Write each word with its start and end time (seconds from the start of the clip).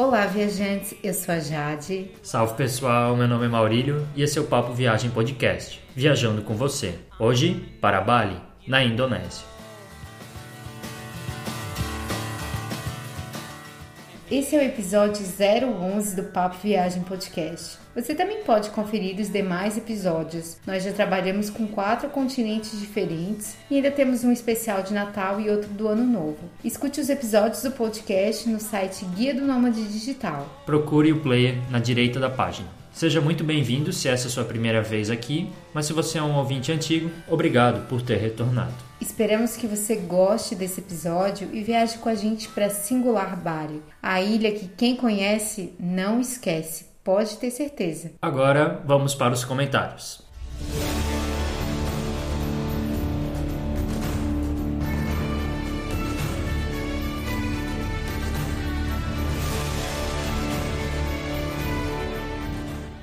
Olá, 0.00 0.24
viajantes, 0.24 0.94
eu 1.04 1.12
sou 1.12 1.34
a 1.34 1.38
Jade. 1.38 2.10
Salve 2.22 2.54
pessoal, 2.54 3.14
meu 3.14 3.28
nome 3.28 3.44
é 3.44 3.48
Maurílio 3.50 4.08
e 4.16 4.22
esse 4.22 4.38
é 4.38 4.40
o 4.40 4.46
Papo 4.46 4.72
Viagem 4.72 5.10
Podcast, 5.10 5.78
viajando 5.94 6.40
com 6.40 6.54
você. 6.54 6.94
Hoje, 7.18 7.68
para 7.82 8.00
Bali, 8.00 8.40
na 8.66 8.82
Indonésia. 8.82 9.44
Esse 14.30 14.54
é 14.54 14.60
o 14.60 14.62
episódio 14.62 15.24
011 15.26 16.14
do 16.14 16.22
Papo 16.22 16.56
Viagem 16.62 17.02
Podcast. 17.02 17.78
Você 17.96 18.14
também 18.14 18.44
pode 18.44 18.70
conferir 18.70 19.18
os 19.18 19.28
demais 19.28 19.76
episódios. 19.76 20.56
Nós 20.64 20.84
já 20.84 20.92
trabalhamos 20.92 21.50
com 21.50 21.66
quatro 21.66 22.08
continentes 22.10 22.78
diferentes 22.78 23.56
e 23.68 23.74
ainda 23.74 23.90
temos 23.90 24.22
um 24.22 24.30
especial 24.30 24.84
de 24.84 24.94
Natal 24.94 25.40
e 25.40 25.50
outro 25.50 25.68
do 25.70 25.88
Ano 25.88 26.06
Novo. 26.06 26.48
Escute 26.64 27.00
os 27.00 27.10
episódios 27.10 27.60
do 27.64 27.72
podcast 27.72 28.48
no 28.48 28.60
site 28.60 29.04
Guia 29.16 29.34
do 29.34 29.44
Nômade 29.44 29.82
Digital. 29.82 30.48
Procure 30.64 31.10
o 31.10 31.18
player 31.18 31.56
na 31.68 31.80
direita 31.80 32.20
da 32.20 32.30
página. 32.30 32.68
Seja 32.92 33.20
muito 33.20 33.42
bem-vindo 33.42 33.92
se 33.92 34.08
essa 34.08 34.26
é 34.26 34.28
a 34.28 34.30
sua 34.30 34.44
primeira 34.44 34.80
vez 34.80 35.10
aqui, 35.10 35.50
mas 35.74 35.86
se 35.86 35.92
você 35.92 36.18
é 36.18 36.22
um 36.22 36.36
ouvinte 36.36 36.70
antigo, 36.70 37.10
obrigado 37.26 37.88
por 37.88 38.00
ter 38.00 38.18
retornado. 38.18 38.89
Esperamos 39.00 39.56
que 39.56 39.66
você 39.66 39.96
goste 39.96 40.54
desse 40.54 40.80
episódio 40.80 41.48
e 41.54 41.62
viaje 41.62 41.96
com 41.98 42.08
a 42.10 42.14
gente 42.14 42.48
para 42.50 42.68
Singular 42.68 43.34
Bali, 43.34 43.82
a 44.02 44.20
ilha 44.20 44.52
que 44.52 44.68
quem 44.68 44.94
conhece 44.94 45.74
não 45.80 46.20
esquece, 46.20 46.86
pode 47.02 47.38
ter 47.38 47.50
certeza. 47.50 48.12
Agora 48.20 48.82
vamos 48.84 49.14
para 49.14 49.32
os 49.32 49.42
comentários. 49.42 50.22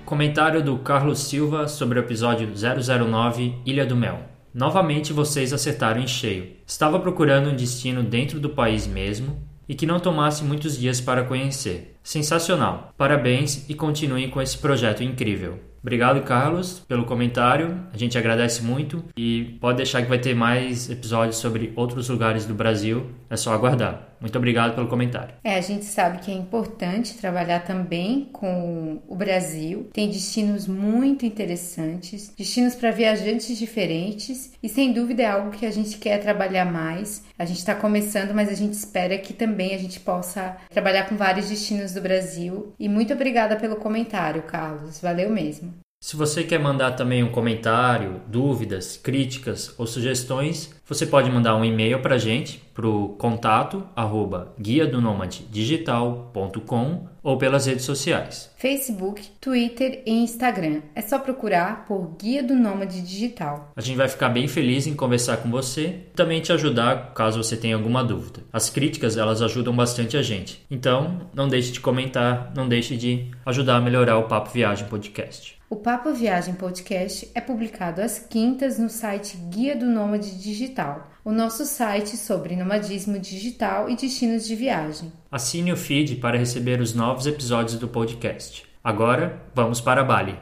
Comentário 0.05 0.63
do 0.63 0.77
Carlos 0.77 1.19
Silva 1.19 1.67
sobre 1.67 1.99
o 1.99 2.03
episódio 2.03 2.47
009 2.47 3.59
Ilha 3.65 3.85
do 3.85 3.95
Mel. 3.95 4.26
Novamente 4.57 5.13
vocês 5.13 5.53
acertaram 5.53 6.01
em 6.01 6.07
cheio. 6.07 6.53
Estava 6.65 6.99
procurando 6.99 7.51
um 7.51 7.55
destino 7.55 8.01
dentro 8.01 8.39
do 8.39 8.49
país 8.49 8.87
mesmo 8.87 9.37
e 9.69 9.75
que 9.75 9.85
não 9.85 9.99
tomasse 9.99 10.43
muitos 10.43 10.75
dias 10.75 10.99
para 10.99 11.23
conhecer. 11.23 11.95
Sensacional! 12.01 12.91
Parabéns 12.97 13.69
e 13.69 13.75
continuem 13.75 14.31
com 14.31 14.41
esse 14.41 14.57
projeto 14.57 15.03
incrível. 15.03 15.59
Obrigado, 15.81 16.21
Carlos, 16.23 16.79
pelo 16.79 17.05
comentário. 17.05 17.79
A 17.93 17.97
gente 17.97 18.17
agradece 18.17 18.61
muito 18.63 19.03
e 19.17 19.57
pode 19.61 19.77
deixar 19.77 20.01
que 20.01 20.09
vai 20.09 20.19
ter 20.19 20.35
mais 20.35 20.89
episódios 20.89 21.37
sobre 21.37 21.71
outros 21.75 22.09
lugares 22.09 22.45
do 22.45 22.53
Brasil. 22.53 23.07
É 23.29 23.35
só 23.35 23.53
aguardar. 23.53 24.07
Muito 24.19 24.37
obrigado 24.37 24.73
pelo 24.73 24.87
comentário. 24.87 25.35
É, 25.43 25.55
a 25.55 25.61
gente 25.61 25.85
sabe 25.85 26.19
que 26.19 26.31
é 26.31 26.33
importante 26.33 27.17
trabalhar 27.17 27.59
também 27.59 28.29
com 28.33 29.01
o 29.07 29.15
Brasil. 29.15 29.89
Tem 29.93 30.09
destinos 30.09 30.67
muito 30.67 31.25
interessantes, 31.25 32.33
destinos 32.35 32.73
para 32.73 32.91
viajantes 32.91 33.57
diferentes 33.57 34.53
e 34.61 34.67
sem 34.67 34.91
dúvida 34.91 35.23
é 35.23 35.27
algo 35.27 35.51
que 35.51 35.65
a 35.65 35.71
gente 35.71 35.97
quer 35.97 36.17
trabalhar 36.19 36.65
mais. 36.65 37.23
A 37.37 37.45
gente 37.45 37.59
está 37.59 37.75
começando, 37.75 38.33
mas 38.33 38.49
a 38.49 38.55
gente 38.55 38.73
espera 38.73 39.17
que 39.17 39.33
também 39.33 39.75
a 39.75 39.77
gente 39.77 39.99
possa 39.99 40.57
trabalhar 40.71 41.07
com 41.07 41.15
vários 41.15 41.49
destinos 41.49 41.93
do 41.93 42.01
Brasil. 42.01 42.73
E 42.79 42.89
muito 42.89 43.13
obrigada 43.13 43.55
pelo 43.55 43.75
comentário, 43.75 44.41
Carlos. 44.41 44.99
Valeu 44.99 45.29
mesmo. 45.29 45.73
Se 45.99 46.15
você 46.15 46.43
quer 46.43 46.59
mandar 46.59 46.91
também 46.91 47.23
um 47.23 47.31
comentário, 47.31 48.21
dúvidas, 48.27 48.95
críticas 48.95 49.73
ou 49.79 49.87
sugestões, 49.87 50.73
você 50.85 51.05
pode 51.05 51.29
mandar 51.29 51.55
um 51.55 51.65
e-mail 51.65 51.99
para 52.01 52.15
a 52.15 52.17
gente 52.19 52.63
para 52.73 52.87
o 52.87 53.09
contato 53.09 53.83
arroba 53.95 54.53
guia 54.59 54.85
do 54.85 55.01
digital.com 55.49 57.07
ou 57.23 57.37
pelas 57.37 57.65
redes 57.65 57.83
sociais. 57.83 58.49
Facebook, 58.55 59.21
Twitter 59.41 60.03
e 60.05 60.11
Instagram. 60.11 60.81
É 60.93 61.01
só 61.01 61.17
procurar 61.19 61.85
por 61.85 62.15
Guia 62.17 62.43
do 62.43 62.55
Nômade 62.55 63.01
Digital. 63.01 63.73
A 63.75 63.81
gente 63.81 63.97
vai 63.97 64.07
ficar 64.07 64.29
bem 64.29 64.47
feliz 64.47 64.87
em 64.87 64.95
conversar 64.95 65.37
com 65.37 65.49
você 65.49 66.03
e 66.11 66.15
também 66.15 66.39
te 66.39 66.53
ajudar 66.53 67.13
caso 67.15 67.43
você 67.43 67.57
tenha 67.57 67.75
alguma 67.75 68.03
dúvida. 68.03 68.43
As 68.53 68.69
críticas 68.69 69.17
elas 69.17 69.41
ajudam 69.41 69.75
bastante 69.75 70.15
a 70.15 70.21
gente. 70.21 70.63
Então, 70.69 71.27
não 71.33 71.49
deixe 71.49 71.71
de 71.71 71.81
comentar, 71.81 72.53
não 72.55 72.69
deixe 72.69 72.95
de 72.95 73.31
ajudar 73.45 73.77
a 73.77 73.81
melhorar 73.81 74.19
o 74.19 74.27
Papo 74.27 74.51
Viagem 74.51 74.87
Podcast. 74.87 75.56
O 75.69 75.75
Papo 75.75 76.13
Viagem 76.13 76.53
Podcast 76.53 77.29
é 77.35 77.41
publicado 77.41 78.01
às 78.01 78.17
quintas 78.17 78.79
no 78.79 78.87
site 78.87 79.35
Guia 79.49 79.75
do 79.75 79.85
Nômade 79.85 80.41
Digital, 80.41 81.11
o 81.25 81.31
nosso 81.33 81.65
site 81.65 82.15
sobre 82.15 82.55
nomadismo 82.55 83.19
digital 83.19 83.89
e 83.89 83.95
destinos 83.97 84.47
de 84.47 84.55
viagem. 84.55 85.11
Assine 85.29 85.73
o 85.73 85.77
feed 85.77 86.15
para 86.15 86.37
receber 86.37 86.79
os 86.79 86.93
novos 86.93 87.27
episódios 87.27 87.77
do 87.77 87.87
podcast. 87.89 88.63
Agora, 88.81 89.41
vamos 89.53 89.81
para 89.81 90.05
Bali. 90.05 90.39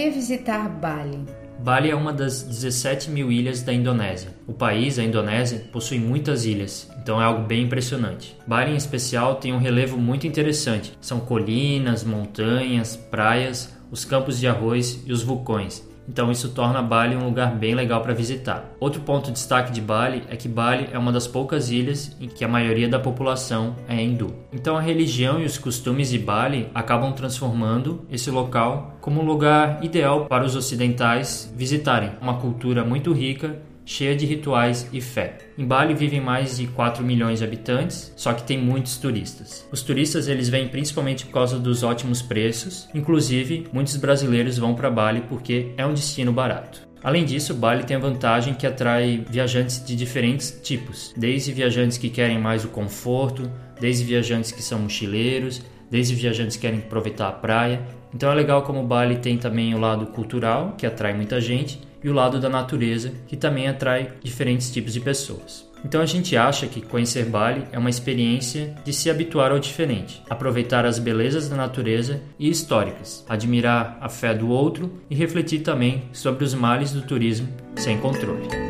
Que 0.00 0.08
visitar 0.08 0.66
Bali? 0.66 1.18
Bali 1.58 1.90
é 1.90 1.94
uma 1.94 2.10
das 2.10 2.42
17 2.42 3.10
mil 3.10 3.30
ilhas 3.30 3.60
da 3.60 3.70
Indonésia. 3.70 4.30
O 4.46 4.52
país, 4.54 4.98
a 4.98 5.04
Indonésia, 5.04 5.62
possui 5.70 5.98
muitas 5.98 6.46
ilhas, 6.46 6.90
então 7.02 7.20
é 7.20 7.24
algo 7.24 7.46
bem 7.46 7.64
impressionante. 7.64 8.34
Bali, 8.46 8.72
em 8.72 8.76
especial, 8.76 9.34
tem 9.34 9.52
um 9.52 9.58
relevo 9.58 9.98
muito 9.98 10.26
interessante. 10.26 10.96
São 11.02 11.20
colinas, 11.20 12.02
montanhas, 12.02 12.96
praias, 12.96 13.76
os 13.90 14.06
campos 14.06 14.40
de 14.40 14.46
arroz 14.46 15.02
e 15.04 15.12
os 15.12 15.22
vulcões 15.22 15.89
então 16.08 16.30
isso 16.30 16.50
torna 16.50 16.82
Bali 16.82 17.16
um 17.16 17.24
lugar 17.24 17.54
bem 17.54 17.74
legal 17.74 18.00
para 18.00 18.14
visitar. 18.14 18.72
Outro 18.80 19.00
ponto 19.02 19.26
de 19.26 19.32
destaque 19.32 19.72
de 19.72 19.80
Bali 19.80 20.24
é 20.28 20.36
que 20.36 20.48
Bali 20.48 20.88
é 20.92 20.98
uma 20.98 21.12
das 21.12 21.26
poucas 21.26 21.70
ilhas 21.70 22.16
em 22.20 22.28
que 22.28 22.44
a 22.44 22.48
maioria 22.48 22.88
da 22.88 22.98
população 22.98 23.76
é 23.88 24.02
hindu. 24.02 24.34
Então 24.52 24.76
a 24.76 24.80
religião 24.80 25.40
e 25.40 25.44
os 25.44 25.58
costumes 25.58 26.10
de 26.10 26.18
Bali 26.18 26.68
acabam 26.74 27.12
transformando 27.12 28.04
esse 28.10 28.30
local 28.30 28.96
como 29.00 29.20
um 29.20 29.24
lugar 29.24 29.84
ideal 29.84 30.26
para 30.26 30.44
os 30.44 30.56
ocidentais 30.56 31.52
visitarem. 31.56 32.12
Uma 32.20 32.34
cultura 32.34 32.84
muito 32.84 33.12
rica 33.12 33.69
cheia 33.90 34.14
de 34.14 34.24
rituais 34.24 34.88
e 34.92 35.00
fé. 35.00 35.38
Em 35.58 35.66
Bali 35.66 35.94
vivem 35.94 36.20
mais 36.20 36.56
de 36.56 36.68
4 36.68 37.04
milhões 37.04 37.40
de 37.40 37.44
habitantes, 37.44 38.12
só 38.16 38.32
que 38.32 38.44
tem 38.44 38.56
muitos 38.56 38.96
turistas. 38.98 39.66
Os 39.72 39.82
turistas 39.82 40.28
eles 40.28 40.48
vêm 40.48 40.68
principalmente 40.68 41.26
por 41.26 41.32
causa 41.32 41.58
dos 41.58 41.82
ótimos 41.82 42.22
preços, 42.22 42.88
inclusive 42.94 43.66
muitos 43.72 43.96
brasileiros 43.96 44.56
vão 44.56 44.76
para 44.76 44.88
Bali 44.88 45.22
porque 45.28 45.72
é 45.76 45.84
um 45.84 45.92
destino 45.92 46.32
barato. 46.32 46.88
Além 47.02 47.24
disso, 47.24 47.52
Bali 47.52 47.82
tem 47.82 47.96
a 47.96 48.00
vantagem 48.00 48.54
que 48.54 48.64
atrai 48.64 49.24
viajantes 49.28 49.84
de 49.84 49.96
diferentes 49.96 50.56
tipos, 50.62 51.12
desde 51.16 51.50
viajantes 51.50 51.98
que 51.98 52.10
querem 52.10 52.38
mais 52.38 52.64
o 52.64 52.68
conforto, 52.68 53.50
desde 53.80 54.04
viajantes 54.04 54.52
que 54.52 54.62
são 54.62 54.78
mochileiros, 54.78 55.62
desde 55.90 56.14
viajantes 56.14 56.54
que 56.54 56.62
querem 56.62 56.78
aproveitar 56.78 57.28
a 57.28 57.32
praia. 57.32 57.80
Então 58.14 58.30
é 58.30 58.34
legal 58.36 58.62
como 58.62 58.86
Bali 58.86 59.16
tem 59.16 59.36
também 59.36 59.74
o 59.74 59.80
lado 59.80 60.06
cultural, 60.06 60.74
que 60.78 60.86
atrai 60.86 61.12
muita 61.12 61.40
gente, 61.40 61.80
e 62.02 62.08
o 62.08 62.12
lado 62.12 62.40
da 62.40 62.48
natureza, 62.48 63.12
que 63.26 63.36
também 63.36 63.68
atrai 63.68 64.12
diferentes 64.22 64.70
tipos 64.70 64.92
de 64.92 65.00
pessoas. 65.00 65.68
Então 65.84 66.00
a 66.00 66.06
gente 66.06 66.36
acha 66.36 66.66
que 66.66 66.80
conhecer 66.80 67.24
Bali 67.24 67.64
é 67.72 67.78
uma 67.78 67.90
experiência 67.90 68.74
de 68.84 68.92
se 68.92 69.10
habituar 69.10 69.50
ao 69.50 69.58
diferente, 69.58 70.22
aproveitar 70.28 70.84
as 70.84 70.98
belezas 70.98 71.48
da 71.48 71.56
natureza 71.56 72.20
e 72.38 72.48
históricas, 72.50 73.24
admirar 73.28 73.96
a 74.00 74.08
fé 74.08 74.34
do 74.34 74.48
outro 74.48 75.00
e 75.08 75.14
refletir 75.14 75.60
também 75.60 76.02
sobre 76.12 76.44
os 76.44 76.54
males 76.54 76.92
do 76.92 77.02
turismo 77.02 77.48
sem 77.76 77.98
controle. 77.98 78.69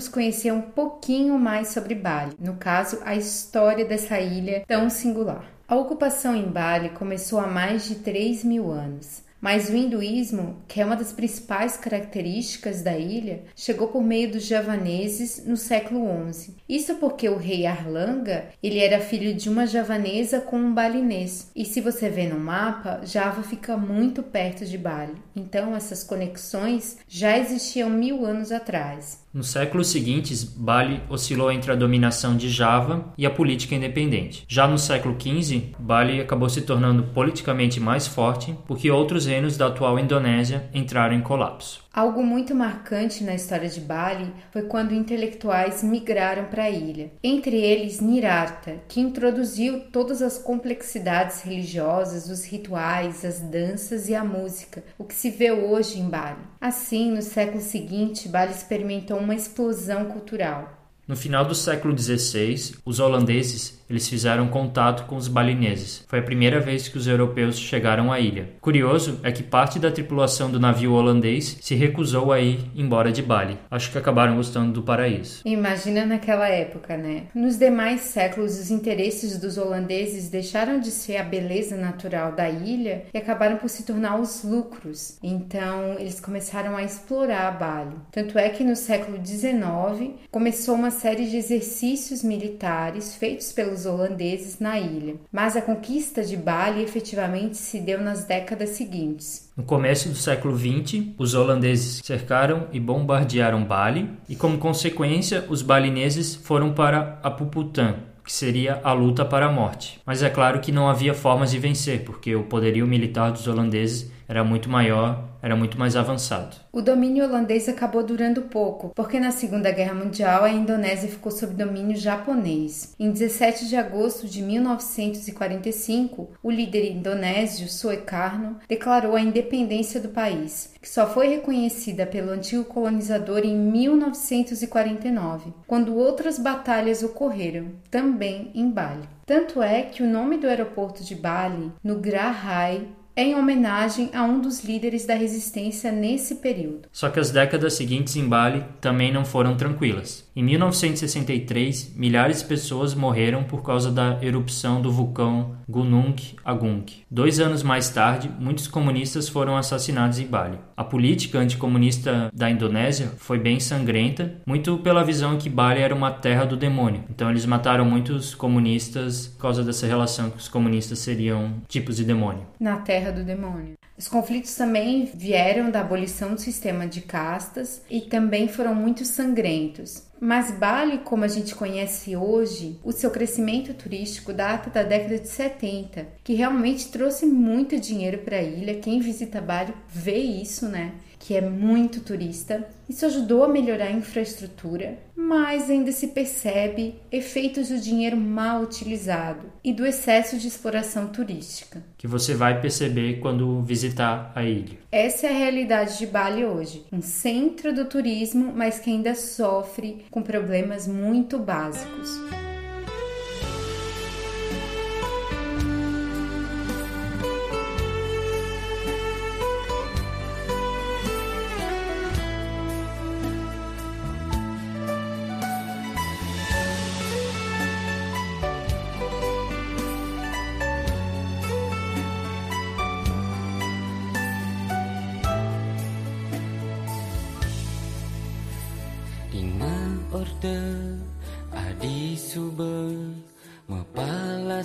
Vamos 0.00 0.08
conhecer 0.08 0.50
um 0.50 0.62
pouquinho 0.62 1.38
mais 1.38 1.68
sobre 1.68 1.94
Bali, 1.94 2.32
no 2.38 2.54
caso, 2.54 3.00
a 3.04 3.14
história 3.14 3.84
dessa 3.84 4.18
ilha 4.18 4.64
tão 4.66 4.88
singular. 4.88 5.44
A 5.68 5.76
ocupação 5.76 6.34
em 6.34 6.50
Bali 6.50 6.88
começou 6.88 7.38
há 7.38 7.46
mais 7.46 7.86
de 7.86 7.96
3 7.96 8.42
mil 8.42 8.70
anos. 8.70 9.22
Mas 9.40 9.70
o 9.70 9.74
hinduísmo, 9.74 10.56
que 10.68 10.80
é 10.80 10.84
uma 10.84 10.96
das 10.96 11.12
principais 11.12 11.76
características 11.76 12.82
da 12.82 12.96
ilha, 12.96 13.42
chegou 13.56 13.88
por 13.88 14.02
meio 14.02 14.30
dos 14.30 14.44
javaneses 14.44 15.44
no 15.46 15.56
século 15.56 16.06
XI. 16.30 16.56
Isso 16.68 16.96
porque 16.96 17.28
o 17.28 17.38
rei 17.38 17.64
Arlanga 17.64 18.46
ele 18.62 18.78
era 18.78 19.00
filho 19.00 19.34
de 19.34 19.48
uma 19.48 19.66
javanesa 19.66 20.40
com 20.40 20.58
um 20.58 20.74
balinês. 20.74 21.50
E 21.56 21.64
se 21.64 21.80
você 21.80 22.10
vê 22.10 22.26
no 22.26 22.38
mapa, 22.38 23.00
Java 23.02 23.42
fica 23.42 23.78
muito 23.78 24.22
perto 24.22 24.66
de 24.66 24.76
Bali. 24.76 25.16
Então 25.34 25.74
essas 25.74 26.04
conexões 26.04 26.98
já 27.08 27.38
existiam 27.38 27.88
mil 27.88 28.26
anos 28.26 28.52
atrás. 28.52 29.19
Nos 29.32 29.46
séculos 29.50 29.86
seguintes, 29.86 30.42
Bali 30.42 31.00
oscilou 31.08 31.52
entre 31.52 31.70
a 31.70 31.76
dominação 31.76 32.36
de 32.36 32.48
Java 32.48 33.12
e 33.16 33.24
a 33.24 33.30
política 33.30 33.76
independente. 33.76 34.44
Já 34.48 34.66
no 34.66 34.76
século 34.76 35.16
XV, 35.16 35.72
Bali 35.78 36.20
acabou 36.20 36.48
se 36.48 36.62
tornando 36.62 37.04
politicamente 37.04 37.78
mais 37.78 38.08
forte 38.08 38.56
porque 38.66 38.90
outros 38.90 39.26
reinos 39.26 39.56
da 39.56 39.68
atual 39.68 40.00
Indonésia 40.00 40.68
entraram 40.74 41.14
em 41.14 41.20
colapso. 41.20 41.80
Algo 41.92 42.22
muito 42.22 42.54
marcante 42.54 43.24
na 43.24 43.34
história 43.34 43.68
de 43.68 43.80
Bali 43.80 44.32
foi 44.52 44.62
quando 44.62 44.94
intelectuais 44.94 45.82
migraram 45.82 46.44
para 46.44 46.64
a 46.64 46.70
ilha. 46.70 47.10
Entre 47.20 47.56
eles, 47.56 48.00
Nirartha, 48.00 48.80
que 48.86 49.00
introduziu 49.00 49.90
todas 49.90 50.22
as 50.22 50.38
complexidades 50.38 51.42
religiosas, 51.42 52.30
os 52.30 52.44
rituais, 52.44 53.24
as 53.24 53.40
danças 53.40 54.08
e 54.08 54.14
a 54.14 54.22
música, 54.22 54.84
o 54.96 55.04
que 55.04 55.14
se 55.14 55.30
vê 55.30 55.50
hoje 55.50 55.98
em 55.98 56.08
Bali. 56.08 56.38
Assim, 56.60 57.10
no 57.10 57.22
século 57.22 57.60
seguinte, 57.60 58.28
Bali 58.28 58.52
experimentou 58.52 59.18
uma 59.18 59.34
explosão 59.34 60.04
cultural. 60.04 60.79
No 61.06 61.16
final 61.16 61.44
do 61.44 61.54
século 61.54 61.96
XVI, 61.96 62.76
os 62.84 63.00
holandeses 63.00 63.80
eles 63.90 64.08
fizeram 64.08 64.46
contato 64.46 65.04
com 65.06 65.16
os 65.16 65.26
balineses. 65.26 66.04
Foi 66.06 66.20
a 66.20 66.22
primeira 66.22 66.60
vez 66.60 66.86
que 66.86 66.96
os 66.96 67.08
europeus 67.08 67.58
chegaram 67.58 68.12
à 68.12 68.20
ilha. 68.20 68.50
Curioso 68.60 69.18
é 69.24 69.32
que 69.32 69.42
parte 69.42 69.80
da 69.80 69.90
tripulação 69.90 70.48
do 70.48 70.60
navio 70.60 70.92
holandês 70.92 71.58
se 71.60 71.74
recusou 71.74 72.32
a 72.32 72.38
ir 72.38 72.70
embora 72.76 73.10
de 73.10 73.20
Bali. 73.20 73.58
Acho 73.68 73.90
que 73.90 73.98
acabaram 73.98 74.36
gostando 74.36 74.72
do 74.72 74.82
paraíso. 74.82 75.42
Imagina 75.44 76.06
naquela 76.06 76.48
época, 76.48 76.96
né? 76.96 77.24
Nos 77.34 77.58
demais 77.58 78.02
séculos, 78.02 78.60
os 78.60 78.70
interesses 78.70 79.36
dos 79.38 79.58
holandeses 79.58 80.30
deixaram 80.30 80.78
de 80.78 80.92
ser 80.92 81.16
a 81.16 81.24
beleza 81.24 81.76
natural 81.76 82.30
da 82.30 82.48
ilha 82.48 83.06
e 83.12 83.18
acabaram 83.18 83.56
por 83.56 83.68
se 83.68 83.82
tornar 83.82 84.20
os 84.20 84.44
lucros. 84.44 85.18
Então, 85.20 85.96
eles 85.98 86.20
começaram 86.20 86.76
a 86.76 86.84
explorar 86.84 87.58
Bali. 87.58 87.96
Tanto 88.12 88.38
é 88.38 88.48
que 88.50 88.62
no 88.62 88.76
século 88.76 89.18
XIX 89.24 90.14
começou 90.30 90.76
uma 90.76 90.92
série 91.00 91.30
de 91.30 91.36
exercícios 91.36 92.22
militares 92.22 93.16
feitos 93.16 93.52
pelos 93.52 93.80
os 93.80 93.86
holandeses 93.86 94.58
na 94.60 94.78
ilha, 94.78 95.14
mas 95.32 95.56
a 95.56 95.62
conquista 95.62 96.22
de 96.22 96.36
Bali 96.36 96.82
efetivamente 96.82 97.56
se 97.56 97.80
deu 97.80 98.00
nas 98.00 98.24
décadas 98.24 98.70
seguintes. 98.70 99.50
No 99.56 99.64
começo 99.64 100.10
do 100.10 100.14
século 100.14 100.56
XX, 100.56 101.06
os 101.16 101.34
holandeses 101.34 102.02
cercaram 102.04 102.66
e 102.72 102.78
bombardearam 102.78 103.64
Bali, 103.64 104.10
e 104.28 104.36
como 104.36 104.58
consequência, 104.58 105.46
os 105.48 105.62
balineses 105.62 106.34
foram 106.34 106.72
para 106.74 107.18
Apuputã, 107.22 107.96
que 108.22 108.32
seria 108.32 108.80
a 108.84 108.92
luta 108.92 109.24
para 109.24 109.46
a 109.46 109.52
morte. 109.52 110.00
Mas 110.04 110.22
é 110.22 110.28
claro 110.28 110.60
que 110.60 110.70
não 110.70 110.88
havia 110.88 111.14
formas 111.14 111.50
de 111.50 111.58
vencer, 111.58 112.04
porque 112.04 112.34
o 112.34 112.44
poderio 112.44 112.86
militar 112.86 113.32
dos 113.32 113.48
holandeses 113.48 114.10
era 114.28 114.44
muito 114.44 114.68
maior, 114.68 115.29
era 115.42 115.56
muito 115.56 115.78
mais 115.78 115.96
avançado. 115.96 116.56
O 116.72 116.80
domínio 116.82 117.24
holandês 117.24 117.68
acabou 117.68 118.02
durando 118.02 118.42
pouco, 118.42 118.92
porque 118.94 119.18
na 119.18 119.30
Segunda 119.30 119.70
Guerra 119.70 119.94
Mundial 119.94 120.44
a 120.44 120.50
Indonésia 120.50 121.08
ficou 121.08 121.32
sob 121.32 121.54
domínio 121.54 121.96
japonês. 121.96 122.94
Em 122.98 123.10
17 123.10 123.68
de 123.68 123.76
agosto 123.76 124.26
de 124.26 124.42
1945, 124.42 126.30
o 126.42 126.50
líder 126.50 126.90
indonésio 126.90 127.68
Suekarno 127.68 128.58
declarou 128.68 129.16
a 129.16 129.20
independência 129.20 130.00
do 130.00 130.08
país, 130.08 130.74
que 130.80 130.88
só 130.88 131.06
foi 131.06 131.28
reconhecida 131.28 132.06
pelo 132.06 132.30
antigo 132.30 132.64
colonizador 132.64 133.40
em 133.44 133.56
1949, 133.56 135.52
quando 135.66 135.96
outras 135.96 136.38
batalhas 136.38 137.02
ocorreram, 137.02 137.72
também 137.90 138.50
em 138.54 138.70
Bali. 138.70 139.08
Tanto 139.26 139.62
é 139.62 139.82
que 139.82 140.02
o 140.02 140.08
nome 140.08 140.38
do 140.38 140.48
aeroporto 140.48 141.04
de 141.04 141.14
Bali, 141.14 141.70
no 141.84 142.00
Grahai, 142.00 142.88
em 143.22 143.34
homenagem 143.34 144.10
a 144.14 144.22
um 144.24 144.40
dos 144.40 144.64
líderes 144.64 145.06
da 145.06 145.14
resistência 145.14 145.92
nesse 145.92 146.36
período. 146.36 146.88
Só 146.92 147.08
que 147.08 147.20
as 147.20 147.30
décadas 147.30 147.74
seguintes 147.74 148.16
em 148.16 148.28
Bali 148.28 148.64
também 148.80 149.12
não 149.12 149.24
foram 149.24 149.56
tranquilas. 149.56 150.28
Em 150.34 150.42
1963, 150.42 151.92
milhares 151.96 152.40
de 152.40 152.46
pessoas 152.46 152.94
morreram 152.94 153.44
por 153.44 153.62
causa 153.62 153.90
da 153.90 154.18
erupção 154.22 154.80
do 154.80 154.90
vulcão 154.90 155.56
Gunung 155.68 156.16
Agung. 156.44 156.84
Dois 157.10 157.38
anos 157.38 157.62
mais 157.62 157.90
tarde, 157.90 158.30
muitos 158.38 158.66
comunistas 158.66 159.28
foram 159.28 159.56
assassinados 159.56 160.18
em 160.18 160.26
Bali. 160.26 160.58
A 160.76 160.82
política 160.82 161.38
anticomunista 161.38 162.30
da 162.32 162.50
Indonésia 162.50 163.12
foi 163.18 163.38
bem 163.38 163.60
sangrenta, 163.60 164.34
muito 164.46 164.78
pela 164.78 165.04
visão 165.04 165.36
que 165.36 165.48
Bali 165.48 165.80
era 165.80 165.94
uma 165.94 166.10
terra 166.10 166.44
do 166.44 166.56
demônio. 166.56 167.04
Então 167.10 167.30
eles 167.30 167.46
mataram 167.46 167.84
muitos 167.84 168.34
comunistas 168.34 169.28
por 169.28 169.42
causa 169.42 169.62
dessa 169.62 169.86
relação 169.86 170.30
que 170.30 170.38
os 170.38 170.48
comunistas 170.48 170.98
seriam 170.98 171.54
tipos 171.68 171.96
de 171.96 172.04
demônio. 172.04 172.46
Na 172.58 172.78
terra 172.78 173.09
do 173.10 173.24
demônio. 173.24 173.74
Os 173.96 174.08
conflitos 174.08 174.54
também 174.54 175.04
vieram 175.04 175.70
da 175.70 175.80
abolição 175.80 176.34
do 176.34 176.40
sistema 176.40 176.86
de 176.86 177.02
castas 177.02 177.82
e 177.90 178.00
também 178.00 178.48
foram 178.48 178.74
muito 178.74 179.04
sangrentos. 179.04 180.04
Mas 180.18 180.50
Bali, 180.50 180.98
como 180.98 181.24
a 181.24 181.28
gente 181.28 181.54
conhece 181.54 182.14
hoje, 182.16 182.78
o 182.84 182.92
seu 182.92 183.10
crescimento 183.10 183.74
turístico 183.74 184.32
data 184.32 184.70
da 184.70 184.82
década 184.82 185.18
de 185.18 185.28
70, 185.28 186.06
que 186.22 186.34
realmente 186.34 186.88
trouxe 186.88 187.26
muito 187.26 187.80
dinheiro 187.80 188.18
para 188.18 188.36
a 188.36 188.42
ilha. 188.42 188.80
Quem 188.80 189.00
visita 189.00 189.40
Bali 189.40 189.74
vê 189.88 190.16
isso, 190.16 190.68
né? 190.68 190.92
Que 191.20 191.36
é 191.36 191.40
muito 191.40 192.00
turista. 192.00 192.66
Isso 192.88 193.06
ajudou 193.06 193.44
a 193.44 193.48
melhorar 193.48 193.84
a 193.84 193.92
infraestrutura, 193.92 194.98
mas 195.14 195.70
ainda 195.70 195.92
se 195.92 196.08
percebe 196.08 196.96
efeitos 197.12 197.68
do 197.68 197.78
dinheiro 197.78 198.16
mal 198.16 198.62
utilizado 198.62 199.46
e 199.62 199.72
do 199.72 199.86
excesso 199.86 200.36
de 200.36 200.48
exploração 200.48 201.06
turística. 201.06 201.84
Que 201.96 202.08
você 202.08 202.34
vai 202.34 202.60
perceber 202.60 203.20
quando 203.20 203.62
visitar 203.62 204.32
a 204.34 204.42
ilha. 204.42 204.78
Essa 204.90 205.28
é 205.28 205.30
a 205.30 205.38
realidade 205.38 205.98
de 205.98 206.06
Bali 206.06 206.44
hoje, 206.44 206.84
um 206.90 207.02
centro 207.02 207.72
do 207.72 207.84
turismo, 207.84 208.52
mas 208.52 208.80
que 208.80 208.90
ainda 208.90 209.14
sofre 209.14 210.04
com 210.10 210.22
problemas 210.22 210.88
muito 210.88 211.38
básicos. 211.38 212.18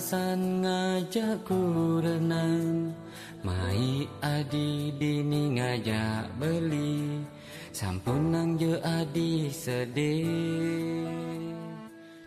Mepalasan 0.06 0.62
ngajak 0.62 1.42
kurenan 1.42 2.94
mai 3.42 4.06
adi 4.22 4.94
dini 4.94 5.58
ngajak 5.58 6.30
beli 6.38 7.26
sampun 7.74 8.30
nang 8.30 8.54
je 8.54 8.78
adi 8.86 9.50
sedih 9.50 11.10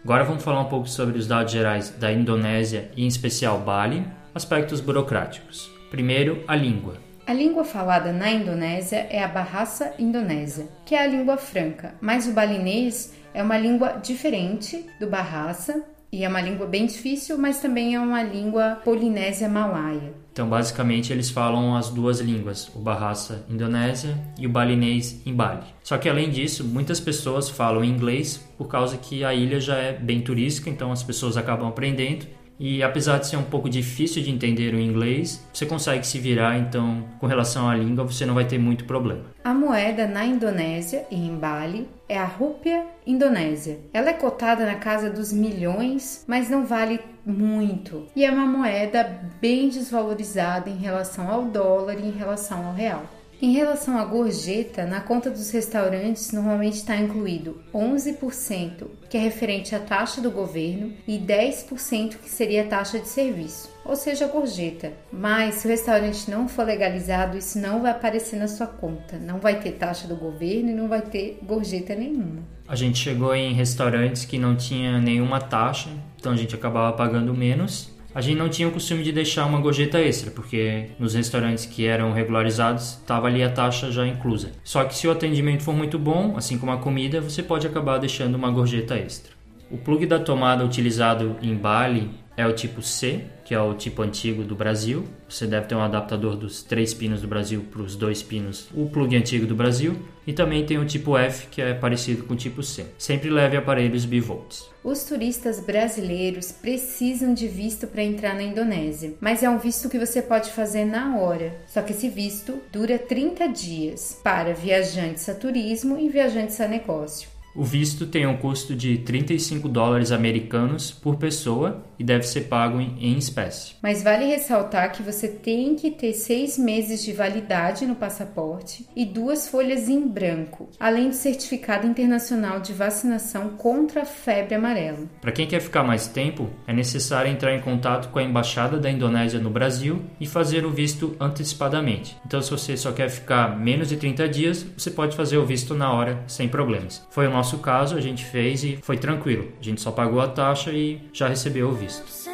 Agora 0.04 0.24
vamos 0.24 0.44
falar 0.44 0.62
um 0.62 0.70
pouco 0.70 0.88
sobre 0.88 1.18
os 1.20 1.28
dados 1.28 1.52
gerais 1.52 1.90
da 1.92 2.12
Indonésia 2.12 2.92
e 2.98 3.04
em 3.04 3.08
especial 3.08 3.60
Bali, 3.60 4.04
aspectos 4.34 4.82
burocráticos. 4.82 5.70
Primeiro, 5.92 6.44
a 6.48 6.56
língua. 6.56 6.96
A 7.28 7.34
língua 7.34 7.64
falada 7.64 8.12
na 8.12 8.32
Indonésia 8.32 9.08
é 9.10 9.24
a 9.24 9.28
Bahasa 9.28 9.94
Indonésia, 10.00 10.68
que 10.86 10.96
é 10.96 11.04
a 11.04 11.08
língua 11.08 11.38
franca, 11.38 11.94
mas 12.02 12.28
o 12.28 12.34
balinês 12.34 13.14
é 13.34 13.44
uma 13.44 13.58
língua 13.58 14.00
diferente 14.02 14.84
do 15.00 15.08
Bahasa 15.08 15.84
e 16.12 16.24
é 16.24 16.30
uma 16.30 16.42
língua 16.42 16.66
bem 16.66 16.86
difícil, 16.86 17.38
mas 17.38 17.62
também 17.62 17.96
é 17.96 18.00
uma 18.00 18.24
língua 18.24 18.80
polinésia 18.84 19.48
malaia. 19.48 20.14
Então, 20.32 20.48
basicamente, 20.48 21.12
eles 21.12 21.30
falam 21.30 21.76
as 21.76 21.90
duas 21.90 22.20
línguas, 22.20 22.72
o 22.74 22.80
Bahasa 22.80 23.46
Indonésia 23.50 24.18
e 24.38 24.48
o 24.48 24.50
balinês 24.50 25.22
em 25.26 25.34
Bali. 25.34 25.68
Só 25.84 25.98
que 25.98 26.08
além 26.08 26.30
disso, 26.30 26.64
muitas 26.64 27.00
pessoas 27.00 27.50
falam 27.50 27.84
inglês 27.84 28.38
por 28.58 28.68
causa 28.68 28.98
que 28.98 29.24
a 29.24 29.34
ilha 29.34 29.60
já 29.60 29.76
é 29.76 29.94
bem 29.94 30.22
turística, 30.22 30.70
então 30.70 30.92
as 30.92 31.04
pessoas 31.04 31.36
acabam 31.36 31.68
aprendendo 31.68 32.26
e 32.60 32.84
apesar 32.84 33.20
de 33.20 33.28
ser 33.28 33.38
um 33.38 33.44
pouco 33.44 33.70
difícil 33.70 34.22
de 34.22 34.30
entender 34.30 34.74
o 34.74 34.80
inglês, 34.80 35.48
você 35.54 35.66
consegue 35.66 36.06
se 36.06 36.20
virar, 36.20 36.60
então, 36.60 37.06
com 37.18 37.26
relação 37.26 37.70
à 37.70 37.74
língua, 37.74 38.04
você 38.04 38.26
não 38.26 38.34
vai 38.34 38.44
ter 38.44 38.58
muito 38.58 38.84
problema. 38.84 39.24
A 39.46 39.54
moeda 39.54 40.06
na 40.06 40.26
Indonésia 40.26 41.06
e 41.10 41.16
em 41.16 41.38
Bali 41.38 41.88
é 42.10 42.18
a 42.18 42.26
rúpia 42.26 42.88
indonésia. 43.06 43.80
Ela 43.94 44.10
é 44.10 44.14
cotada 44.14 44.66
na 44.66 44.76
casa 44.76 45.10
dos 45.10 45.32
milhões, 45.32 46.26
mas 46.28 46.50
não 46.50 46.66
vale 46.66 47.00
muito. 47.24 48.08
E 48.16 48.26
é 48.26 48.32
uma 48.32 48.48
moeda 48.48 49.22
bem 49.40 49.70
desvalorizada 49.70 50.70
em 50.70 50.78
relação 50.78 51.30
ao 51.30 51.44
dólar 51.46 52.00
e 52.00 52.08
em 52.08 52.12
relação 52.12 52.66
ao 52.66 52.74
real. 52.74 53.06
Em 53.42 53.54
relação 53.54 53.98
à 53.98 54.04
gorjeta, 54.04 54.86
na 54.86 55.00
conta 55.00 55.30
dos 55.30 55.50
restaurantes 55.52 56.34
normalmente 56.34 56.74
está 56.74 56.98
incluído 56.98 57.62
11%, 57.74 58.86
que 59.10 59.16
é 59.16 59.22
referente 59.22 59.74
à 59.74 59.80
taxa 59.80 60.20
do 60.20 60.30
governo, 60.30 60.92
e 61.08 61.18
10% 61.18 62.18
que 62.18 62.30
seria 62.30 62.64
a 62.64 62.68
taxa 62.68 63.00
de 63.00 63.08
serviço, 63.08 63.72
ou 63.90 63.96
seja, 63.96 64.28
gorjeta. 64.28 64.94
Mas 65.12 65.56
se 65.56 65.68
o 65.68 65.70
restaurante 65.70 66.30
não 66.30 66.48
for 66.48 66.66
legalizado, 66.66 67.38
isso 67.38 67.60
não 67.60 67.82
vai 67.82 67.92
aparecer 67.92 68.38
na 68.38 68.48
sua 68.48 68.68
conta. 68.68 69.18
Não 69.18 69.40
vai 69.40 69.60
ter 69.60 69.72
taxa 69.72 70.08
do 70.08 70.16
governo 70.16 70.70
e 70.70 70.74
não 70.74 70.88
vai 70.88 71.02
ter 71.02 71.40
gorjeta 71.44 71.96
nenhuma. 71.96 72.44
A 72.68 72.76
gente 72.76 73.00
chegou 73.00 73.36
em 73.36 73.54
restaurantes 73.54 74.26
que 74.26 74.38
não 74.38 74.56
tinha 74.56 75.00
nenhuma 75.00 75.42
taxa, 75.42 75.90
então 76.18 76.32
a 76.32 76.36
gente 76.38 76.54
acabava 76.54 76.96
pagando 76.96 77.34
menos 77.34 77.98
a 78.14 78.22
gente 78.22 78.38
não 78.38 78.50
tinha 78.50 78.68
o 78.68 78.72
costume 78.72 79.04
de 79.04 79.12
deixar 79.12 79.46
uma 79.46 79.60
gorjeta 79.60 80.00
extra, 80.00 80.32
porque 80.32 80.88
nos 80.98 81.14
restaurantes 81.14 81.66
que 81.68 81.86
eram 81.86 82.12
regularizados 82.12 82.94
estava 82.94 83.28
ali 83.28 83.44
a 83.44 83.52
taxa 83.52 83.92
já 83.92 84.06
inclusa. 84.06 84.52
Só 84.64 84.84
que 84.84 84.96
se 84.96 85.08
o 85.08 85.12
atendimento 85.12 85.62
for 85.62 85.76
muito 85.76 86.00
bom, 86.00 86.36
assim 86.36 86.58
como 86.58 86.72
a 86.72 86.78
comida, 86.78 87.22
você 87.22 87.44
pode 87.44 87.68
acabar 87.68 88.00
deixando 88.00 88.34
uma 88.34 88.50
gorjeta 88.50 88.96
extra. 88.96 89.32
O 89.70 89.78
plug 89.78 90.08
da 90.08 90.20
tomada 90.20 90.66
utilizado 90.66 91.36
em 91.40 91.56
Bali 91.56 92.10
é 92.36 92.48
o 92.48 92.54
tipo 92.54 92.82
C, 92.82 93.26
que 93.50 93.56
é 93.56 93.60
o 93.60 93.74
tipo 93.74 94.04
antigo 94.04 94.44
do 94.44 94.56
Brasil. 94.56 95.06
Você 95.28 95.48
deve 95.48 95.66
ter 95.66 95.74
um 95.74 95.82
adaptador 95.82 96.36
dos 96.36 96.62
três 96.62 96.94
pinos 96.94 97.24
do 97.24 97.28
Brasil 97.28 97.66
para 97.72 97.82
os 97.82 97.96
dois 97.96 98.22
pinos, 98.22 98.70
o 98.76 98.88
plug 98.88 99.16
antigo 99.18 99.48
do 99.48 99.56
Brasil. 99.56 99.96
E 100.28 100.32
também 100.32 100.64
tem 100.68 100.78
o 100.78 100.86
tipo 100.86 101.18
F, 101.18 101.48
que 101.48 101.60
é 101.60 101.74
parecido 101.74 102.26
com 102.26 102.36
o 102.36 102.38
tipo 102.38 102.62
C. 102.62 102.86
Sempre 102.96 103.32
leve 103.32 103.58
aparelhos 103.58 104.06
bivolts. 104.06 104.70
Os 104.84 105.04
turistas 105.04 105.60
brasileiros 105.60 106.52
precisam 106.52 107.34
de 107.34 107.48
visto 107.48 107.88
para 107.88 108.04
entrar 108.04 108.36
na 108.36 108.44
Indonésia, 108.44 109.16
mas 109.20 109.42
é 109.42 109.50
um 109.50 109.58
visto 109.58 109.90
que 109.90 109.98
você 109.98 110.22
pode 110.22 110.52
fazer 110.52 110.86
na 110.86 111.18
hora. 111.18 111.60
Só 111.66 111.82
que 111.82 111.94
esse 111.94 112.08
visto 112.08 112.62
dura 112.72 113.00
30 113.00 113.48
dias 113.48 114.20
para 114.24 114.54
viajantes 114.54 115.28
a 115.28 115.34
turismo 115.34 115.98
e 115.98 116.08
viajantes 116.08 116.62
a 116.62 116.68
negócio. 116.68 117.39
O 117.60 117.64
visto 117.66 118.06
tem 118.06 118.26
um 118.26 118.38
custo 118.38 118.74
de 118.74 119.00
35 119.00 119.68
dólares 119.68 120.14
americanos 120.14 120.92
por 120.92 121.18
pessoa 121.18 121.84
e 122.00 122.04
deve 122.06 122.24
ser 122.24 122.44
pago 122.46 122.80
em, 122.80 123.18
espécie. 123.18 123.74
Mas 123.84 124.02
vale 124.02 124.26
ressaltar 124.28 124.94
que 124.94 125.04
você 125.04 125.28
tem 125.28 125.76
que 125.76 125.92
ter 125.92 126.14
seis 126.14 126.58
meses 126.58 127.04
de 127.04 127.12
validade 127.12 127.86
no 127.86 127.96
passaporte 127.96 128.88
e 128.96 129.06
duas 129.06 129.50
folhas 129.50 129.90
em 129.90 130.08
branco, 130.08 130.70
além 130.80 131.10
do 131.10 131.16
certificado 131.16 131.86
internacional 131.86 132.62
de 132.62 132.72
vacinação 132.72 133.50
contra 133.50 134.04
a 134.04 134.06
febre 134.06 134.56
amarela. 134.56 135.10
Para 135.20 135.34
quem 135.34 135.46
quer 135.46 135.60
ficar 135.60 135.84
mais 135.84 136.08
tempo, 136.08 136.50
é 136.66 136.72
necessário 136.72 137.30
entrar 137.30 137.54
em 137.54 137.60
contato 137.60 138.08
com 138.08 138.20
a 138.20 138.24
embaixada 138.24 138.78
da 138.78 138.90
Indonésia 138.90 139.38
no 139.38 139.50
Brasil 139.50 140.02
e 140.18 140.26
fazer 140.26 140.66
o 140.66 140.72
visto 140.72 141.14
antecipadamente. 141.20 142.16
Então, 142.26 142.42
se 142.42 142.52
você 142.52 142.78
só 142.78 142.94
quer 142.94 143.10
ficar 143.10 143.60
menos 143.60 143.90
de 143.90 143.98
30 143.98 144.30
dias, 144.30 144.66
você 144.78 144.90
pode 144.90 145.18
fazer 145.18 145.36
o 145.36 145.46
visto 145.46 145.76
na 145.76 145.92
hora 145.92 146.24
sem 146.26 146.48
problemas. 146.48 147.06
Foi 147.10 147.28
o 147.28 147.32
nosso 147.32 147.49
nosso 147.50 147.58
caso, 147.64 147.96
a 147.96 148.02
gente 148.02 148.24
fez 148.26 148.64
e 148.64 148.78
foi 148.84 148.96
tranquilo. 148.96 149.52
A 149.60 149.64
gente 149.64 149.82
só 149.82 149.90
pagou 149.90 150.22
a 150.22 150.28
taxa 150.28 150.72
e 150.72 151.02
já 151.12 151.28
recebeu 151.28 151.70
o 151.70 151.74
visto. 151.74 152.30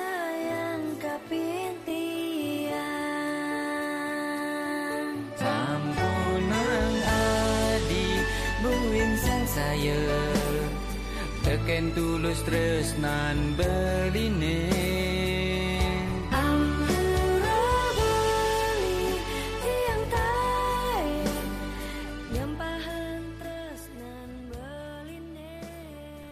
Tulus 11.95 12.41
tresnan 12.43 13.55
beline 13.55 13.84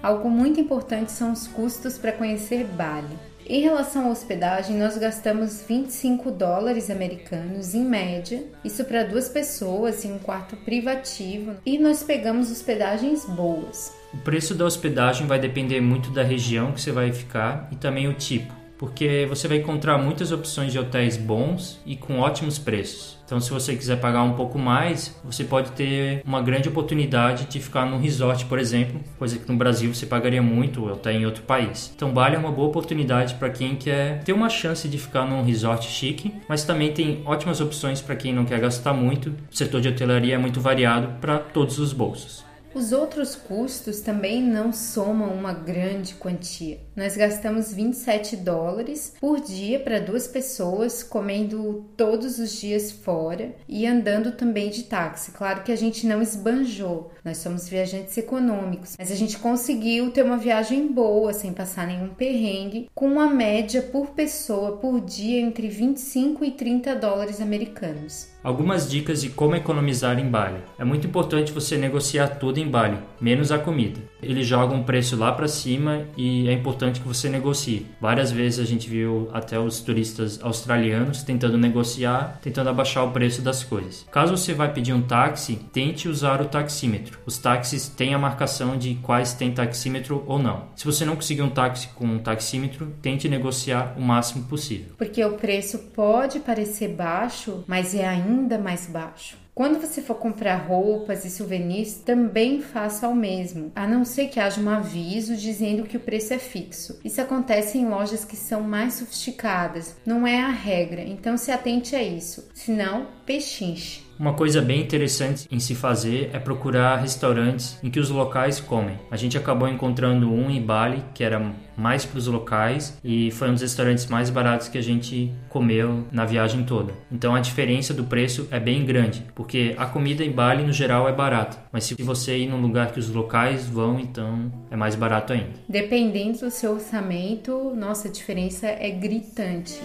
Algo 0.04 0.30
muito 0.30 0.60
importante 0.60 1.14
são 1.14 1.32
os 1.32 1.48
custos 1.48 1.98
para 1.98 2.12
conhecer 2.12 2.66
Bali. 2.66 3.18
Em 3.48 3.62
relação 3.62 4.08
à 4.08 4.10
hospedagem, 4.10 4.78
nós 4.78 4.98
gastamos 4.98 5.64
25 5.66 6.30
dólares 6.30 6.90
americanos 6.90 7.74
em 7.74 7.86
média, 7.86 8.44
isso 8.66 8.84
para 8.84 9.04
duas 9.04 9.30
pessoas 9.30 10.04
em 10.04 10.12
um 10.12 10.20
quarto 10.20 10.58
privativo, 10.58 11.54
e 11.66 11.78
nós 11.78 12.04
pegamos 12.04 12.52
hospedagens 12.52 13.24
boas. 13.24 13.94
O 14.14 14.18
preço 14.18 14.54
da 14.54 14.66
hospedagem 14.66 15.26
vai 15.26 15.40
depender 15.40 15.80
muito 15.80 16.10
da 16.12 16.22
região 16.22 16.74
que 16.74 16.82
você 16.82 16.92
vai 16.92 17.14
ficar 17.14 17.70
e 17.72 17.78
também 17.78 18.08
o 18.10 18.14
tipo 18.14 18.63
porque 18.84 19.26
você 19.30 19.48
vai 19.48 19.60
encontrar 19.60 19.98
muitas 19.98 20.34
opções 20.34 20.74
de 20.74 20.78
hotéis 20.78 21.16
bons 21.16 21.80
e 21.86 21.96
com 21.96 22.20
ótimos 22.20 22.60
preços. 22.60 23.18
Então, 23.26 23.40
se 23.40 23.50
você 23.50 23.78
quiser 23.78 23.96
pagar 23.96 24.24
um 24.24 24.34
pouco 24.34 24.60
mais, 24.60 25.18
você 25.24 25.46
pode 25.46 25.72
ter 25.72 26.22
uma 26.26 26.42
grande 26.42 26.68
oportunidade 26.68 27.46
de 27.46 27.62
ficar 27.62 27.86
num 27.86 27.98
resort, 27.98 28.44
por 28.44 28.60
exemplo, 28.60 29.00
coisa 29.18 29.40
que 29.40 29.50
no 29.50 29.58
Brasil 29.58 29.94
você 29.94 30.06
pagaria 30.06 30.42
muito 30.42 30.84
ou 30.84 30.92
até 30.92 31.14
em 31.14 31.26
outro 31.26 31.44
país. 31.44 31.94
Então, 31.96 32.12
Bali 32.12 32.36
é 32.36 32.38
uma 32.38 32.52
boa 32.52 32.68
oportunidade 32.68 33.36
para 33.36 33.50
quem 33.50 33.78
quer 33.78 34.22
ter 34.26 34.34
uma 34.34 34.50
chance 34.50 34.86
de 34.90 34.98
ficar 34.98 35.26
num 35.26 35.46
resort 35.46 35.90
chique, 35.90 36.34
mas 36.50 36.66
também 36.66 36.92
tem 36.92 37.22
ótimas 37.26 37.62
opções 37.62 38.02
para 38.02 38.18
quem 38.18 38.34
não 38.34 38.44
quer 38.44 38.60
gastar 38.60 38.92
muito. 38.92 39.30
O 39.50 39.56
setor 39.56 39.80
de 39.80 39.88
hotelaria 39.88 40.36
é 40.36 40.38
muito 40.38 40.60
variado 40.60 41.22
para 41.22 41.40
todos 41.40 41.80
os 41.80 41.94
bolsos. 41.94 42.44
Os 42.74 42.92
outros 42.92 43.36
custos 43.36 44.02
também 44.02 44.42
não 44.42 44.74
somam 44.74 45.32
uma 45.32 45.54
grande 45.54 46.16
quantia. 46.16 46.80
Nós 46.96 47.16
gastamos 47.16 47.72
27 47.72 48.36
dólares 48.38 49.14
por 49.20 49.40
dia 49.40 49.80
para 49.80 50.00
duas 50.00 50.28
pessoas, 50.28 51.04
comendo 51.04 51.86
todos 51.96 52.40
os 52.40 52.60
dias 52.60 52.92
fora 52.92 53.54
e 53.70 53.86
andando 53.86 54.32
também 54.32 54.72
de 54.72 54.84
táxi. 54.86 55.32
Claro 55.32 55.62
que 55.62 55.72
a 55.72 55.76
gente 55.76 56.08
não 56.08 56.20
esbanjou, 56.20 57.12
nós 57.24 57.38
somos 57.38 57.70
viajantes 57.70 58.18
econômicos, 58.18 58.96
mas 58.98 59.12
a 59.12 59.16
gente 59.16 59.38
conseguiu 59.38 60.10
ter 60.10 60.24
uma 60.24 60.38
viagem 60.38 60.88
boa, 60.88 61.32
sem 61.32 61.54
passar 61.54 61.86
nenhum 61.86 62.10
perrengue, 62.10 62.90
com 62.96 63.06
uma 63.06 63.28
média 63.28 63.84
por 63.84 64.12
pessoa 64.12 64.78
por 64.78 65.00
dia 65.00 65.40
entre 65.40 65.68
25 65.68 66.44
e 66.44 66.52
30 66.52 66.96
dólares 66.96 67.40
americanos. 67.40 68.33
Algumas 68.44 68.90
dicas 68.92 69.22
de 69.22 69.30
como 69.30 69.56
economizar 69.56 70.20
em 70.20 70.30
Bali. 70.30 70.60
É 70.78 70.84
muito 70.84 71.08
importante 71.08 71.54
você 71.54 71.78
negociar 71.78 72.28
tudo 72.28 72.60
em 72.60 72.70
Bali, 72.70 72.98
menos 73.22 73.54
a 73.54 73.58
comida. 73.58 74.02
Eles 74.26 74.48
jogam 74.48 74.78
um 74.78 74.84
preço 74.84 75.16
lá 75.16 75.32
para 75.32 75.48
cima 75.48 76.06
e 76.18 76.48
é 76.48 76.54
importante 76.54 77.00
que 77.00 77.08
você 77.08 77.30
negocie. 77.30 77.86
Várias 78.00 78.32
vezes 78.32 78.60
a 78.60 78.66
gente 78.66 78.90
viu 78.90 79.30
até 79.34 79.60
os 79.60 79.82
turistas 79.82 80.40
australianos 80.42 81.24
tentando 81.24 81.58
negociar, 81.58 82.40
tentando 82.42 82.70
abaixar 82.70 83.06
o 83.06 83.12
preço 83.12 83.42
das 83.42 83.64
coisas. 83.64 84.06
Caso 84.12 84.36
você 84.36 84.54
vai 84.54 84.74
pedir 84.74 84.94
um 84.94 85.02
táxi, 85.02 85.60
tente 85.72 86.08
usar 86.08 86.42
o 86.42 86.46
taxímetro. 86.46 87.20
Os 87.26 87.38
táxis 87.38 87.88
têm 87.88 88.14
a 88.14 88.20
marcação 88.20 88.78
de 88.78 88.96
quais 88.96 89.34
tem 89.34 89.52
taxímetro 89.52 90.24
ou 90.28 90.40
não. 90.40 90.68
Se 90.76 90.86
você 90.86 91.06
não 91.06 91.16
conseguir 91.16 91.42
um 91.42 91.50
táxi 91.50 91.90
com 91.96 92.06
um 92.06 92.20
taxímetro, 92.20 92.94
tente 93.02 93.28
negociar 93.28 93.96
o 93.98 94.02
máximo 94.02 94.46
possível. 94.46 94.94
Porque 94.98 95.24
o 95.24 95.34
preço 95.34 95.80
pode 95.94 96.40
parecer 96.40 96.90
baixo, 96.90 97.64
mas 97.68 97.96
é 97.96 98.08
ainda 98.08 98.58
mais 98.58 98.88
baixo. 98.88 99.43
Quando 99.56 99.80
você 99.80 100.02
for 100.02 100.16
comprar 100.16 100.56
roupas 100.56 101.24
e 101.26 101.30
souvenirs, 101.30 101.96
também 101.98 102.60
faça 102.60 103.08
o 103.08 103.16
mesmo, 103.16 103.72
a 103.76 103.86
não 103.86 104.04
ser 104.04 104.28
que 104.28 104.40
haja 104.40 104.60
um 104.60 104.68
aviso 104.68 105.36
dizendo 105.36 105.84
que 105.84 105.96
o 105.96 106.00
preço 106.00 106.34
é 106.34 106.40
fixo. 106.40 107.00
Isso 107.06 107.22
acontece 107.22 107.78
em 107.78 107.88
lojas 107.88 108.26
que 108.26 108.36
são 108.36 108.62
mais 108.62 108.96
sofisticadas, 108.96 109.96
não 110.04 110.26
é 110.26 110.42
a 110.42 110.50
regra, 110.50 111.02
então 111.04 111.38
se 111.38 111.52
atente 111.52 111.96
a 111.96 112.02
isso, 112.02 112.50
senão 112.56 113.08
pechinche. 113.28 114.02
Uma 114.24 114.34
coisa 114.34 114.62
bem 114.62 114.80
interessante 114.80 115.50
em 115.52 115.60
se 115.60 115.76
fazer 115.76 116.30
é 116.32 116.40
procurar 116.40 116.96
restaurantes 116.96 117.78
em 117.84 117.90
que 117.90 118.00
os 118.00 118.10
locais 118.10 118.58
comem. 118.58 118.98
A 119.12 119.18
gente 119.18 119.38
acabou 119.38 119.68
encontrando 119.68 120.32
um 120.32 120.50
em 120.50 120.62
Bali 120.62 121.04
que 121.14 121.26
era 121.26 121.54
mais 121.76 122.06
para 122.06 122.18
os 122.18 122.26
locais 122.26 122.98
e 123.04 123.32
foi 123.32 123.50
um 123.50 123.52
dos 123.52 123.62
restaurantes 123.62 124.06
mais 124.06 124.30
baratos 124.30 124.70
que 124.70 124.78
a 124.78 124.82
gente 124.82 125.30
comeu 125.50 126.06
na 126.10 126.24
viagem 126.24 126.64
toda. 126.64 126.94
Então 127.12 127.36
a 127.36 127.42
diferença 127.42 127.94
do 127.94 128.06
preço 128.06 128.48
é 128.50 128.62
bem 128.62 128.86
grande, 128.86 129.26
porque 129.36 129.76
a 129.78 129.88
comida 129.88 130.24
em 130.24 130.32
Bali 130.32 130.64
no 130.64 130.72
geral 130.72 131.06
é 131.10 131.12
barata, 131.12 131.58
mas 131.70 131.84
se 131.84 132.02
você 132.02 132.38
ir 132.38 132.48
num 132.48 132.62
lugar 132.62 132.94
que 132.94 133.00
os 133.00 133.10
locais 133.10 133.68
vão, 133.68 134.00
então 134.00 134.50
é 134.72 134.78
mais 134.78 134.96
barato 134.96 135.34
ainda. 135.34 135.52
Dependendo 135.68 136.40
do 136.40 136.50
seu 136.50 136.76
orçamento, 136.76 137.74
nossa, 137.76 138.08
a 138.08 138.12
diferença 138.12 138.68
é 138.68 138.90
gritante. 138.90 139.82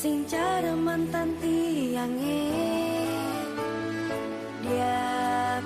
Sing 0.00 0.24
cara 0.24 0.72
mantan 0.72 1.28
tiange 1.44 2.48
dia 4.64 5.60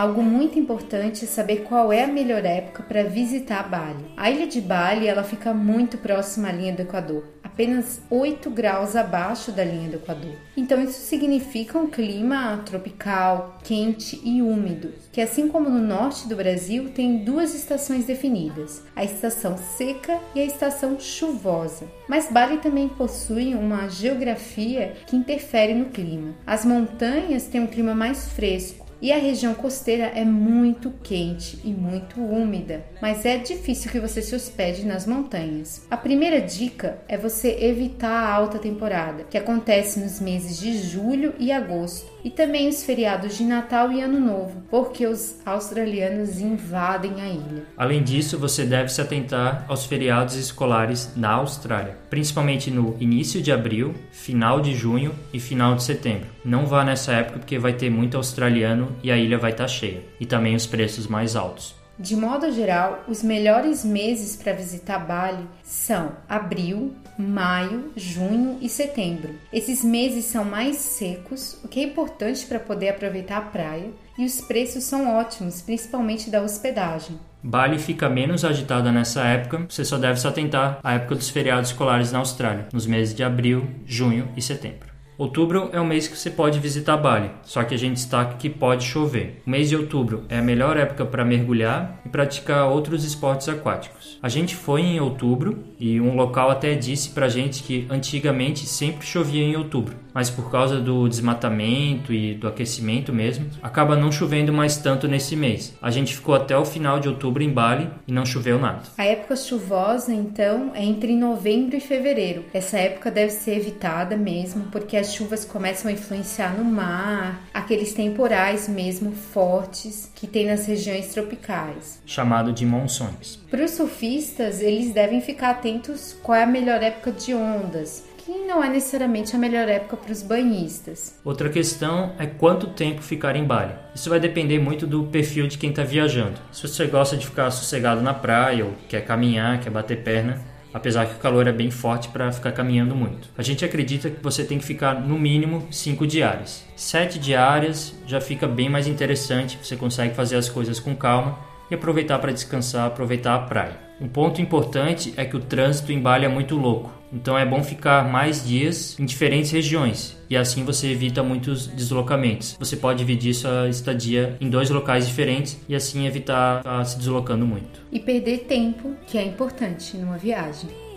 Algo 0.00 0.22
muito 0.22 0.58
importante 0.58 1.26
é 1.26 1.28
saber 1.28 1.64
qual 1.64 1.92
é 1.92 2.04
a 2.04 2.06
melhor 2.06 2.42
época 2.42 2.82
para 2.82 3.02
visitar 3.02 3.68
Bali. 3.68 4.06
A 4.16 4.30
ilha 4.30 4.46
de 4.46 4.58
Bali 4.58 5.06
ela 5.06 5.22
fica 5.22 5.52
muito 5.52 5.98
próxima 5.98 6.48
à 6.48 6.52
linha 6.52 6.72
do 6.72 6.80
Equador 6.80 7.22
apenas 7.42 8.00
8 8.08 8.48
graus 8.48 8.96
abaixo 8.96 9.52
da 9.52 9.62
linha 9.62 9.90
do 9.90 9.96
Equador. 9.96 10.34
Então, 10.56 10.82
isso 10.82 11.00
significa 11.00 11.78
um 11.78 11.88
clima 11.88 12.62
tropical, 12.64 13.58
quente 13.62 14.18
e 14.24 14.40
úmido, 14.40 14.94
que, 15.12 15.20
assim 15.20 15.48
como 15.48 15.68
no 15.68 15.80
norte 15.80 16.26
do 16.26 16.36
Brasil, 16.36 16.90
tem 16.94 17.22
duas 17.22 17.54
estações 17.54 18.06
definidas: 18.06 18.82
a 18.96 19.04
estação 19.04 19.58
seca 19.58 20.18
e 20.34 20.40
a 20.40 20.44
estação 20.44 20.98
chuvosa. 20.98 21.86
Mas 22.08 22.30
Bali 22.30 22.58
também 22.58 22.88
possui 22.88 23.54
uma 23.54 23.88
geografia 23.88 24.94
que 25.06 25.16
interfere 25.16 25.74
no 25.74 25.86
clima. 25.86 26.34
As 26.46 26.64
montanhas 26.64 27.46
têm 27.46 27.60
um 27.60 27.66
clima 27.66 27.94
mais 27.94 28.30
fresco 28.30 28.89
e 29.00 29.12
a 29.12 29.18
região 29.18 29.54
costeira 29.54 30.12
é 30.14 30.24
muito 30.24 30.92
quente 31.02 31.58
e 31.64 31.72
muito 31.72 32.20
úmida, 32.20 32.84
mas 33.00 33.24
é 33.24 33.38
difícil 33.38 33.90
que 33.90 34.00
você 34.00 34.20
se 34.20 34.34
hospede 34.34 34.84
nas 34.84 35.06
montanhas. 35.06 35.86
A 35.90 35.96
primeira 35.96 36.40
dica 36.40 36.98
é 37.08 37.16
você 37.16 37.56
evitar 37.60 38.10
a 38.10 38.32
alta 38.32 38.58
temporada, 38.58 39.24
que 39.24 39.38
acontece 39.38 40.00
nos 40.00 40.20
meses 40.20 40.58
de 40.58 40.76
julho 40.78 41.34
e 41.38 41.50
agosto, 41.50 42.10
e 42.24 42.30
também 42.30 42.68
os 42.68 42.82
feriados 42.82 43.36
de 43.36 43.44
Natal 43.44 43.92
e 43.92 44.00
Ano 44.00 44.20
Novo, 44.20 44.62
porque 44.70 45.06
os 45.06 45.36
australianos 45.44 46.40
invadem 46.40 47.20
a 47.20 47.28
ilha. 47.28 47.64
Além 47.76 48.02
disso, 48.02 48.38
você 48.38 48.64
deve 48.64 48.88
se 48.90 49.00
atentar 49.00 49.64
aos 49.68 49.86
feriados 49.86 50.34
escolares 50.34 51.12
na 51.16 51.32
Austrália, 51.32 51.96
principalmente 52.08 52.70
no 52.70 52.96
início 53.00 53.40
de 53.40 53.52
abril, 53.52 53.94
final 54.12 54.60
de 54.60 54.74
junho 54.74 55.14
e 55.32 55.40
final 55.40 55.74
de 55.74 55.82
setembro. 55.82 56.28
Não 56.44 56.66
vá 56.66 56.84
nessa 56.84 57.12
época 57.12 57.38
porque 57.38 57.58
vai 57.58 57.72
ter 57.72 57.90
muito 57.90 58.16
australiano 58.16 58.94
e 59.02 59.10
a 59.10 59.16
ilha 59.16 59.38
vai 59.38 59.52
estar 59.52 59.68
cheia, 59.68 60.02
e 60.18 60.26
também 60.26 60.54
os 60.54 60.66
preços 60.66 61.06
mais 61.06 61.36
altos. 61.36 61.80
De 62.00 62.16
modo 62.16 62.50
geral, 62.50 63.04
os 63.06 63.22
melhores 63.22 63.84
meses 63.84 64.34
para 64.34 64.54
visitar 64.54 65.00
Bali 65.00 65.46
são 65.62 66.12
abril, 66.26 66.94
maio, 67.20 67.92
junho 67.96 68.58
e 68.60 68.68
setembro. 68.68 69.34
Esses 69.52 69.84
meses 69.84 70.24
são 70.24 70.44
mais 70.44 70.76
secos, 70.76 71.58
o 71.62 71.68
que 71.68 71.80
é 71.80 71.84
importante 71.84 72.46
para 72.46 72.58
poder 72.58 72.88
aproveitar 72.88 73.38
a 73.38 73.42
praia, 73.42 73.90
e 74.18 74.24
os 74.24 74.40
preços 74.40 74.84
são 74.84 75.16
ótimos, 75.16 75.62
principalmente 75.62 76.30
da 76.30 76.42
hospedagem. 76.42 77.18
Bali 77.42 77.78
fica 77.78 78.08
menos 78.08 78.44
agitada 78.44 78.92
nessa 78.92 79.22
época, 79.22 79.66
você 79.68 79.84
só 79.84 79.96
deve 79.96 80.20
se 80.20 80.26
atentar 80.26 80.78
à 80.82 80.94
época 80.94 81.14
dos 81.14 81.30
feriados 81.30 81.70
escolares 81.70 82.12
na 82.12 82.18
Austrália, 82.18 82.68
nos 82.72 82.86
meses 82.86 83.14
de 83.14 83.22
abril, 83.22 83.66
junho 83.86 84.28
e 84.36 84.42
setembro. 84.42 84.90
Outubro 85.20 85.68
é 85.74 85.78
o 85.78 85.84
mês 85.84 86.08
que 86.08 86.16
você 86.16 86.30
pode 86.30 86.58
visitar 86.58 86.96
Bali, 86.96 87.30
só 87.42 87.62
que 87.62 87.74
a 87.74 87.78
gente 87.78 87.96
destaca 87.96 88.36
que 88.38 88.48
pode 88.48 88.84
chover. 88.84 89.42
O 89.46 89.50
mês 89.50 89.68
de 89.68 89.76
outubro 89.76 90.24
é 90.30 90.38
a 90.38 90.42
melhor 90.42 90.78
época 90.78 91.04
para 91.04 91.26
mergulhar 91.26 92.00
e 92.06 92.08
praticar 92.08 92.66
outros 92.66 93.04
esportes 93.04 93.46
aquáticos. 93.46 93.99
A 94.22 94.28
gente 94.28 94.54
foi 94.54 94.82
em 94.82 95.00
outubro 95.00 95.64
e 95.78 95.98
um 95.98 96.14
local 96.14 96.50
até 96.50 96.74
disse 96.74 97.10
pra 97.10 97.28
gente 97.28 97.62
que 97.62 97.86
antigamente 97.88 98.66
sempre 98.66 99.06
chovia 99.06 99.42
em 99.42 99.56
outubro, 99.56 99.96
mas 100.14 100.30
por 100.30 100.50
causa 100.50 100.80
do 100.80 101.08
desmatamento 101.08 102.12
e 102.12 102.34
do 102.34 102.48
aquecimento 102.48 103.12
mesmo, 103.12 103.46
acaba 103.62 103.96
não 103.96 104.12
chovendo 104.12 104.52
mais 104.52 104.76
tanto 104.76 105.08
nesse 105.08 105.36
mês. 105.36 105.74
A 105.80 105.90
gente 105.90 106.14
ficou 106.14 106.34
até 106.34 106.56
o 106.56 106.64
final 106.64 107.00
de 107.00 107.08
outubro 107.08 107.42
em 107.42 107.50
Bali 107.50 107.88
e 108.06 108.12
não 108.12 108.26
choveu 108.26 108.58
nada. 108.58 108.82
A 108.96 109.04
época 109.04 109.36
chuvosa, 109.36 110.12
então, 110.12 110.72
é 110.74 110.84
entre 110.84 111.14
novembro 111.14 111.76
e 111.76 111.80
fevereiro. 111.80 112.44
Essa 112.52 112.78
época 112.78 113.10
deve 113.10 113.32
ser 113.32 113.56
evitada 113.56 114.16
mesmo, 114.16 114.64
porque 114.70 114.96
as 114.96 115.12
chuvas 115.12 115.44
começam 115.44 115.90
a 115.90 115.94
influenciar 115.94 116.56
no 116.56 116.64
mar, 116.64 117.42
aqueles 117.52 117.92
temporais 117.92 118.68
mesmo 118.68 119.12
fortes 119.12 120.10
que 120.14 120.26
tem 120.26 120.46
nas 120.46 120.66
regiões 120.66 121.12
tropicais. 121.12 122.00
Chamado 122.06 122.52
de 122.52 122.64
monções. 122.66 123.40
Para 123.50 123.64
os 123.64 123.72
surfistas, 123.72 124.60
eles 124.60 124.92
devem 124.92 125.20
ficar 125.20 125.50
atentos 125.50 126.16
qual 126.22 126.36
é 126.36 126.42
a 126.42 126.46
melhor 126.46 126.82
época 126.82 127.12
de 127.12 127.34
ondas, 127.34 128.04
que 128.30 128.46
não 128.46 128.62
é 128.62 128.68
necessariamente 128.68 129.34
a 129.34 129.38
melhor 129.38 129.68
época 129.68 129.96
para 129.96 130.12
os 130.12 130.22
banhistas. 130.22 131.18
Outra 131.24 131.48
questão 131.48 132.12
é 132.16 132.26
quanto 132.26 132.68
tempo 132.68 133.02
ficar 133.02 133.34
em 133.34 133.42
Bali. 133.42 133.74
Isso 133.92 134.08
vai 134.08 134.20
depender 134.20 134.60
muito 134.60 134.86
do 134.86 135.02
perfil 135.04 135.48
de 135.48 135.58
quem 135.58 135.70
está 135.70 135.82
viajando. 135.82 136.40
Se 136.52 136.62
você 136.62 136.86
gosta 136.86 137.16
de 137.16 137.26
ficar 137.26 137.50
sossegado 137.50 138.00
na 138.00 138.14
praia 138.14 138.64
ou 138.64 138.74
quer 138.88 139.04
caminhar, 139.04 139.58
quer 139.58 139.70
bater 139.70 140.04
perna, 140.04 140.40
apesar 140.72 141.06
que 141.06 141.16
o 141.16 141.18
calor 141.18 141.48
é 141.48 141.52
bem 141.52 141.72
forte 141.72 142.08
para 142.08 142.30
ficar 142.30 142.52
caminhando 142.52 142.94
muito. 142.94 143.28
A 143.36 143.42
gente 143.42 143.64
acredita 143.64 144.08
que 144.08 144.22
você 144.22 144.44
tem 144.44 144.58
que 144.58 144.64
ficar 144.64 144.94
no 144.94 145.18
mínimo 145.18 145.66
5 145.68 146.06
diárias. 146.06 146.64
7 146.76 147.18
diárias 147.18 147.94
já 148.06 148.20
fica 148.20 148.46
bem 148.46 148.68
mais 148.68 148.86
interessante, 148.86 149.58
você 149.60 149.74
consegue 149.74 150.14
fazer 150.14 150.36
as 150.36 150.48
coisas 150.48 150.78
com 150.78 150.94
calma 150.94 151.49
e 151.70 151.74
aproveitar 151.74 152.18
para 152.18 152.32
descansar, 152.32 152.86
aproveitar 152.86 153.34
a 153.34 153.40
praia. 153.40 153.78
Um 154.00 154.08
ponto 154.08 154.40
importante 154.40 155.12
é 155.16 155.24
que 155.24 155.36
o 155.36 155.40
trânsito 155.40 155.92
em 155.92 156.00
Bali 156.00 156.24
é 156.24 156.28
muito 156.28 156.56
louco, 156.56 156.90
então 157.12 157.38
é 157.38 157.44
bom 157.44 157.62
ficar 157.62 158.10
mais 158.10 158.46
dias 158.46 158.98
em 158.98 159.04
diferentes 159.04 159.50
regiões 159.50 160.18
e 160.30 160.36
assim 160.36 160.64
você 160.64 160.88
evita 160.90 161.22
muitos 161.22 161.66
deslocamentos. 161.66 162.56
Você 162.58 162.76
pode 162.76 163.00
dividir 163.00 163.34
sua 163.34 163.68
estadia 163.68 164.36
em 164.40 164.48
dois 164.48 164.70
locais 164.70 165.06
diferentes 165.06 165.60
e 165.68 165.74
assim 165.74 166.06
evitar 166.06 166.62
se 166.86 166.96
deslocando 166.96 167.44
muito. 167.44 167.80
E 167.90 167.98
perder 167.98 168.44
tempo, 168.44 168.94
que 169.06 169.18
é 169.18 169.24
importante 169.24 169.96
numa 169.96 170.16
viagem. 170.16 170.89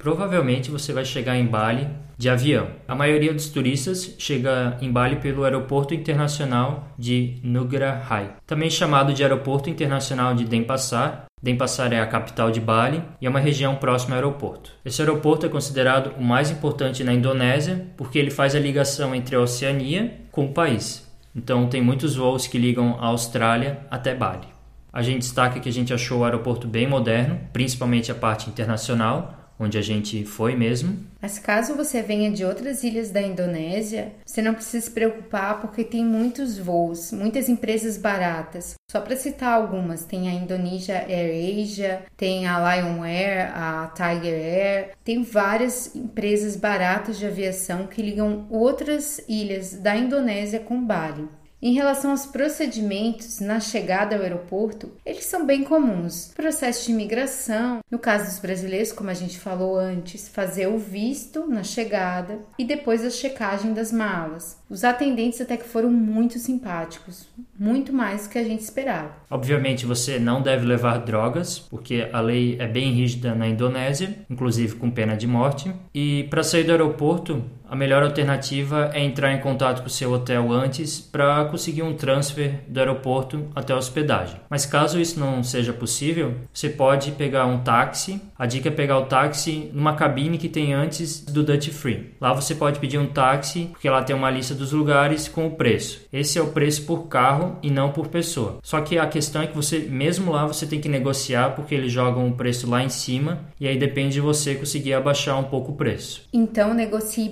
Provavelmente 0.00 0.70
você 0.70 0.94
vai 0.94 1.04
chegar 1.04 1.36
em 1.36 1.44
Bali 1.44 1.86
de 2.16 2.30
avião. 2.30 2.68
A 2.88 2.94
maioria 2.94 3.34
dos 3.34 3.48
turistas 3.48 4.14
chega 4.18 4.78
em 4.80 4.90
Bali 4.90 5.16
pelo 5.16 5.44
Aeroporto 5.44 5.92
Internacional 5.92 6.88
de 6.98 7.36
Nugra 7.44 8.02
Rai, 8.02 8.34
também 8.46 8.70
chamado 8.70 9.12
de 9.12 9.22
Aeroporto 9.22 9.68
Internacional 9.68 10.34
de 10.34 10.46
Denpasar. 10.46 11.26
Denpasar 11.42 11.92
é 11.92 12.00
a 12.00 12.06
capital 12.06 12.50
de 12.50 12.60
Bali 12.60 13.02
e 13.20 13.26
é 13.26 13.30
uma 13.30 13.40
região 13.40 13.76
próxima 13.76 14.16
ao 14.16 14.22
aeroporto. 14.22 14.72
Esse 14.86 15.02
aeroporto 15.02 15.44
é 15.44 15.50
considerado 15.50 16.14
o 16.18 16.22
mais 16.22 16.50
importante 16.50 17.04
na 17.04 17.12
Indonésia 17.12 17.86
porque 17.98 18.18
ele 18.18 18.30
faz 18.30 18.54
a 18.54 18.58
ligação 18.58 19.14
entre 19.14 19.36
a 19.36 19.40
Oceania 19.40 20.18
com 20.32 20.46
o 20.46 20.52
país. 20.54 21.06
Então 21.36 21.66
tem 21.66 21.82
muitos 21.82 22.16
voos 22.16 22.46
que 22.46 22.56
ligam 22.56 22.96
a 22.98 23.08
Austrália 23.08 23.80
até 23.90 24.14
Bali. 24.14 24.48
A 24.92 25.02
gente 25.02 25.20
destaca 25.20 25.60
que 25.60 25.68
a 25.68 25.72
gente 25.72 25.92
achou 25.92 26.20
o 26.20 26.24
aeroporto 26.24 26.66
bem 26.66 26.86
moderno, 26.86 27.38
principalmente 27.52 28.10
a 28.10 28.14
parte 28.14 28.48
internacional, 28.48 29.39
onde 29.60 29.76
a 29.76 29.82
gente 29.82 30.24
foi 30.24 30.56
mesmo. 30.56 30.98
Mas 31.20 31.38
caso 31.38 31.76
você 31.76 32.00
venha 32.00 32.30
de 32.30 32.42
outras 32.46 32.82
ilhas 32.82 33.10
da 33.10 33.20
Indonésia, 33.20 34.12
você 34.24 34.40
não 34.40 34.54
precisa 34.54 34.86
se 34.86 34.90
preocupar 34.90 35.60
porque 35.60 35.84
tem 35.84 36.02
muitos 36.02 36.56
voos, 36.56 37.12
muitas 37.12 37.46
empresas 37.46 37.98
baratas. 37.98 38.74
Só 38.90 39.02
para 39.02 39.14
citar 39.14 39.52
algumas, 39.52 40.04
tem 40.04 40.30
a 40.30 40.32
Indonesia 40.32 41.04
Air 41.06 41.62
Asia, 41.62 42.02
tem 42.16 42.46
a 42.46 42.58
Lion 42.58 43.04
Air, 43.04 43.52
a 43.54 43.92
Tiger 43.94 44.34
Air, 44.34 44.90
tem 45.04 45.22
várias 45.22 45.94
empresas 45.94 46.56
baratas 46.56 47.18
de 47.18 47.26
aviação 47.26 47.86
que 47.86 48.02
ligam 48.02 48.46
outras 48.48 49.20
ilhas 49.28 49.74
da 49.74 49.94
Indonésia 49.94 50.58
com 50.58 50.82
Bali. 50.82 51.28
Em 51.62 51.74
relação 51.74 52.12
aos 52.12 52.24
procedimentos 52.24 53.38
na 53.38 53.60
chegada 53.60 54.16
ao 54.16 54.22
aeroporto, 54.22 54.90
eles 55.04 55.26
são 55.26 55.44
bem 55.44 55.62
comuns. 55.62 56.32
Processo 56.34 56.86
de 56.86 56.92
imigração, 56.92 57.80
no 57.90 57.98
caso 57.98 58.24
dos 58.24 58.38
brasileiros, 58.38 58.92
como 58.92 59.10
a 59.10 59.14
gente 59.14 59.38
falou 59.38 59.78
antes, 59.78 60.26
fazer 60.26 60.68
o 60.68 60.78
visto 60.78 61.46
na 61.46 61.62
chegada 61.62 62.38
e 62.58 62.64
depois 62.64 63.04
a 63.04 63.10
checagem 63.10 63.74
das 63.74 63.92
malas. 63.92 64.58
Os 64.70 64.84
atendentes 64.84 65.38
até 65.38 65.58
que 65.58 65.68
foram 65.68 65.90
muito 65.90 66.38
simpáticos, 66.38 67.28
muito 67.58 67.92
mais 67.92 68.22
do 68.22 68.30
que 68.30 68.38
a 68.38 68.44
gente 68.44 68.62
esperava. 68.62 69.14
Obviamente 69.30 69.84
você 69.84 70.18
não 70.18 70.40
deve 70.40 70.64
levar 70.64 71.04
drogas, 71.04 71.58
porque 71.58 72.08
a 72.10 72.20
lei 72.22 72.56
é 72.58 72.66
bem 72.66 72.90
rígida 72.90 73.34
na 73.34 73.46
Indonésia, 73.46 74.16
inclusive 74.30 74.76
com 74.76 74.90
pena 74.90 75.14
de 75.14 75.26
morte. 75.26 75.70
E 75.94 76.24
para 76.30 76.42
sair 76.42 76.64
do 76.64 76.72
aeroporto, 76.72 77.44
a 77.70 77.76
melhor 77.76 78.02
alternativa 78.02 78.90
é 78.92 79.00
entrar 79.00 79.32
em 79.32 79.38
contato 79.38 79.80
com 79.80 79.86
o 79.86 79.90
seu 79.90 80.12
hotel 80.12 80.50
antes 80.50 81.00
para 81.00 81.44
conseguir 81.44 81.84
um 81.84 81.94
transfer 81.94 82.64
do 82.66 82.80
aeroporto 82.80 83.46
até 83.54 83.72
a 83.72 83.76
hospedagem. 83.76 84.40
Mas 84.50 84.66
caso 84.66 85.00
isso 85.00 85.20
não 85.20 85.44
seja 85.44 85.72
possível, 85.72 86.34
você 86.52 86.68
pode 86.68 87.12
pegar 87.12 87.46
um 87.46 87.60
táxi. 87.60 88.20
A 88.36 88.44
dica 88.44 88.68
é 88.68 88.72
pegar 88.72 88.98
o 88.98 89.06
táxi 89.06 89.70
numa 89.72 89.94
cabine 89.94 90.36
que 90.36 90.48
tem 90.48 90.74
antes 90.74 91.20
do 91.20 91.44
Duty 91.44 91.70
Free. 91.70 92.14
Lá 92.20 92.32
você 92.32 92.56
pode 92.56 92.80
pedir 92.80 92.98
um 92.98 93.06
táxi, 93.06 93.68
porque 93.70 93.88
lá 93.88 94.02
tem 94.02 94.16
uma 94.16 94.30
lista 94.30 94.52
dos 94.52 94.72
lugares 94.72 95.28
com 95.28 95.46
o 95.46 95.52
preço. 95.52 96.00
Esse 96.12 96.40
é 96.40 96.42
o 96.42 96.48
preço 96.48 96.82
por 96.82 97.06
carro 97.06 97.56
e 97.62 97.70
não 97.70 97.92
por 97.92 98.08
pessoa. 98.08 98.58
Só 98.64 98.80
que 98.80 98.98
a 98.98 99.06
questão 99.06 99.42
é 99.42 99.46
que 99.46 99.54
você, 99.54 99.78
mesmo 99.78 100.32
lá, 100.32 100.44
você 100.44 100.66
tem 100.66 100.80
que 100.80 100.88
negociar 100.88 101.50
porque 101.50 101.76
eles 101.76 101.92
jogam 101.92 102.26
o 102.26 102.32
preço 102.32 102.68
lá 102.68 102.82
em 102.82 102.88
cima 102.88 103.44
e 103.60 103.68
aí 103.68 103.78
depende 103.78 104.14
de 104.14 104.20
você 104.20 104.56
conseguir 104.56 104.94
abaixar 104.94 105.38
um 105.38 105.44
pouco 105.44 105.70
o 105.70 105.76
preço. 105.76 106.22
Então 106.32 106.74
negocie 106.74 107.28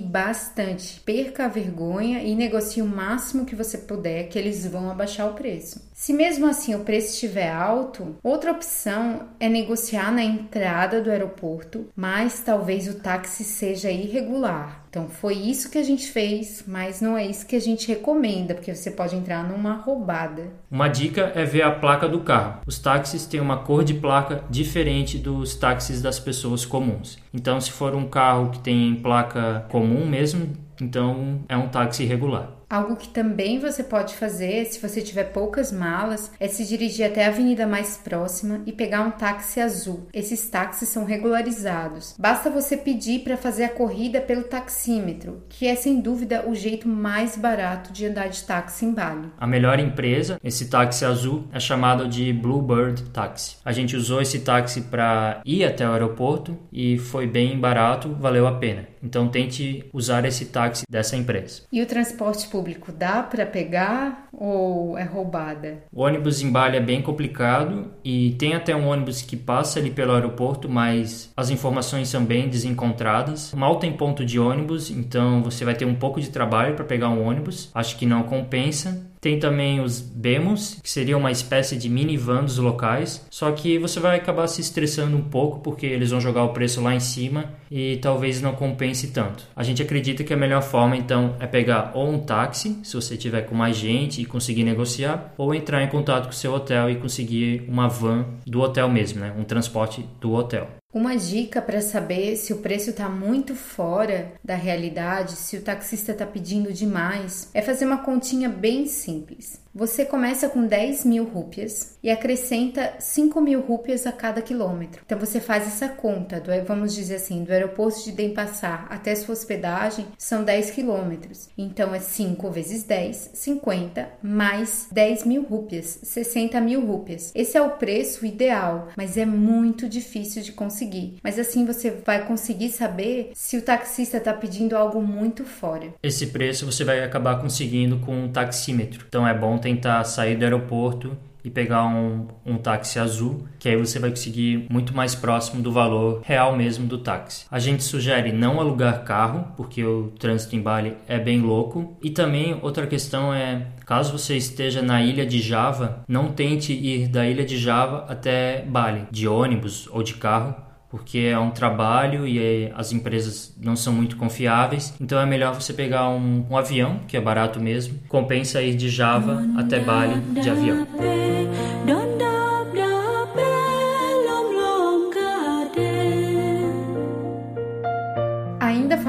perca 1.05 1.45
a 1.45 1.47
vergonha 1.47 2.23
e 2.23 2.35
negocie 2.35 2.81
o 2.81 2.87
máximo 2.87 3.45
que 3.45 3.55
você 3.55 3.77
puder 3.77 4.29
que 4.29 4.37
eles 4.37 4.65
vão 4.65 4.89
abaixar 4.89 5.29
o 5.29 5.33
preço. 5.33 5.89
Se 5.93 6.13
mesmo 6.13 6.47
assim 6.47 6.73
o 6.75 6.79
preço 6.79 7.13
estiver 7.13 7.51
alto, 7.51 8.15
outra 8.23 8.51
opção 8.51 9.27
é 9.39 9.49
negociar 9.49 10.11
na 10.11 10.23
entrada 10.23 11.01
do 11.01 11.11
aeroporto, 11.11 11.87
mas 11.95 12.39
talvez 12.39 12.87
o 12.87 12.99
táxi 12.99 13.43
seja 13.43 13.91
irregular. 13.91 14.87
Então 14.89 15.07
foi 15.07 15.35
isso 15.35 15.69
que 15.69 15.77
a 15.77 15.83
gente 15.83 16.07
fez, 16.11 16.63
mas 16.67 16.99
não 16.99 17.15
é 17.15 17.25
isso 17.25 17.45
que 17.45 17.55
a 17.55 17.61
gente 17.61 17.87
recomenda, 17.87 18.55
porque 18.55 18.73
você 18.73 18.89
pode 18.89 19.15
entrar 19.15 19.47
numa 19.47 19.73
roubada. 19.73 20.47
Uma 20.69 20.87
dica 20.87 21.31
é 21.35 21.45
ver 21.45 21.61
a 21.61 21.71
placa 21.71 22.09
do 22.09 22.21
carro. 22.21 22.61
Os 22.65 22.79
táxis 22.79 23.27
têm 23.27 23.39
uma 23.39 23.57
cor 23.57 23.83
de 23.83 23.93
placa 23.93 24.43
diferente 24.49 25.19
dos 25.19 25.55
táxis 25.55 26.01
das 26.01 26.19
pessoas 26.19 26.65
comuns. 26.65 27.19
Então, 27.31 27.61
se 27.61 27.71
for 27.71 27.93
um 27.93 28.07
carro 28.07 28.49
que 28.49 28.59
tem 28.59 28.95
placa 28.95 29.65
comum 29.69 30.07
mesmo, 30.07 30.53
então 30.81 31.41
é 31.47 31.55
um 31.55 31.67
táxi 31.67 32.03
regular. 32.05 32.58
Algo 32.69 32.95
que 32.95 33.09
também 33.09 33.59
você 33.59 33.83
pode 33.83 34.15
fazer, 34.15 34.65
se 34.65 34.79
você 34.79 35.01
tiver 35.01 35.25
poucas 35.25 35.71
malas, 35.71 36.31
é 36.39 36.47
se 36.47 36.63
dirigir 36.63 37.03
até 37.03 37.25
a 37.25 37.29
avenida 37.29 37.65
mais 37.65 37.97
próxima 37.97 38.61
e 38.63 38.71
pegar 38.71 39.01
um 39.01 39.09
táxi 39.09 39.59
azul. 39.59 40.07
Esses 40.13 40.47
táxis 40.47 40.89
são 40.89 41.03
regularizados. 41.03 42.13
Basta 42.19 42.47
você 42.51 42.77
pedir 42.77 43.21
para 43.21 43.35
fazer 43.35 43.63
a 43.63 43.69
corrida 43.69 44.21
pelo 44.21 44.43
taxímetro, 44.43 45.41
que 45.49 45.65
é 45.65 45.73
sem 45.73 45.99
dúvida 45.99 46.47
o 46.47 46.53
jeito 46.53 46.87
mais 46.87 47.35
barato 47.35 47.91
de 47.91 48.05
andar 48.05 48.27
de 48.27 48.43
táxi 48.43 48.85
em 48.85 48.93
Bali. 48.93 49.29
A 49.39 49.47
melhor 49.47 49.79
empresa, 49.79 50.39
esse 50.43 50.69
táxi 50.69 51.03
azul, 51.03 51.47
é 51.51 51.59
chamado 51.59 52.07
de 52.07 52.31
Bluebird 52.31 53.01
Taxi. 53.09 53.57
A 53.65 53.71
gente 53.71 53.95
usou 53.95 54.21
esse 54.21 54.41
táxi 54.41 54.81
para 54.81 55.41
ir 55.43 55.65
até 55.65 55.87
o 55.87 55.91
aeroporto 55.91 56.55
e 56.71 56.99
foi 56.99 57.25
bem 57.25 57.59
barato, 57.59 58.15
valeu 58.19 58.45
a 58.45 58.51
pena. 58.59 58.87
Então 59.01 59.27
tente 59.27 59.85
usar 59.93 60.25
esse 60.25 60.45
táxi 60.45 60.83
dessa 60.89 61.15
empresa. 61.15 61.63
E 61.71 61.81
o 61.81 61.85
transporte 61.85 62.47
público 62.47 62.91
dá 62.91 63.23
para 63.23 63.45
pegar 63.45 64.27
ou 64.33 64.97
é 64.97 65.03
roubada? 65.03 65.83
O 65.91 66.01
ônibus 66.01 66.41
em 66.41 66.51
Bali 66.51 66.77
é 66.77 66.81
bem 66.81 67.01
complicado 67.01 67.91
e 68.03 68.35
tem 68.37 68.53
até 68.53 68.75
um 68.75 68.87
ônibus 68.87 69.21
que 69.21 69.35
passa 69.35 69.79
ali 69.79 69.89
pelo 69.89 70.13
aeroporto, 70.13 70.69
mas 70.69 71.31
as 71.35 71.49
informações 71.49 72.09
são 72.09 72.23
bem 72.23 72.47
desencontradas. 72.47 73.53
Mal 73.53 73.77
tem 73.77 73.91
ponto 73.93 74.25
de 74.25 74.39
ônibus, 74.39 74.89
então 74.89 75.41
você 75.43 75.65
vai 75.65 75.75
ter 75.75 75.85
um 75.85 75.95
pouco 75.95 76.21
de 76.21 76.29
trabalho 76.29 76.75
para 76.75 76.85
pegar 76.85 77.09
um 77.09 77.25
ônibus. 77.25 77.69
Acho 77.73 77.97
que 77.97 78.05
não 78.05 78.23
compensa. 78.23 79.07
Tem 79.21 79.37
também 79.37 79.81
os 79.81 79.99
Bemos, 79.99 80.79
que 80.81 80.89
seria 80.89 81.17
uma 81.17 81.31
espécie 81.31 81.75
de 81.75 81.89
minivan 81.89 82.43
dos 82.43 82.57
locais, 82.57 83.25
só 83.29 83.51
que 83.51 83.77
você 83.77 83.99
vai 83.99 84.17
acabar 84.17 84.47
se 84.47 84.61
estressando 84.61 85.17
um 85.17 85.21
pouco 85.21 85.59
porque 85.59 85.85
eles 85.85 86.11
vão 86.11 86.21
jogar 86.21 86.43
o 86.43 86.53
preço 86.53 86.81
lá 86.81 86.95
em 86.95 87.01
cima 87.01 87.58
e 87.71 87.97
talvez 87.97 88.41
não 88.41 88.53
compense 88.53 89.07
tanto. 89.07 89.47
A 89.55 89.63
gente 89.63 89.81
acredita 89.81 90.23
que 90.23 90.33
a 90.33 90.37
melhor 90.37 90.61
forma 90.61 90.97
então 90.97 91.35
é 91.39 91.47
pegar 91.47 91.91
ou 91.93 92.09
um 92.09 92.19
táxi, 92.19 92.79
se 92.83 92.95
você 92.95 93.15
tiver 93.15 93.43
com 93.43 93.55
mais 93.55 93.75
gente 93.75 94.21
e 94.21 94.25
conseguir 94.25 94.63
negociar, 94.63 95.33
ou 95.37 95.53
entrar 95.53 95.83
em 95.83 95.89
contato 95.89 96.25
com 96.25 96.31
o 96.31 96.33
seu 96.33 96.53
hotel 96.53 96.89
e 96.89 96.95
conseguir 96.95 97.65
uma 97.67 97.87
van 97.87 98.25
do 98.45 98.61
hotel 98.61 98.89
mesmo, 98.89 99.19
né? 99.19 99.33
um 99.37 99.43
transporte 99.43 100.05
do 100.19 100.33
hotel. 100.33 100.67
Uma 100.91 101.15
dica 101.15 101.61
para 101.61 101.81
saber 101.81 102.35
se 102.35 102.51
o 102.51 102.57
preço 102.57 102.89
está 102.89 103.07
muito 103.07 103.53
fora 103.53 104.33
da 104.43 104.55
realidade, 104.55 105.33
se 105.33 105.55
o 105.55 105.61
taxista 105.61 106.13
está 106.13 106.25
pedindo 106.25 106.73
demais, 106.73 107.51
é 107.53 107.61
fazer 107.61 107.85
uma 107.85 107.99
continha 107.99 108.49
bem 108.49 108.87
simples. 108.87 109.61
Você 109.79 110.03
começa 110.03 110.49
com 110.49 110.67
10 110.67 111.05
mil 111.05 111.23
rúpias 111.23 111.95
e 112.03 112.11
acrescenta 112.11 112.95
5 112.99 113.39
mil 113.39 113.61
rúpias 113.61 114.05
a 114.05 114.11
cada 114.11 114.41
quilômetro. 114.41 115.01
Então 115.05 115.17
você 115.17 115.39
faz 115.39 115.65
essa 115.67 115.87
conta, 115.87 116.41
do, 116.41 116.51
vamos 116.67 116.93
dizer 116.93 117.15
assim, 117.15 117.45
do 117.45 117.53
aeroporto 117.53 118.03
de 118.03 118.11
Denpasar 118.11 118.87
até 118.89 119.15
sua 119.15 119.31
hospedagem 119.31 120.07
são 120.17 120.43
10 120.43 120.71
quilômetros. 120.71 121.47
Então 121.57 121.95
é 121.95 121.99
5 122.01 122.51
vezes 122.51 122.83
10, 122.83 123.31
50, 123.33 124.09
mais 124.21 124.89
10 124.91 125.25
mil 125.25 125.43
rúpias, 125.43 125.99
60 126.03 126.59
mil 126.59 126.85
rúpias. 126.85 127.31
Esse 127.33 127.57
é 127.57 127.61
o 127.61 127.69
preço 127.69 128.25
ideal, 128.25 128.89
mas 128.97 129.15
é 129.15 129.25
muito 129.25 129.87
difícil 129.87 130.41
de 130.41 130.51
conseguir. 130.51 131.15
Mas 131.23 131.39
assim 131.39 131.65
você 131.65 131.89
vai 131.89 132.27
conseguir 132.27 132.71
saber 132.71 133.31
se 133.33 133.55
o 133.55 133.61
taxista 133.61 134.17
está 134.17 134.33
pedindo 134.33 134.75
algo 134.75 135.01
muito 135.01 135.45
fora. 135.45 135.93
Esse 136.03 136.27
preço 136.27 136.65
você 136.65 136.83
vai 136.83 137.01
acabar 137.01 137.39
conseguindo 137.39 137.99
com 137.99 138.25
um 138.25 138.29
taxímetro. 138.29 139.05
Então 139.07 139.25
é 139.25 139.33
bom 139.33 139.57
tentar 139.69 140.03
sair 140.03 140.35
do 140.35 140.43
aeroporto 140.43 141.15
e 141.43 141.49
pegar 141.49 141.85
um, 141.85 142.27
um 142.45 142.57
táxi 142.57 142.99
azul, 142.99 143.47
que 143.57 143.69
aí 143.69 143.75
você 143.77 143.97
vai 143.97 144.09
conseguir 144.09 144.67
muito 144.69 144.93
mais 144.93 145.15
próximo 145.15 145.61
do 145.61 145.71
valor 145.71 146.21
real 146.23 146.55
mesmo 146.55 146.85
do 146.85 146.97
táxi. 146.97 147.45
A 147.49 147.59
gente 147.59 147.83
sugere 147.83 148.31
não 148.31 148.59
alugar 148.59 149.03
carro, 149.05 149.47
porque 149.55 149.83
o 149.83 150.11
trânsito 150.19 150.55
em 150.55 150.61
Bali 150.61 150.97
é 151.07 151.17
bem 151.17 151.39
louco. 151.41 151.97
E 152.01 152.09
também 152.09 152.59
outra 152.61 152.85
questão 152.85 153.33
é, 153.33 153.67
caso 153.85 154.17
você 154.17 154.35
esteja 154.35 154.81
na 154.81 155.01
ilha 155.01 155.25
de 155.25 155.39
Java, 155.39 156.03
não 156.07 156.31
tente 156.31 156.73
ir 156.73 157.07
da 157.07 157.25
ilha 157.25 157.45
de 157.45 157.57
Java 157.57 158.05
até 158.09 158.63
Bali, 158.63 159.07
de 159.09 159.27
ônibus 159.27 159.87
ou 159.91 160.03
de 160.03 160.15
carro, 160.15 160.55
porque 160.89 161.19
é 161.19 161.37
um 161.37 161.51
trabalho 161.51 162.27
e 162.27 162.71
as 162.75 162.91
empresas 162.91 163.55
não 163.59 163.75
são 163.75 163.93
muito 163.93 164.17
confiáveis. 164.17 164.93
Então 164.99 165.19
é 165.19 165.25
melhor 165.25 165.53
você 165.53 165.73
pegar 165.73 166.09
um, 166.09 166.45
um 166.49 166.57
avião, 166.57 166.99
que 167.07 167.15
é 167.15 167.21
barato 167.21 167.59
mesmo. 167.59 167.99
Compensa 168.07 168.61
ir 168.61 168.75
de 168.75 168.89
Java 168.89 169.43
até 169.57 169.79
Bali 169.79 170.19
de 170.41 170.49
avião. 170.49 170.87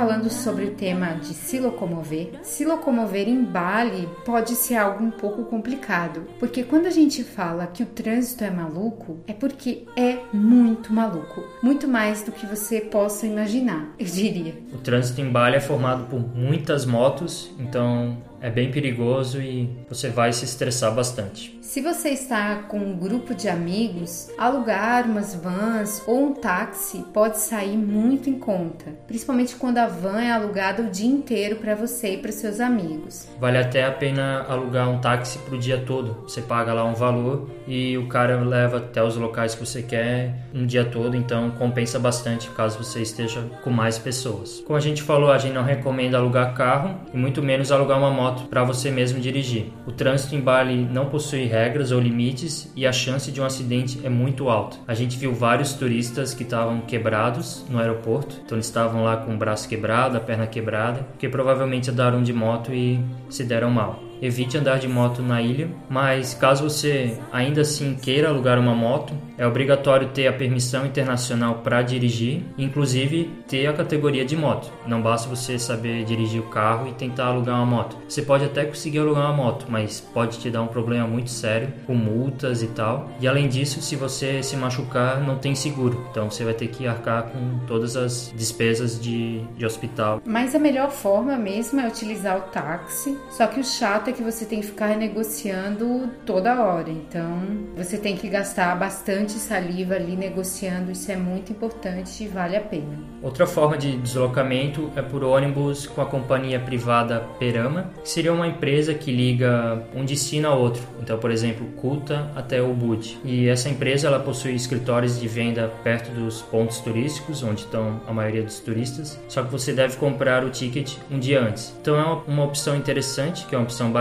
Falando 0.01 0.31
sobre 0.31 0.65
o 0.65 0.71
tema 0.71 1.09
de 1.09 1.35
se 1.35 1.61
locomover, 1.61 2.31
se 2.43 2.65
locomover 2.65 3.29
em 3.29 3.45
Bali 3.45 4.09
pode 4.25 4.55
ser 4.55 4.77
algo 4.77 5.05
um 5.05 5.11
pouco 5.11 5.45
complicado, 5.45 6.23
porque 6.39 6.63
quando 6.63 6.87
a 6.87 6.91
gente 6.91 7.23
fala 7.23 7.67
que 7.67 7.83
o 7.83 7.87
trânsito 7.87 8.43
é 8.43 8.51
maluco, 8.51 9.19
é 9.27 9.35
porque 9.35 9.85
é 9.95 10.21
muito 10.33 10.91
maluco, 10.91 11.45
muito 11.63 11.87
mais 11.87 12.23
do 12.23 12.33
que 12.33 12.47
você 12.47 12.81
possa 12.81 13.27
imaginar, 13.27 13.91
eu 14.01 14.07
diria. 14.07 14.55
O 14.73 14.79
trânsito 14.79 15.21
em 15.21 15.31
Bali 15.31 15.57
é 15.57 15.61
formado 15.61 16.05
por 16.05 16.35
muitas 16.35 16.87
motos, 16.87 17.51
então 17.59 18.17
é 18.41 18.51
bem 18.51 18.71
perigoso 18.71 19.41
e 19.41 19.69
você 19.89 20.09
vai 20.09 20.33
se 20.33 20.45
estressar 20.45 20.95
bastante. 20.95 21.59
Se 21.71 21.81
você 21.81 22.09
está 22.09 22.65
com 22.65 22.81
um 22.81 22.97
grupo 22.97 23.33
de 23.33 23.49
amigos, 23.49 24.29
alugar 24.37 25.05
umas 25.05 25.37
vans 25.37 26.03
ou 26.05 26.31
um 26.31 26.35
táxi 26.35 27.05
pode 27.15 27.39
sair 27.39 27.77
muito 27.77 28.29
em 28.29 28.41
conta, 28.41 28.87
principalmente 29.07 29.55
quando 29.55 29.79
a 29.79 29.87
van 29.87 30.21
é 30.21 30.33
alugada 30.33 30.83
o 30.83 30.91
dia 30.91 31.09
inteiro 31.09 31.57
para 31.57 31.77
você 31.77 32.15
e 32.15 32.19
para 32.19 32.33
seus 32.33 32.59
amigos. 32.59 33.29
Vale 33.39 33.57
até 33.57 33.85
a 33.85 33.93
pena 33.93 34.45
alugar 34.49 34.91
um 34.91 34.99
táxi 34.99 35.39
para 35.39 35.55
o 35.55 35.59
dia 35.59 35.79
todo. 35.79 36.23
Você 36.23 36.43
paga 36.43 36.73
lá 36.73 36.85
um 36.85 36.95
valor 36.95 37.49
e 37.69 37.97
o 37.97 38.09
cara 38.09 38.41
leva 38.41 38.79
até 38.79 39.01
os 39.01 39.15
locais 39.15 39.55
que 39.55 39.65
você 39.65 39.81
quer 39.81 40.35
um 40.53 40.67
dia 40.67 40.85
todo, 40.85 41.17
então 41.17 41.53
compensa 41.53 42.01
bastante 42.01 42.51
caso 42.51 42.83
você 42.83 43.01
esteja 43.01 43.43
com 43.63 43.71
mais 43.71 43.97
pessoas. 43.97 44.61
Como 44.67 44.77
a 44.77 44.81
gente 44.81 45.05
falou, 45.05 45.31
a 45.31 45.39
gente 45.39 45.55
não 45.55 45.63
recomenda 45.63 46.19
alugar 46.19 46.53
carro 46.55 46.99
e 47.15 47.17
muito 47.17 47.41
menos 47.41 47.71
alugar 47.71 47.97
uma 47.97 48.11
moto 48.11 48.30
moto 48.31 48.49
para 48.49 48.63
você 48.63 48.91
mesmo 48.91 49.21
dirigir. 49.21 49.73
O 49.87 49.93
trânsito 49.93 50.35
em 50.35 50.41
Bali 50.41 50.89
não 50.91 51.07
possui 51.07 51.45
regras 51.45 51.91
ou 51.91 52.01
limites 52.01 52.73
e 52.77 52.87
a 52.87 52.93
chance 52.93 53.31
de 53.33 53.41
um 53.41 53.45
acidente 53.45 54.01
é 54.05 54.09
muito 54.09 54.49
alta. 54.49 54.77
A 54.87 54.95
gente 54.95 55.19
viu 55.19 55.35
vários 55.35 55.73
turistas 55.73 56.33
que 56.33 56.45
estavam 56.45 56.81
quebrados 56.83 57.65
no 57.69 57.79
aeroporto, 57.79 58.41
então 58.45 58.57
eles 58.57 58.67
estavam 58.67 59.05
lá 59.05 59.17
com 59.17 59.35
o 59.35 59.39
braço 59.39 59.69
quebrado, 59.69 60.17
a 60.17 60.21
perna 60.21 60.47
quebrada, 60.47 61.03
porque 61.03 61.29
provavelmente 61.29 61.91
andaram 61.91 62.23
de 62.23 62.33
moto 62.33 62.73
e 62.73 63.01
se 63.29 63.45
deram 63.45 63.71
mal 63.71 64.10
evite 64.21 64.57
andar 64.59 64.79
de 64.79 64.89
moto 64.89 65.23
na 65.23 65.41
ilha, 65.41 65.69
mas 65.89 66.35
caso 66.35 66.65
você 66.65 67.19
ainda 67.33 67.63
assim 67.63 67.95
queira 67.95 68.29
alugar 68.29 68.59
uma 68.59 68.75
moto, 68.75 69.15
é 69.39 69.47
obrigatório 69.47 70.09
ter 70.09 70.27
a 70.27 70.33
permissão 70.33 70.85
internacional 70.85 71.57
para 71.65 71.81
dirigir, 71.81 72.43
inclusive 72.59 73.31
ter 73.49 73.67
a 73.67 73.73
categoria 73.73 74.23
de 74.23 74.37
moto. 74.37 74.71
Não 74.87 75.01
basta 75.01 75.29
você 75.29 75.59
saber 75.59 76.05
dirigir 76.05 76.41
o 76.41 76.49
carro 76.51 76.89
e 76.89 76.93
tentar 76.93 77.29
alugar 77.29 77.57
uma 77.57 77.65
moto. 77.65 77.97
Você 78.07 78.21
pode 78.21 78.45
até 78.45 78.67
conseguir 78.67 78.99
alugar 78.99 79.25
uma 79.25 79.33
moto, 79.33 79.65
mas 79.69 79.99
pode 79.99 80.39
te 80.39 80.51
dar 80.51 80.61
um 80.61 80.67
problema 80.67 81.07
muito 81.07 81.31
sério 81.31 81.73
com 81.87 81.95
multas 81.95 82.63
e 82.63 82.67
tal. 82.67 83.09
E 83.19 83.27
além 83.27 83.49
disso, 83.49 83.81
se 83.81 83.97
você 83.97 84.43
se 84.43 84.57
machucar, 84.57 85.21
não 85.21 85.39
tem 85.39 85.55
seguro. 85.55 86.07
Então 86.11 86.31
você 86.31 86.45
vai 86.45 86.53
ter 86.53 86.69
que 86.69 86.87
arcar 86.87 87.31
com 87.31 87.61
todas 87.67 87.97
as 87.97 88.31
despesas 88.37 89.01
de, 89.01 89.41
de 89.57 89.65
hospital. 89.65 90.21
Mas 90.27 90.55
a 90.55 90.59
melhor 90.59 90.91
forma 90.91 91.37
mesmo 91.37 91.81
é 91.81 91.89
utilizar 91.89 92.37
o 92.37 92.43
táxi. 92.43 93.19
Só 93.31 93.47
que 93.47 93.59
o 93.59 93.65
chato 93.65 94.10
é 94.11 94.13
que 94.13 94.23
você 94.23 94.45
tem 94.45 94.61
que 94.61 94.67
ficar 94.67 94.97
negociando 94.97 96.11
toda 96.27 96.63
hora. 96.63 96.91
Então, 96.91 97.41
você 97.77 97.97
tem 97.97 98.17
que 98.17 98.29
gastar 98.29 98.77
bastante 98.77 99.33
saliva 99.33 99.95
ali 99.95 100.17
negociando. 100.17 100.91
Isso 100.91 101.11
é 101.11 101.17
muito 101.17 101.53
importante 101.53 102.25
e 102.25 102.29
vale 102.29 102.57
a 102.57 102.61
pena. 102.61 102.99
Outra 103.23 103.47
forma 103.47 103.77
de 103.77 103.97
deslocamento 103.99 104.91
é 104.97 105.03
por 105.03 105.23
ônibus 105.23 105.87
com 105.87 106.01
a 106.01 106.07
companhia 106.07 106.59
privada 106.59 107.21
Perama, 107.39 107.91
que 108.03 108.09
seria 108.09 108.33
uma 108.33 108.47
empresa 108.47 108.95
que 108.95 109.13
liga 109.13 109.83
um 109.95 110.05
destino 110.05 110.49
a 110.49 110.55
outro. 110.55 110.83
Então, 111.01 111.19
por 111.19 111.31
exemplo, 111.31 111.67
Kuta 111.77 112.31
até 112.35 112.63
Ubud. 112.63 113.19
E 113.25 113.49
essa 113.49 113.69
empresa 113.69 114.09
ela 114.09 114.19
possui 114.19 114.55
escritórios 114.55 115.21
de 115.21 115.29
venda 115.29 115.71
perto 115.85 116.11
dos 116.11 116.43
pontos 116.43 116.81
turísticos, 116.81 117.43
onde 117.43 117.61
estão 117.61 118.01
a 118.07 118.13
maioria 118.13 118.43
dos 118.43 118.59
turistas. 118.59 119.21
Só 119.29 119.43
que 119.43 119.51
você 119.51 119.73
deve 119.73 119.97
comprar 119.97 120.45
o 120.45 120.51
ticket 120.51 120.97
um 121.11 121.19
dia 121.19 121.41
antes. 121.43 121.75
Então, 121.81 121.97
é 121.97 122.31
uma, 122.31 122.45
opção 122.45 122.75
interessante, 122.75 123.47
que 123.47 123.55
é 123.55 123.59
uma 123.59 123.65
opção 123.65 123.91
barata, 123.91 124.00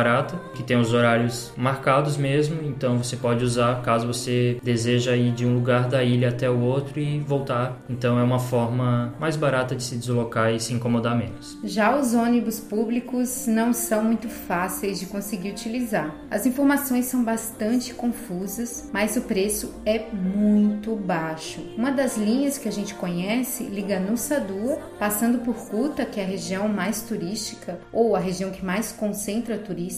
que 0.54 0.64
tem 0.64 0.78
os 0.78 0.94
horários 0.94 1.52
marcados 1.58 2.18
mesmo, 2.18 2.62
então 2.64 2.98
você 2.98 3.16
pode 3.16 3.44
usar 3.44 3.82
caso 3.82 4.08
você 4.08 4.60
deseja 4.64 5.16
ir 5.16 5.32
de 5.32 5.46
um 5.46 5.56
lugar 5.56 5.88
da 5.88 6.04
ilha 6.04 6.30
até 6.30 6.50
o 6.50 6.60
outro 6.60 7.00
e 7.00 7.20
voltar. 7.20 7.78
Então 7.90 8.20
é 8.20 8.24
uma 8.24 8.40
forma 8.40 9.14
mais 9.20 9.36
barata 9.36 9.76
de 9.76 9.84
se 9.84 9.96
deslocar 9.96 10.54
e 10.54 10.60
se 10.60 10.74
incomodar 10.74 11.18
menos. 11.18 11.58
Já 11.64 11.96
os 11.96 12.14
ônibus 12.14 12.60
públicos 12.60 13.46
não 13.48 13.74
são 13.74 14.04
muito 14.04 14.30
fáceis 14.30 15.00
de 15.00 15.06
conseguir 15.06 15.52
utilizar. 15.52 16.16
As 16.30 16.46
informações 16.46 17.06
são 17.06 17.24
bastante 17.24 17.94
confusas, 17.94 18.90
mas 18.94 19.16
o 19.18 19.22
preço 19.22 19.74
é 19.86 20.06
muito 20.14 20.96
baixo. 20.96 21.62
Uma 21.78 21.92
das 21.92 22.18
linhas 22.18 22.58
que 22.58 22.68
a 22.68 22.72
gente 22.72 22.94
conhece 22.96 23.64
liga 23.64 24.00
Nusa 24.00 24.40
Dua, 24.40 24.78
passando 24.98 25.40
por 25.40 25.56
Kuta, 25.56 26.06
que 26.06 26.20
é 26.20 26.24
a 26.24 26.28
região 26.28 26.68
mais 26.68 27.02
turística 27.02 27.80
ou 27.92 28.16
a 28.16 28.20
região 28.20 28.52
que 28.52 28.66
mais 28.66 28.92
concentra 28.92 29.58
turistas, 29.58 29.89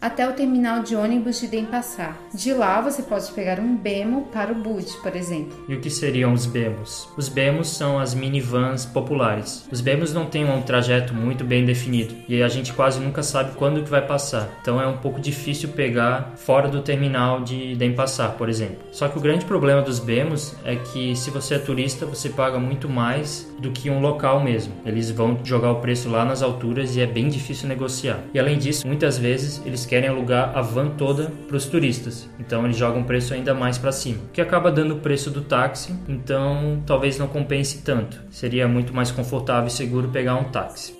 até 0.00 0.28
o 0.28 0.32
terminal 0.32 0.82
de 0.82 0.94
ônibus 0.94 1.40
de 1.40 1.48
Denpasar. 1.48 2.16
De 2.32 2.54
lá 2.54 2.80
você 2.80 3.02
pode 3.02 3.30
pegar 3.32 3.58
um 3.58 3.76
Bemo 3.76 4.28
para 4.32 4.52
o 4.52 4.54
Bud, 4.54 4.86
por 5.02 5.16
exemplo. 5.16 5.64
E 5.68 5.74
o 5.74 5.80
que 5.80 5.90
seriam 5.90 6.32
os 6.32 6.46
Bemos? 6.46 7.08
Os 7.16 7.28
Bemos 7.28 7.68
são 7.68 7.98
as 7.98 8.14
minivans 8.14 8.86
populares. 8.86 9.66
Os 9.70 9.80
Bemos 9.80 10.12
não 10.14 10.26
têm 10.26 10.44
um 10.44 10.62
trajeto 10.62 11.12
muito 11.14 11.44
bem 11.44 11.64
definido 11.64 12.14
e 12.28 12.42
a 12.42 12.48
gente 12.48 12.72
quase 12.72 13.00
nunca 13.00 13.22
sabe 13.22 13.56
quando 13.56 13.82
que 13.82 13.90
vai 13.90 14.06
passar. 14.06 14.48
Então 14.62 14.80
é 14.80 14.86
um 14.86 14.98
pouco 14.98 15.20
difícil 15.20 15.70
pegar 15.70 16.34
fora 16.36 16.68
do 16.68 16.82
terminal 16.82 17.42
de 17.42 17.74
Denpasar, 17.74 18.32
por 18.32 18.48
exemplo. 18.48 18.78
Só 18.92 19.08
que 19.08 19.18
o 19.18 19.20
grande 19.20 19.44
problema 19.44 19.82
dos 19.82 19.98
Bemos 19.98 20.54
é 20.64 20.76
que 20.76 21.16
se 21.16 21.30
você 21.30 21.54
é 21.54 21.58
turista, 21.58 22.06
você 22.06 22.28
paga 22.28 22.58
muito 22.58 22.88
mais 22.88 23.48
do 23.58 23.70
que 23.70 23.90
um 23.90 24.00
local 24.00 24.40
mesmo. 24.40 24.72
Eles 24.84 25.10
vão 25.10 25.38
jogar 25.44 25.72
o 25.72 25.80
preço 25.80 26.08
lá 26.08 26.24
nas 26.24 26.42
alturas 26.42 26.96
e 26.96 27.00
é 27.00 27.06
bem 27.06 27.28
difícil 27.28 27.68
negociar. 27.68 28.20
E 28.32 28.38
além 28.38 28.58
disso, 28.58 28.86
muitas 28.86 29.18
vezes 29.18 29.39
eles 29.64 29.86
querem 29.86 30.08
alugar 30.08 30.56
a 30.56 30.62
van 30.62 30.90
toda 30.90 31.30
para 31.46 31.56
os 31.56 31.66
turistas. 31.66 32.28
Então 32.38 32.64
eles 32.64 32.76
jogam 32.76 33.02
o 33.02 33.04
preço 33.04 33.34
ainda 33.34 33.54
mais 33.54 33.78
para 33.78 33.92
cima, 33.92 34.18
que 34.32 34.40
acaba 34.40 34.70
dando 34.70 34.94
o 34.94 34.98
preço 35.00 35.30
do 35.30 35.42
táxi. 35.42 35.94
Então 36.08 36.82
talvez 36.86 37.18
não 37.18 37.28
compense 37.28 37.82
tanto. 37.82 38.20
Seria 38.30 38.66
muito 38.66 38.94
mais 38.94 39.10
confortável 39.10 39.68
e 39.68 39.70
seguro 39.70 40.08
pegar 40.08 40.36
um 40.36 40.44
táxi. 40.44 40.98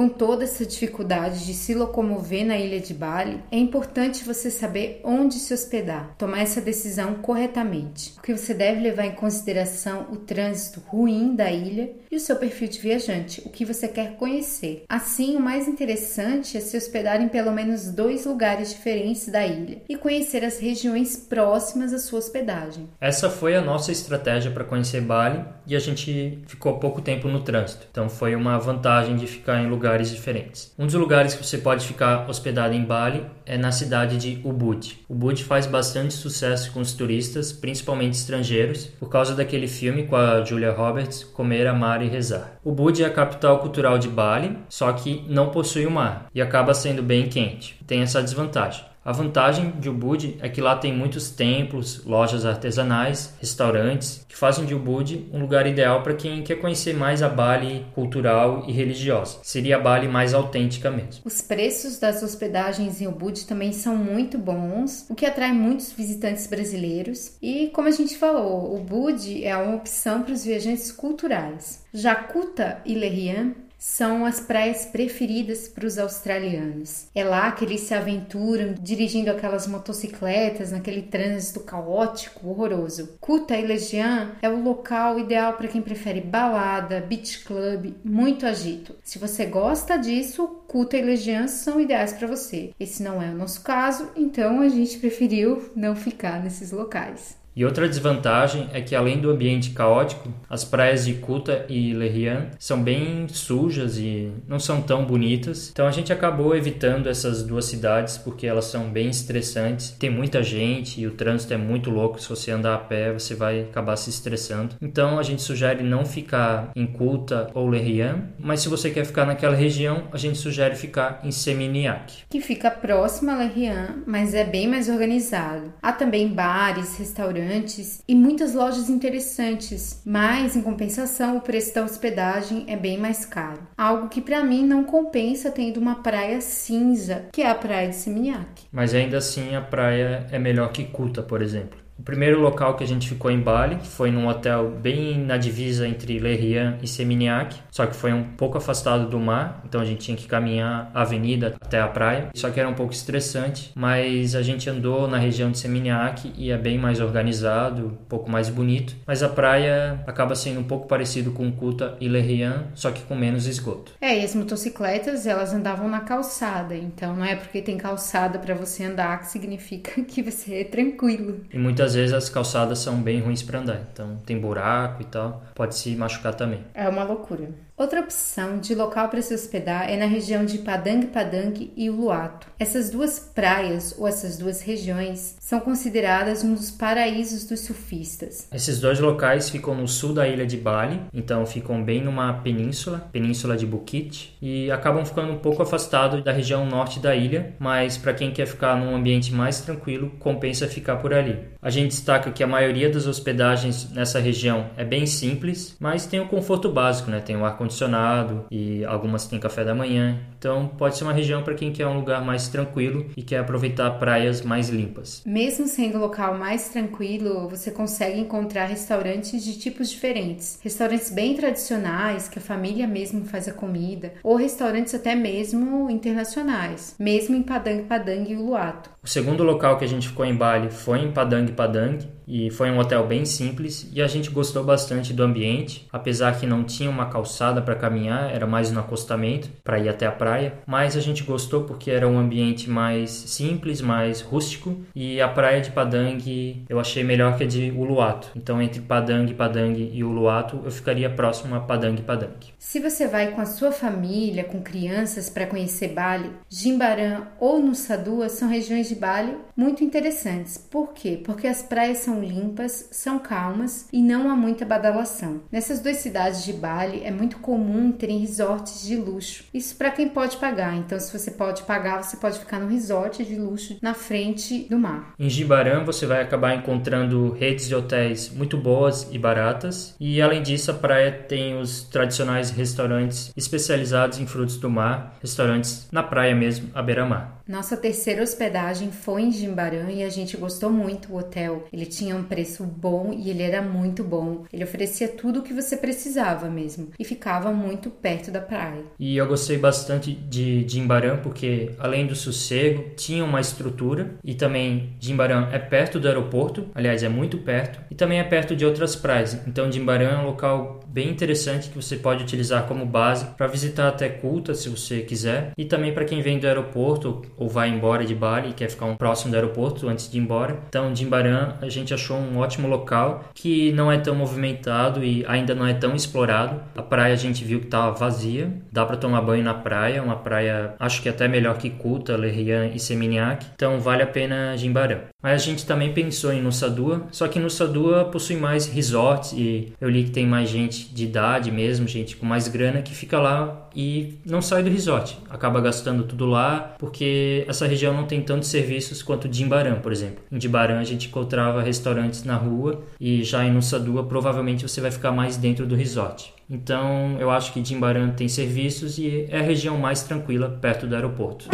Com 0.00 0.08
toda 0.08 0.44
essa 0.44 0.64
dificuldade 0.64 1.44
de 1.44 1.52
se 1.52 1.74
locomover 1.74 2.46
na 2.46 2.56
ilha 2.56 2.80
de 2.80 2.94
Bali, 2.94 3.38
é 3.52 3.58
importante 3.58 4.24
você 4.24 4.50
saber 4.50 4.98
onde 5.04 5.34
se 5.34 5.52
hospedar, 5.52 6.14
tomar 6.16 6.40
essa 6.40 6.58
decisão 6.58 7.16
corretamente, 7.16 8.12
porque 8.14 8.34
você 8.34 8.54
deve 8.54 8.80
levar 8.80 9.04
em 9.04 9.14
consideração 9.14 10.06
o 10.10 10.16
trânsito 10.16 10.80
ruim 10.86 11.36
da 11.36 11.52
ilha 11.52 11.92
e 12.10 12.16
o 12.16 12.20
seu 12.20 12.36
perfil 12.36 12.68
de 12.68 12.80
viajante, 12.80 13.40
o 13.44 13.50
que 13.50 13.64
você 13.64 13.86
quer 13.86 14.16
conhecer. 14.16 14.84
Assim, 14.88 15.36
o 15.36 15.40
mais 15.40 15.68
interessante 15.68 16.56
é 16.56 16.60
se 16.60 16.76
hospedar 16.76 17.22
em 17.22 17.28
pelo 17.28 17.52
menos 17.52 17.92
dois 17.92 18.26
lugares 18.26 18.70
diferentes 18.70 19.28
da 19.28 19.46
ilha 19.46 19.82
e 19.88 19.96
conhecer 19.96 20.44
as 20.44 20.58
regiões 20.58 21.16
próximas 21.16 21.92
à 21.92 21.98
sua 21.98 22.18
hospedagem. 22.18 22.88
Essa 23.00 23.30
foi 23.30 23.54
a 23.54 23.60
nossa 23.60 23.92
estratégia 23.92 24.50
para 24.50 24.64
conhecer 24.64 25.00
Bali 25.00 25.44
e 25.66 25.76
a 25.76 25.78
gente 25.78 26.42
ficou 26.46 26.78
pouco 26.78 27.00
tempo 27.00 27.28
no 27.28 27.42
trânsito, 27.42 27.86
então 27.90 28.08
foi 28.08 28.34
uma 28.34 28.58
vantagem 28.58 29.16
de 29.16 29.26
ficar 29.26 29.62
em 29.62 29.68
lugares 29.68 30.10
diferentes. 30.10 30.72
Um 30.78 30.86
dos 30.86 30.94
lugares 30.94 31.34
que 31.34 31.46
você 31.46 31.58
pode 31.58 31.86
ficar 31.86 32.28
hospedado 32.28 32.74
em 32.74 32.84
Bali 32.84 33.24
é 33.46 33.56
na 33.56 33.70
cidade 33.70 34.16
de 34.16 34.40
Ubud. 34.44 34.98
Ubud 35.08 35.44
faz 35.44 35.66
bastante 35.66 36.14
sucesso 36.14 36.72
com 36.72 36.80
os 36.80 36.92
turistas, 36.92 37.52
principalmente 37.52 38.14
estrangeiros, 38.14 38.86
por 38.86 39.08
causa 39.08 39.34
daquele 39.34 39.68
filme 39.68 40.06
com 40.06 40.16
a 40.16 40.44
Julia 40.44 40.72
Roberts, 40.72 41.22
Comer, 41.22 41.66
Amar 41.66 41.99
e 42.04 42.08
Rezar. 42.08 42.58
Ubud 42.64 43.02
é 43.02 43.06
a 43.06 43.12
capital 43.12 43.58
cultural 43.58 43.98
de 43.98 44.08
Bali, 44.08 44.58
só 44.68 44.92
que 44.92 45.24
não 45.28 45.50
possui 45.50 45.86
o 45.86 45.90
mar 45.90 46.26
e 46.34 46.40
acaba 46.40 46.74
sendo 46.74 47.02
bem 47.02 47.28
quente. 47.28 47.78
Tem 47.86 48.02
essa 48.02 48.22
desvantagem. 48.22 48.89
A 49.02 49.12
vantagem 49.12 49.70
de 49.80 49.88
Ubud 49.88 50.36
é 50.42 50.48
que 50.48 50.60
lá 50.60 50.76
tem 50.76 50.94
muitos 50.94 51.30
templos, 51.30 52.04
lojas 52.04 52.44
artesanais, 52.44 53.34
restaurantes, 53.40 54.26
que 54.28 54.36
fazem 54.36 54.66
de 54.66 54.74
Ubud 54.74 55.26
um 55.32 55.40
lugar 55.40 55.66
ideal 55.66 56.02
para 56.02 56.14
quem 56.14 56.42
quer 56.42 56.56
conhecer 56.56 56.94
mais 56.94 57.22
a 57.22 57.28
Bali 57.28 57.86
cultural 57.94 58.64
e 58.68 58.72
religiosa. 58.72 59.38
Seria 59.42 59.76
a 59.76 59.80
Bali 59.80 60.06
mais 60.06 60.34
autêntica 60.34 60.90
mesmo. 60.90 61.22
Os 61.24 61.40
preços 61.40 61.98
das 61.98 62.22
hospedagens 62.22 63.00
em 63.00 63.06
Ubud 63.06 63.46
também 63.46 63.72
são 63.72 63.96
muito 63.96 64.36
bons, 64.36 65.06
o 65.08 65.14
que 65.14 65.24
atrai 65.24 65.52
muitos 65.52 65.92
visitantes 65.92 66.46
brasileiros. 66.46 67.38
E 67.40 67.68
como 67.68 67.88
a 67.88 67.92
gente 67.92 68.18
falou, 68.18 68.76
Ubud 68.76 69.42
é 69.42 69.56
uma 69.56 69.76
opção 69.76 70.22
para 70.22 70.34
os 70.34 70.44
viajantes 70.44 70.92
culturais. 70.92 71.84
Jacuta 71.94 72.82
e 72.84 72.94
Lerian 72.94 73.54
são 73.80 74.26
as 74.26 74.40
praias 74.40 74.84
preferidas 74.84 75.66
para 75.66 75.86
os 75.86 75.98
australianos. 75.98 77.06
É 77.14 77.24
lá 77.24 77.50
que 77.50 77.64
eles 77.64 77.80
se 77.80 77.94
aventuram 77.94 78.74
dirigindo 78.78 79.30
aquelas 79.30 79.66
motocicletas 79.66 80.70
naquele 80.70 81.00
trânsito 81.00 81.60
caótico, 81.60 82.46
horroroso. 82.46 83.16
Kuta 83.18 83.56
e 83.56 83.66
Legian 83.66 84.32
é 84.42 84.50
o 84.50 84.62
local 84.62 85.18
ideal 85.18 85.54
para 85.54 85.68
quem 85.68 85.80
prefere 85.80 86.20
balada, 86.20 87.00
beach 87.00 87.42
club, 87.42 87.94
muito 88.04 88.44
agito. 88.44 88.94
Se 89.02 89.18
você 89.18 89.46
gosta 89.46 89.96
disso, 89.96 90.46
Kuta 90.68 90.98
e 90.98 91.02
Legian 91.02 91.48
são 91.48 91.80
ideais 91.80 92.12
para 92.12 92.28
você. 92.28 92.74
Esse 92.78 93.02
não 93.02 93.22
é 93.22 93.30
o 93.30 93.36
nosso 93.36 93.62
caso, 93.62 94.10
então 94.14 94.60
a 94.60 94.68
gente 94.68 94.98
preferiu 94.98 95.70
não 95.74 95.96
ficar 95.96 96.42
nesses 96.42 96.70
locais. 96.70 97.39
E 97.54 97.64
outra 97.64 97.88
desvantagem 97.88 98.68
é 98.72 98.80
que 98.80 98.94
além 98.94 99.18
do 99.18 99.30
ambiente 99.30 99.70
caótico, 99.70 100.32
as 100.48 100.64
praias 100.64 101.04
de 101.04 101.14
Kuta 101.14 101.66
e 101.68 101.92
Lerian 101.92 102.48
são 102.58 102.80
bem 102.80 103.26
sujas 103.28 103.98
e 103.98 104.32
não 104.46 104.60
são 104.60 104.80
tão 104.80 105.04
bonitas. 105.04 105.70
Então 105.72 105.86
a 105.86 105.90
gente 105.90 106.12
acabou 106.12 106.54
evitando 106.54 107.08
essas 107.08 107.42
duas 107.42 107.64
cidades 107.64 108.16
porque 108.16 108.46
elas 108.46 108.66
são 108.66 108.88
bem 108.88 109.08
estressantes. 109.08 109.90
Tem 109.98 110.10
muita 110.10 110.42
gente 110.42 111.00
e 111.00 111.06
o 111.06 111.12
trânsito 111.12 111.52
é 111.52 111.56
muito 111.56 111.90
louco. 111.90 112.20
Se 112.20 112.28
você 112.28 112.52
andar 112.52 112.74
a 112.74 112.78
pé, 112.78 113.12
você 113.12 113.34
vai 113.34 113.62
acabar 113.62 113.96
se 113.96 114.10
estressando. 114.10 114.76
Então 114.80 115.18
a 115.18 115.22
gente 115.22 115.42
sugere 115.42 115.82
não 115.82 116.04
ficar 116.04 116.70
em 116.76 116.86
Kuta 116.86 117.50
ou 117.52 117.68
Lerian, 117.68 118.28
mas 118.38 118.60
se 118.60 118.68
você 118.68 118.90
quer 118.90 119.04
ficar 119.04 119.26
naquela 119.26 119.56
região, 119.56 120.04
a 120.12 120.16
gente 120.16 120.38
sugere 120.38 120.76
ficar 120.76 121.20
em 121.24 121.32
Seminyak, 121.32 122.24
que 122.28 122.40
fica 122.40 122.70
próximo 122.70 123.30
a 123.30 123.36
Lerian, 123.36 124.02
mas 124.06 124.34
é 124.34 124.44
bem 124.44 124.68
mais 124.68 124.88
organizado. 124.88 125.72
Há 125.82 125.92
também 125.92 126.28
bares, 126.28 126.96
restaurantes 126.96 127.39
restaurantes 127.40 128.02
e 128.06 128.14
muitas 128.14 128.54
lojas 128.54 128.88
interessantes, 128.88 130.02
mas 130.04 130.56
em 130.56 130.62
compensação 130.62 131.36
o 131.36 131.40
preço 131.40 131.74
da 131.74 131.84
hospedagem 131.84 132.64
é 132.68 132.76
bem 132.76 132.98
mais 132.98 133.24
caro. 133.24 133.60
Algo 133.76 134.08
que 134.08 134.20
para 134.20 134.44
mim 134.44 134.64
não 134.64 134.84
compensa 134.84 135.50
tendo 135.50 135.78
uma 135.78 135.96
praia 135.96 136.40
cinza, 136.40 137.26
que 137.32 137.42
é 137.42 137.50
a 137.50 137.54
praia 137.54 137.88
de 137.88 137.96
Seminyak. 137.96 138.64
Mas 138.70 138.94
ainda 138.94 139.18
assim 139.18 139.54
a 139.54 139.60
praia 139.60 140.26
é 140.30 140.38
melhor 140.38 140.72
que 140.72 140.84
Kuta, 140.84 141.22
por 141.22 141.42
exemplo. 141.42 141.79
O 142.00 142.02
primeiro 142.02 142.40
local 142.40 142.76
que 142.76 142.82
a 142.82 142.86
gente 142.86 143.06
ficou 143.06 143.30
em 143.30 143.38
Bali 143.38 143.76
foi 143.84 144.10
num 144.10 144.26
hotel 144.26 144.70
bem 144.70 145.18
na 145.18 145.36
divisa 145.36 145.86
entre 145.86 146.18
Lerian 146.18 146.78
e 146.82 146.88
Seminyak, 146.88 147.54
só 147.70 147.84
que 147.84 147.94
foi 147.94 148.10
um 148.10 148.24
pouco 148.24 148.56
afastado 148.56 149.06
do 149.06 149.20
mar, 149.20 149.60
então 149.66 149.82
a 149.82 149.84
gente 149.84 149.98
tinha 149.98 150.16
que 150.16 150.26
caminhar 150.26 150.90
a 150.94 151.02
avenida 151.02 151.54
até 151.60 151.78
a 151.78 151.86
praia, 151.86 152.30
só 152.34 152.48
que 152.48 152.58
era 152.58 152.66
um 152.66 152.72
pouco 152.72 152.94
estressante, 152.94 153.70
mas 153.74 154.34
a 154.34 154.40
gente 154.40 154.70
andou 154.70 155.06
na 155.06 155.18
região 155.18 155.50
de 155.50 155.58
Seminyak 155.58 156.32
e 156.38 156.50
é 156.50 156.56
bem 156.56 156.78
mais 156.78 157.02
organizado, 157.02 157.88
um 157.88 158.06
pouco 158.06 158.30
mais 158.30 158.48
bonito, 158.48 158.96
mas 159.06 159.22
a 159.22 159.28
praia 159.28 160.02
acaba 160.06 160.34
sendo 160.34 160.60
um 160.60 160.64
pouco 160.64 160.88
parecido 160.88 161.32
com 161.32 161.52
Kuta 161.52 161.98
e 162.00 162.08
Lerian, 162.08 162.68
só 162.72 162.90
que 162.90 163.02
com 163.02 163.14
menos 163.14 163.46
esgoto. 163.46 163.92
É, 164.00 164.18
e 164.18 164.24
as 164.24 164.34
motocicletas, 164.34 165.26
elas 165.26 165.52
andavam 165.52 165.86
na 165.86 166.00
calçada, 166.00 166.74
então 166.74 167.14
não 167.14 167.26
é 167.26 167.36
porque 167.36 167.60
tem 167.60 167.76
calçada 167.76 168.38
para 168.38 168.54
você 168.54 168.84
andar 168.84 169.20
que 169.20 169.26
significa 169.26 170.00
que 170.08 170.22
você 170.22 170.62
é 170.62 170.64
tranquilo. 170.64 171.42
E 171.52 171.58
muitas 171.58 171.89
às 171.90 171.94
vezes 171.96 172.14
as 172.14 172.28
calçadas 172.28 172.78
são 172.78 173.02
bem 173.02 173.20
ruins 173.20 173.42
para 173.42 173.58
andar, 173.58 173.80
então 173.92 174.16
tem 174.24 174.38
buraco 174.38 175.02
e 175.02 175.04
tal, 175.04 175.42
pode 175.54 175.74
se 175.74 175.94
machucar 175.96 176.34
também. 176.34 176.64
É 176.72 176.88
uma 176.88 177.02
loucura. 177.02 177.48
Outra 177.80 178.00
opção 178.00 178.58
de 178.58 178.74
local 178.74 179.08
para 179.08 179.22
se 179.22 179.32
hospedar 179.32 179.88
é 179.88 179.96
na 179.96 180.04
região 180.04 180.44
de 180.44 180.58
Padang 180.58 181.06
Padang 181.06 181.72
e 181.74 181.88
Uluato. 181.88 182.46
Essas 182.58 182.90
duas 182.90 183.18
praias 183.18 183.94
ou 183.96 184.06
essas 184.06 184.36
duas 184.36 184.60
regiões 184.60 185.34
são 185.40 185.58
consideradas 185.60 186.44
um 186.44 186.52
dos 186.52 186.70
paraísos 186.70 187.46
dos 187.46 187.60
surfistas. 187.60 188.46
Esses 188.52 188.78
dois 188.80 189.00
locais 189.00 189.48
ficam 189.48 189.74
no 189.74 189.88
sul 189.88 190.12
da 190.12 190.28
ilha 190.28 190.44
de 190.44 190.58
Bali, 190.58 191.00
então 191.10 191.46
ficam 191.46 191.82
bem 191.82 192.04
numa 192.04 192.34
península, 192.34 193.08
península 193.10 193.56
de 193.56 193.64
Bukit, 193.64 194.36
e 194.42 194.70
acabam 194.70 195.02
ficando 195.06 195.32
um 195.32 195.38
pouco 195.38 195.62
afastados 195.62 196.22
da 196.22 196.32
região 196.32 196.66
norte 196.66 197.00
da 197.00 197.16
ilha, 197.16 197.54
mas 197.58 197.96
para 197.96 198.12
quem 198.12 198.30
quer 198.30 198.44
ficar 198.44 198.76
num 198.76 198.94
ambiente 198.94 199.32
mais 199.32 199.62
tranquilo, 199.62 200.12
compensa 200.18 200.68
ficar 200.68 200.96
por 200.96 201.14
ali. 201.14 201.38
A 201.62 201.70
gente 201.70 201.92
destaca 201.92 202.30
que 202.30 202.44
a 202.44 202.46
maioria 202.46 202.90
das 202.90 203.06
hospedagens 203.06 203.90
nessa 203.90 204.18
região 204.18 204.68
é 204.76 204.84
bem 204.84 205.06
simples, 205.06 205.76
mas 205.80 206.04
tem 206.04 206.20
o 206.20 206.28
conforto 206.28 206.70
básico, 206.70 207.10
né? 207.10 207.20
Tem 207.20 207.38
o 207.38 207.46
ar 207.46 207.56
condicionado 207.70 208.44
e 208.50 208.84
algumas 208.84 209.26
têm 209.26 209.38
café 209.38 209.64
da 209.64 209.74
manhã. 209.74 210.18
Então 210.38 210.68
pode 210.76 210.96
ser 210.96 211.04
uma 211.04 211.12
região 211.12 211.42
para 211.42 211.54
quem 211.54 211.72
quer 211.72 211.86
um 211.86 211.96
lugar 211.96 212.24
mais 212.24 212.48
tranquilo 212.48 213.06
e 213.16 213.22
quer 213.22 213.38
aproveitar 213.38 213.90
praias 213.92 214.42
mais 214.42 214.68
limpas. 214.68 215.22
Mesmo 215.24 215.66
sendo 215.66 215.98
local 215.98 216.36
mais 216.36 216.68
tranquilo, 216.68 217.48
você 217.48 217.70
consegue 217.70 218.18
encontrar 218.18 218.66
restaurantes 218.66 219.44
de 219.44 219.58
tipos 219.58 219.88
diferentes. 219.88 220.58
Restaurantes 220.62 221.10
bem 221.10 221.34
tradicionais, 221.34 222.28
que 222.28 222.38
a 222.38 222.42
família 222.42 222.86
mesmo 222.86 223.24
faz 223.24 223.48
a 223.48 223.52
comida, 223.52 224.14
ou 224.22 224.36
restaurantes 224.36 224.94
até 224.94 225.14
mesmo 225.14 225.88
internacionais, 225.88 226.96
mesmo 226.98 227.36
em 227.36 227.42
Padang 227.42 227.84
Padang 227.84 228.32
e 228.32 228.36
Uluwatu. 228.36 228.90
O 229.02 229.08
segundo 229.08 229.42
local 229.42 229.78
que 229.78 229.84
a 229.84 229.88
gente 229.88 230.08
ficou 230.08 230.26
em 230.26 230.34
Bali 230.34 230.70
foi 230.70 230.98
em 230.98 231.10
Padang 231.10 231.50
Padang 231.52 232.06
e 232.28 232.50
foi 232.50 232.70
um 232.70 232.78
hotel 232.78 233.06
bem 233.06 233.24
simples 233.24 233.90
e 233.92 234.02
a 234.02 234.06
gente 234.06 234.30
gostou 234.30 234.62
bastante 234.62 235.12
do 235.12 235.22
ambiente, 235.22 235.88
apesar 235.90 236.38
que 236.38 236.46
não 236.46 236.62
tinha 236.62 236.90
uma 236.90 237.06
calçada 237.06 237.62
para 237.62 237.74
caminhar, 237.74 238.30
era 238.30 238.46
mais 238.46 238.70
no 238.70 238.78
acostamento 238.78 239.48
para 239.64 239.78
ir 239.78 239.88
até 239.88 240.06
a 240.06 240.12
praia, 240.12 240.54
mas 240.66 240.96
a 240.96 241.00
gente 241.00 241.24
gostou 241.24 241.64
porque 241.64 241.90
era 241.90 242.06
um 242.06 242.18
ambiente 242.18 242.68
mais 242.68 243.10
simples, 243.10 243.80
mais 243.80 244.20
rústico 244.20 244.76
e 244.94 245.18
a 245.18 245.26
praia 245.28 245.62
de 245.62 245.70
Padang 245.70 246.66
eu 246.68 246.78
achei 246.78 247.02
melhor 247.02 247.38
que 247.38 247.44
a 247.44 247.46
de 247.46 247.70
Uluwatu. 247.70 248.28
Então 248.36 248.60
entre 248.60 248.82
Padang 248.82 249.32
Padang 249.32 249.90
e 249.92 250.04
Uluwatu 250.04 250.60
eu 250.62 250.70
ficaria 250.70 251.08
próximo 251.08 251.54
a 251.54 251.60
Padang 251.60 252.00
Padang. 252.02 252.36
Se 252.58 252.78
você 252.78 253.08
vai 253.08 253.32
com 253.32 253.40
a 253.40 253.46
sua 253.46 253.72
família, 253.72 254.44
com 254.44 254.60
crianças 254.60 255.30
para 255.30 255.46
conhecer 255.46 255.88
Bali, 255.88 256.30
Jimbaran 256.50 257.22
ou 257.40 257.60
Nusa 257.60 257.96
Dua 257.96 258.28
são 258.28 258.46
regiões 258.48 258.89
de 258.90 258.96
Bali 258.96 259.36
muito 259.56 259.84
interessantes. 259.84 260.58
Por 260.58 260.92
quê? 260.92 261.20
Porque 261.24 261.46
as 261.46 261.62
praias 261.62 261.98
são 261.98 262.20
limpas, 262.20 262.88
são 262.90 263.18
calmas 263.18 263.88
e 263.92 264.02
não 264.02 264.28
há 264.28 264.34
muita 264.34 264.64
badalação. 264.64 265.42
Nessas 265.50 265.80
duas 265.80 265.98
cidades 265.98 266.44
de 266.44 266.52
Bali 266.52 267.02
é 267.04 267.10
muito 267.10 267.38
comum 267.38 267.92
terem 267.92 268.18
resorts 268.18 268.82
de 268.82 268.96
luxo. 268.96 269.44
Isso 269.54 269.76
para 269.76 269.92
quem 269.92 270.08
pode 270.08 270.36
pagar. 270.38 270.76
Então, 270.76 270.98
se 270.98 271.16
você 271.16 271.30
pode 271.30 271.62
pagar, 271.62 272.02
você 272.02 272.16
pode 272.16 272.38
ficar 272.38 272.58
no 272.58 272.68
resort 272.68 273.24
de 273.24 273.36
luxo 273.36 273.78
na 273.80 273.94
frente 273.94 274.66
do 274.68 274.78
mar. 274.78 275.14
Em 275.18 275.30
Jimbaran 275.30 275.84
você 275.84 276.04
vai 276.04 276.20
acabar 276.20 276.54
encontrando 276.54 277.32
redes 277.32 277.68
de 277.68 277.74
hotéis 277.74 278.28
muito 278.28 278.56
boas 278.56 279.08
e 279.12 279.18
baratas. 279.18 279.94
E 280.00 280.20
além 280.20 280.42
disso, 280.42 280.70
a 280.70 280.74
praia 280.74 281.12
tem 281.12 281.60
os 281.60 281.84
tradicionais 281.84 282.50
restaurantes 282.50 283.32
especializados 283.36 284.18
em 284.18 284.26
frutos 284.26 284.56
do 284.56 284.68
mar, 284.68 285.16
restaurantes 285.20 285.88
na 285.92 286.02
praia 286.02 286.34
mesmo, 286.34 286.70
à 286.74 286.82
beira-mar. 286.82 287.39
Nossa 287.50 287.76
terceira 287.76 288.22
hospedagem 288.22 288.92
foi 288.92 289.22
em 289.22 289.32
Jimbaran 289.32 289.90
e 289.90 290.04
a 290.04 290.08
gente 290.08 290.36
gostou 290.36 290.70
muito 290.70 291.08
do 291.08 291.16
hotel. 291.16 291.64
Ele 291.72 291.84
tinha 291.84 292.14
um 292.14 292.22
preço 292.22 292.62
bom 292.62 293.12
e 293.12 293.28
ele 293.28 293.42
era 293.42 293.60
muito 293.60 294.04
bom. 294.04 294.44
Ele 294.52 294.62
oferecia 294.62 295.08
tudo 295.08 295.40
o 295.40 295.42
que 295.42 295.52
você 295.52 295.76
precisava 295.76 296.48
mesmo 296.48 296.90
e 296.96 297.04
ficava 297.04 297.50
muito 297.50 297.90
perto 297.90 298.30
da 298.30 298.40
praia. 298.40 298.84
E 299.00 299.16
eu 299.16 299.26
gostei 299.26 299.58
bastante 299.58 300.12
de 300.12 300.64
Jimbaran 300.68 301.16
porque 301.16 301.72
além 301.80 302.06
do 302.06 302.14
sossego, 302.14 302.94
tinha 302.94 303.24
uma 303.24 303.40
estrutura 303.40 304.14
e 304.22 304.32
também 304.32 304.94
Jimbaran 305.00 305.48
é 305.50 305.58
perto 305.58 305.98
do 305.98 306.06
aeroporto, 306.06 306.68
aliás 306.72 307.02
é 307.02 307.08
muito 307.08 307.38
perto, 307.38 307.80
e 307.90 307.96
também 307.96 308.20
é 308.20 308.24
perto 308.24 308.54
de 308.54 308.64
outras 308.64 308.94
praias. 308.94 309.36
Então 309.44 309.72
Jimbaran 309.72 310.10
é 310.10 310.18
um 310.18 310.26
local 310.26 310.78
bem 310.86 311.08
interessante 311.10 311.68
que 311.68 311.76
você 311.76 311.96
pode 311.96 312.22
utilizar 312.22 312.68
como 312.68 312.86
base 312.86 313.26
para 313.36 313.48
visitar 313.48 313.88
até 313.88 314.08
Kulta 314.08 314.54
se 314.54 314.68
você 314.68 315.00
quiser 315.00 315.52
e 315.58 315.64
também 315.64 315.92
para 315.92 316.04
quem 316.04 316.22
vem 316.22 316.38
do 316.38 316.46
aeroporto 316.46 317.22
ou 317.40 317.48
vai 317.48 317.70
embora 317.70 318.04
de 318.04 318.14
Bali 318.14 318.50
e 318.50 318.52
quer 318.52 318.68
ficar 318.68 318.84
um 318.84 318.94
próximo 318.94 319.30
do 319.30 319.34
aeroporto 319.34 319.88
antes 319.88 320.10
de 320.10 320.18
ir 320.18 320.20
embora. 320.20 320.60
Então, 320.68 320.94
Jimbaran 320.94 321.54
a 321.60 321.68
gente 321.70 321.94
achou 321.94 322.18
um 322.18 322.36
ótimo 322.36 322.68
local 322.68 323.24
que 323.34 323.72
não 323.72 323.90
é 323.90 323.96
tão 323.96 324.14
movimentado 324.14 325.02
e 325.02 325.24
ainda 325.26 325.54
não 325.54 325.66
é 325.66 325.72
tão 325.72 325.96
explorado. 325.96 326.60
A 326.76 326.82
praia 326.82 327.14
a 327.14 327.16
gente 327.16 327.42
viu 327.42 327.58
que 327.58 327.64
estava 327.64 327.90
vazia, 327.92 328.52
dá 328.70 328.84
para 328.84 328.98
tomar 328.98 329.22
banho 329.22 329.42
na 329.42 329.54
praia, 329.54 330.02
uma 330.02 330.16
praia 330.16 330.74
acho 330.78 331.00
que 331.00 331.08
até 331.08 331.26
melhor 331.26 331.56
que 331.56 331.70
Kuta, 331.70 332.14
Lerian 332.14 332.66
e 332.74 332.78
Seminyak. 332.78 333.46
Então, 333.54 333.80
vale 333.80 334.02
a 334.02 334.06
pena 334.06 334.54
Jimbaran. 334.56 335.00
Mas 335.22 335.42
a 335.42 335.44
gente 335.44 335.64
também 335.64 335.92
pensou 335.92 336.32
em 336.32 336.42
Nusa 336.42 336.68
Dua, 336.68 337.06
só 337.10 337.26
que 337.26 337.38
Nusa 337.38 337.66
Dua 337.66 338.04
possui 338.04 338.36
mais 338.36 338.66
resorts 338.66 339.32
e 339.32 339.72
eu 339.80 339.88
li 339.88 340.04
que 340.04 340.10
tem 340.10 340.26
mais 340.26 340.50
gente 340.50 340.92
de 340.92 341.04
idade 341.04 341.50
mesmo, 341.50 341.88
gente 341.88 342.16
com 342.16 342.26
mais 342.26 342.48
grana 342.48 342.82
que 342.82 342.94
fica 342.94 343.18
lá 343.18 343.68
e 343.74 344.18
não 344.24 344.42
sai 344.42 344.62
do 344.62 344.70
resort. 344.70 345.16
Acaba 345.28 345.60
gastando 345.60 346.04
tudo 346.04 346.26
lá 346.26 346.74
porque 346.78 347.29
essa 347.46 347.66
região 347.66 347.94
não 347.94 348.06
tem 348.06 348.20
tantos 348.20 348.48
serviços 348.48 349.02
quanto 349.02 349.32
Jimbaran, 349.32 349.76
por 349.76 349.92
exemplo. 349.92 350.22
Em 350.30 350.40
Jimbaran 350.40 350.78
a 350.78 350.84
gente 350.84 351.08
encontrava 351.08 351.62
restaurantes 351.62 352.24
na 352.24 352.36
rua 352.36 352.82
e 353.00 353.22
já 353.22 353.44
em 353.44 353.52
Nusa 353.52 353.78
Dua 353.78 354.04
provavelmente 354.04 354.62
você 354.62 354.80
vai 354.80 354.90
ficar 354.90 355.12
mais 355.12 355.36
dentro 355.36 355.66
do 355.66 355.74
resort. 355.74 356.32
Então 356.48 357.16
eu 357.18 357.30
acho 357.30 357.52
que 357.52 357.64
Jimbaran 357.64 358.10
tem 358.10 358.28
serviços 358.28 358.98
e 358.98 359.26
é 359.28 359.38
a 359.38 359.42
região 359.42 359.78
mais 359.78 360.02
tranquila 360.02 360.48
perto 360.48 360.86
do 360.86 360.94
aeroporto. 360.94 361.48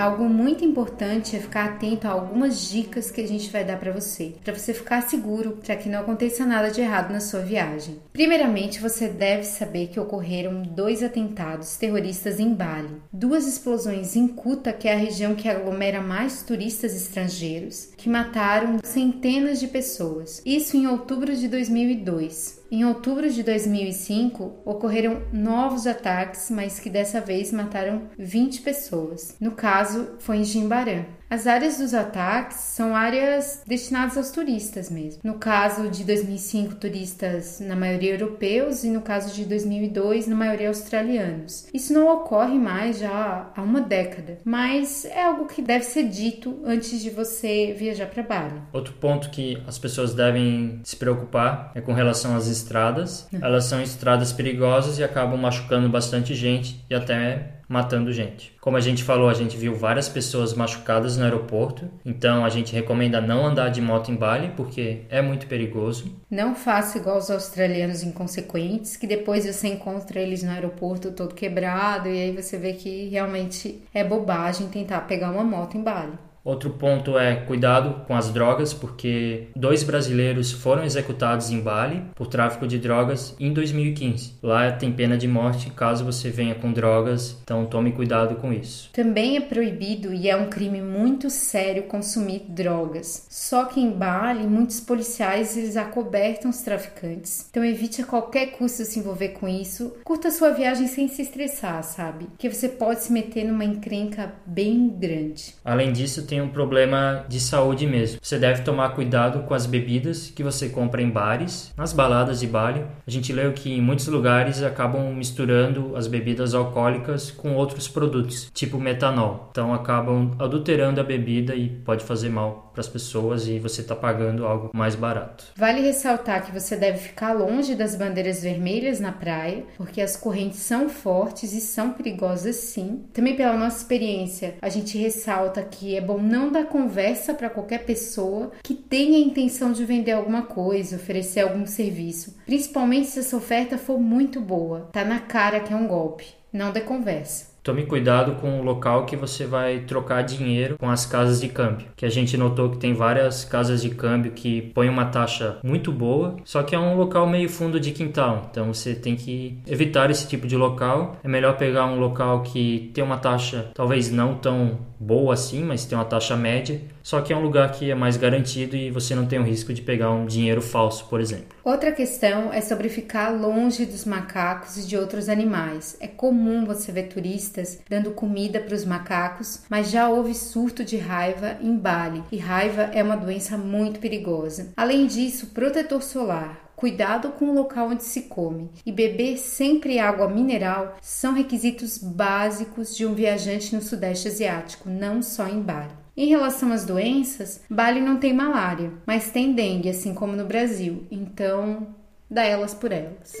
Algo 0.00 0.24
muito 0.24 0.64
importante 0.64 1.36
é 1.36 1.40
ficar 1.40 1.66
atento 1.66 2.08
a 2.08 2.10
algumas 2.12 2.70
dicas 2.70 3.10
que 3.10 3.20
a 3.20 3.28
gente 3.28 3.50
vai 3.50 3.66
dar 3.66 3.78
para 3.78 3.92
você, 3.92 4.32
para 4.42 4.56
você 4.56 4.72
ficar 4.72 5.02
seguro, 5.02 5.58
para 5.62 5.76
que 5.76 5.90
não 5.90 6.00
aconteça 6.00 6.46
nada 6.46 6.70
de 6.70 6.80
errado 6.80 7.12
na 7.12 7.20
sua 7.20 7.40
viagem. 7.40 7.98
Primeiramente, 8.10 8.80
você 8.80 9.08
deve 9.08 9.42
saber 9.42 9.88
que 9.88 10.00
ocorreram 10.00 10.62
dois 10.62 11.02
atentados 11.02 11.76
terroristas 11.76 12.40
em 12.40 12.54
Bali, 12.54 12.96
duas 13.12 13.46
explosões 13.46 14.16
em 14.16 14.26
Kuta, 14.26 14.72
que 14.72 14.88
é 14.88 14.94
a 14.94 14.98
região 14.98 15.34
que 15.34 15.50
aglomera 15.50 16.00
mais 16.00 16.42
turistas 16.42 16.96
estrangeiros, 16.96 17.90
que 17.94 18.08
mataram 18.08 18.78
centenas 18.82 19.60
de 19.60 19.68
pessoas. 19.68 20.40
Isso 20.46 20.78
em 20.78 20.86
outubro 20.86 21.36
de 21.36 21.46
2002. 21.46 22.59
Em 22.70 22.84
outubro 22.84 23.28
de 23.28 23.42
2005, 23.42 24.62
ocorreram 24.64 25.22
novos 25.32 25.88
ataques, 25.88 26.48
mas 26.50 26.78
que 26.78 26.88
dessa 26.88 27.20
vez 27.20 27.50
mataram 27.50 28.08
20 28.16 28.62
pessoas. 28.62 29.36
No 29.40 29.52
caso, 29.52 30.14
foi 30.20 30.36
em 30.36 30.44
Jimbaran. 30.44 31.04
As 31.30 31.46
áreas 31.46 31.78
dos 31.78 31.94
ataques 31.94 32.56
são 32.56 32.96
áreas 32.96 33.62
destinadas 33.64 34.16
aos 34.16 34.32
turistas 34.32 34.90
mesmo. 34.90 35.20
No 35.22 35.34
caso 35.34 35.88
de 35.88 36.02
2005, 36.02 36.74
turistas 36.74 37.60
na 37.60 37.76
maioria 37.76 38.14
europeus 38.14 38.82
e 38.82 38.90
no 38.90 39.00
caso 39.00 39.32
de 39.32 39.44
2002, 39.44 40.26
na 40.26 40.34
maioria 40.34 40.66
australianos. 40.66 41.68
Isso 41.72 41.92
não 41.92 42.12
ocorre 42.12 42.58
mais 42.58 42.98
já 42.98 43.48
há 43.54 43.62
uma 43.62 43.80
década, 43.80 44.38
mas 44.44 45.04
é 45.04 45.22
algo 45.22 45.46
que 45.46 45.62
deve 45.62 45.84
ser 45.84 46.08
dito 46.08 46.60
antes 46.64 47.00
de 47.00 47.10
você 47.10 47.76
viajar 47.78 48.06
para 48.06 48.24
Bali. 48.24 48.60
Outro 48.72 48.94
ponto 48.94 49.30
que 49.30 49.62
as 49.68 49.78
pessoas 49.78 50.12
devem 50.12 50.80
se 50.82 50.96
preocupar 50.96 51.70
é 51.76 51.80
com 51.80 51.92
relação 51.92 52.34
às 52.34 52.48
estradas. 52.48 53.28
Elas 53.40 53.66
são 53.66 53.80
estradas 53.80 54.32
perigosas 54.32 54.98
e 54.98 55.04
acabam 55.04 55.40
machucando 55.40 55.88
bastante 55.88 56.34
gente 56.34 56.84
e 56.90 56.94
até 56.94 57.59
matando 57.70 58.12
gente. 58.12 58.52
Como 58.60 58.76
a 58.76 58.80
gente 58.80 59.04
falou, 59.04 59.28
a 59.28 59.34
gente 59.34 59.56
viu 59.56 59.72
várias 59.76 60.08
pessoas 60.08 60.52
machucadas 60.54 61.16
no 61.16 61.22
aeroporto, 61.22 61.88
então 62.04 62.44
a 62.44 62.48
gente 62.48 62.74
recomenda 62.74 63.20
não 63.20 63.46
andar 63.46 63.68
de 63.68 63.80
moto 63.80 64.10
em 64.10 64.16
Bali 64.16 64.52
porque 64.56 65.02
é 65.08 65.22
muito 65.22 65.46
perigoso. 65.46 66.12
Não 66.28 66.56
faça 66.56 66.98
igual 66.98 67.18
os 67.18 67.30
australianos 67.30 68.02
inconsequentes, 68.02 68.96
que 68.96 69.06
depois 69.06 69.46
você 69.46 69.68
encontra 69.68 70.18
eles 70.18 70.42
no 70.42 70.50
aeroporto 70.50 71.12
todo 71.12 71.32
quebrado 71.32 72.08
e 72.08 72.20
aí 72.20 72.32
você 72.32 72.58
vê 72.58 72.72
que 72.72 73.08
realmente 73.08 73.80
é 73.94 74.02
bobagem 74.02 74.66
tentar 74.66 75.02
pegar 75.02 75.30
uma 75.30 75.44
moto 75.44 75.76
em 75.76 75.82
Bali. 75.82 76.18
Outro 76.44 76.70
ponto 76.70 77.18
é 77.18 77.36
cuidado 77.36 78.06
com 78.06 78.14
as 78.14 78.30
drogas, 78.30 78.72
porque 78.72 79.48
dois 79.54 79.82
brasileiros 79.82 80.50
foram 80.50 80.84
executados 80.84 81.50
em 81.50 81.60
Bali 81.60 82.02
por 82.14 82.26
tráfico 82.26 82.66
de 82.66 82.78
drogas 82.78 83.34
em 83.38 83.52
2015. 83.52 84.34
Lá 84.42 84.72
tem 84.72 84.92
pena 84.92 85.18
de 85.18 85.28
morte 85.28 85.70
caso 85.70 86.04
você 86.04 86.30
venha 86.30 86.54
com 86.54 86.72
drogas, 86.72 87.38
então 87.42 87.66
tome 87.66 87.92
cuidado 87.92 88.36
com 88.36 88.52
isso. 88.52 88.90
Também 88.92 89.36
é 89.36 89.40
proibido 89.40 90.14
e 90.14 90.28
é 90.28 90.36
um 90.36 90.48
crime 90.48 90.80
muito 90.80 91.28
sério 91.28 91.84
consumir 91.84 92.46
drogas. 92.48 93.26
Só 93.28 93.66
que 93.66 93.80
em 93.80 93.90
Bali, 93.90 94.46
muitos 94.46 94.80
policiais 94.80 95.56
eles 95.56 95.76
acobertam 95.76 96.50
os 96.50 96.62
traficantes. 96.62 97.46
Então 97.50 97.64
evite 97.64 98.00
a 98.00 98.06
qualquer 98.06 98.52
custo 98.52 98.84
se 98.84 98.98
envolver 98.98 99.30
com 99.30 99.46
isso. 99.46 99.94
Curta 100.04 100.30
sua 100.30 100.50
viagem 100.50 100.86
sem 100.86 101.06
se 101.08 101.22
estressar, 101.22 101.82
sabe? 101.82 102.28
Que 102.38 102.48
você 102.48 102.68
pode 102.68 103.02
se 103.02 103.12
meter 103.12 103.44
numa 103.44 103.64
encrenca 103.64 104.32
bem 104.46 104.88
grande. 104.88 105.54
Além 105.64 105.92
disso, 105.92 106.26
tem 106.30 106.40
um 106.40 106.48
problema 106.48 107.24
de 107.28 107.40
saúde 107.40 107.88
mesmo. 107.88 108.20
Você 108.22 108.38
deve 108.38 108.62
tomar 108.62 108.90
cuidado 108.90 109.40
com 109.40 109.52
as 109.52 109.66
bebidas 109.66 110.30
que 110.30 110.44
você 110.44 110.68
compra 110.68 111.02
em 111.02 111.10
bares, 111.10 111.74
nas 111.76 111.92
baladas 111.92 112.38
de 112.38 112.46
Bali. 112.46 112.84
A 113.04 113.10
gente 113.10 113.32
leu 113.32 113.52
que 113.52 113.72
em 113.72 113.82
muitos 113.82 114.06
lugares 114.06 114.62
acabam 114.62 115.12
misturando 115.12 115.96
as 115.96 116.06
bebidas 116.06 116.54
alcoólicas 116.54 117.32
com 117.32 117.56
outros 117.56 117.88
produtos, 117.88 118.48
tipo 118.54 118.78
metanol. 118.78 119.48
Então 119.50 119.74
acabam 119.74 120.30
adulterando 120.38 121.00
a 121.00 121.04
bebida 121.04 121.56
e 121.56 121.68
pode 121.68 122.04
fazer 122.04 122.28
mal 122.28 122.69
para 122.72 122.80
as 122.80 122.88
pessoas 122.88 123.46
e 123.46 123.58
você 123.58 123.80
está 123.80 123.94
pagando 123.94 124.46
algo 124.46 124.70
mais 124.72 124.94
barato. 124.94 125.46
Vale 125.56 125.80
ressaltar 125.80 126.44
que 126.44 126.52
você 126.52 126.76
deve 126.76 126.98
ficar 126.98 127.32
longe 127.32 127.74
das 127.74 127.94
bandeiras 127.94 128.42
vermelhas 128.42 129.00
na 129.00 129.12
praia, 129.12 129.64
porque 129.76 130.00
as 130.00 130.16
correntes 130.16 130.60
são 130.60 130.88
fortes 130.88 131.52
e 131.52 131.60
são 131.60 131.92
perigosas 131.92 132.56
sim. 132.56 133.04
Também 133.12 133.36
pela 133.36 133.56
nossa 133.56 133.78
experiência, 133.78 134.54
a 134.60 134.68
gente 134.68 134.98
ressalta 134.98 135.62
que 135.62 135.96
é 135.96 136.00
bom 136.00 136.18
não 136.18 136.50
dar 136.50 136.66
conversa 136.66 137.34
para 137.34 137.50
qualquer 137.50 137.84
pessoa 137.84 138.52
que 138.62 138.74
tenha 138.74 139.18
a 139.18 139.20
intenção 139.20 139.72
de 139.72 139.84
vender 139.84 140.12
alguma 140.12 140.42
coisa, 140.42 140.96
oferecer 140.96 141.40
algum 141.40 141.66
serviço, 141.66 142.36
principalmente 142.46 143.08
se 143.08 143.20
essa 143.20 143.36
oferta 143.36 143.76
for 143.78 143.98
muito 143.98 144.40
boa. 144.40 144.88
Tá 144.92 145.04
na 145.04 145.20
cara 145.20 145.60
que 145.60 145.72
é 145.72 145.76
um 145.76 145.86
golpe. 145.86 146.26
Não 146.52 146.72
dê 146.72 146.80
conversa. 146.80 147.49
Tome 147.62 147.84
cuidado 147.84 148.36
com 148.36 148.58
o 148.58 148.62
local 148.62 149.04
que 149.04 149.16
você 149.16 149.44
vai 149.44 149.80
trocar 149.80 150.22
dinheiro 150.22 150.78
com 150.78 150.88
as 150.88 151.04
casas 151.04 151.40
de 151.40 151.48
câmbio, 151.48 151.88
que 151.94 152.06
a 152.06 152.08
gente 152.08 152.36
notou 152.36 152.70
que 152.70 152.78
tem 152.78 152.94
várias 152.94 153.44
casas 153.44 153.82
de 153.82 153.90
câmbio 153.90 154.32
que 154.32 154.62
põem 154.74 154.88
uma 154.88 155.04
taxa 155.04 155.58
muito 155.62 155.92
boa, 155.92 156.36
só 156.44 156.62
que 156.62 156.74
é 156.74 156.78
um 156.78 156.96
local 156.96 157.26
meio 157.26 157.50
fundo 157.50 157.78
de 157.78 157.90
quintal, 157.92 158.48
então 158.50 158.72
você 158.72 158.94
tem 158.94 159.14
que 159.14 159.58
evitar 159.66 160.10
esse 160.10 160.26
tipo 160.26 160.46
de 160.46 160.56
local. 160.56 161.18
É 161.22 161.28
melhor 161.28 161.56
pegar 161.58 161.84
um 161.84 161.98
local 161.98 162.42
que 162.42 162.90
tem 162.94 163.04
uma 163.04 163.18
taxa 163.18 163.70
talvez 163.74 164.10
não 164.10 164.34
tão 164.34 164.78
boa 164.98 165.34
assim, 165.34 165.62
mas 165.62 165.84
tem 165.84 165.96
uma 165.96 166.04
taxa 166.04 166.36
média, 166.36 166.80
só 167.02 167.20
que 167.20 167.32
é 167.32 167.36
um 167.36 167.42
lugar 167.42 167.72
que 167.72 167.90
é 167.90 167.94
mais 167.94 168.16
garantido 168.16 168.76
e 168.76 168.90
você 168.90 169.14
não 169.14 169.26
tem 169.26 169.38
o 169.38 169.44
risco 169.44 169.72
de 169.72 169.82
pegar 169.82 170.10
um 170.10 170.26
dinheiro 170.26 170.62
falso, 170.62 171.06
por 171.06 171.20
exemplo. 171.20 171.56
Outra 171.64 171.92
questão 171.92 172.52
é 172.52 172.60
sobre 172.60 172.88
ficar 172.88 173.30
longe 173.30 173.86
dos 173.86 174.04
macacos 174.04 174.76
e 174.76 174.86
de 174.86 174.96
outros 174.96 175.28
animais. 175.28 175.96
É 176.00 176.06
comum 176.06 176.64
você 176.64 176.92
ver 176.92 177.04
turistas 177.04 177.78
dando 177.88 178.10
comida 178.10 178.60
para 178.60 178.74
os 178.74 178.84
macacos, 178.84 179.62
mas 179.68 179.90
já 179.90 180.08
houve 180.08 180.34
surto 180.34 180.84
de 180.84 180.96
raiva 180.96 181.56
em 181.60 181.76
Bali, 181.76 182.22
e 182.30 182.36
raiva 182.36 182.90
é 182.92 183.02
uma 183.02 183.16
doença 183.16 183.56
muito 183.56 184.00
perigosa. 184.00 184.72
Além 184.76 185.06
disso, 185.06 185.48
protetor 185.48 186.02
solar, 186.02 186.70
cuidado 186.80 187.30
com 187.32 187.50
o 187.50 187.54
local 187.54 187.90
onde 187.90 188.04
se 188.04 188.22
come 188.22 188.70
e 188.86 188.90
beber 188.90 189.36
sempre 189.36 189.98
água 189.98 190.28
mineral 190.28 190.96
são 191.02 191.34
requisitos 191.34 191.98
básicos 191.98 192.96
de 192.96 193.04
um 193.04 193.12
viajante 193.12 193.74
no 193.74 193.82
Sudeste 193.82 194.28
Asiático, 194.28 194.88
não 194.88 195.22
só 195.22 195.46
em 195.46 195.60
Bali. 195.60 195.99
Em 196.16 196.26
relação 196.26 196.72
às 196.72 196.84
doenças, 196.84 197.62
Bali 197.70 198.00
não 198.00 198.18
tem 198.18 198.32
malária, 198.32 198.92
mas 199.06 199.30
tem 199.30 199.52
dengue, 199.52 199.88
assim 199.88 200.14
como 200.14 200.36
no 200.36 200.44
Brasil, 200.44 201.06
então 201.10 201.88
dá 202.28 202.42
elas 202.42 202.74
por 202.74 202.92
elas. 202.92 203.32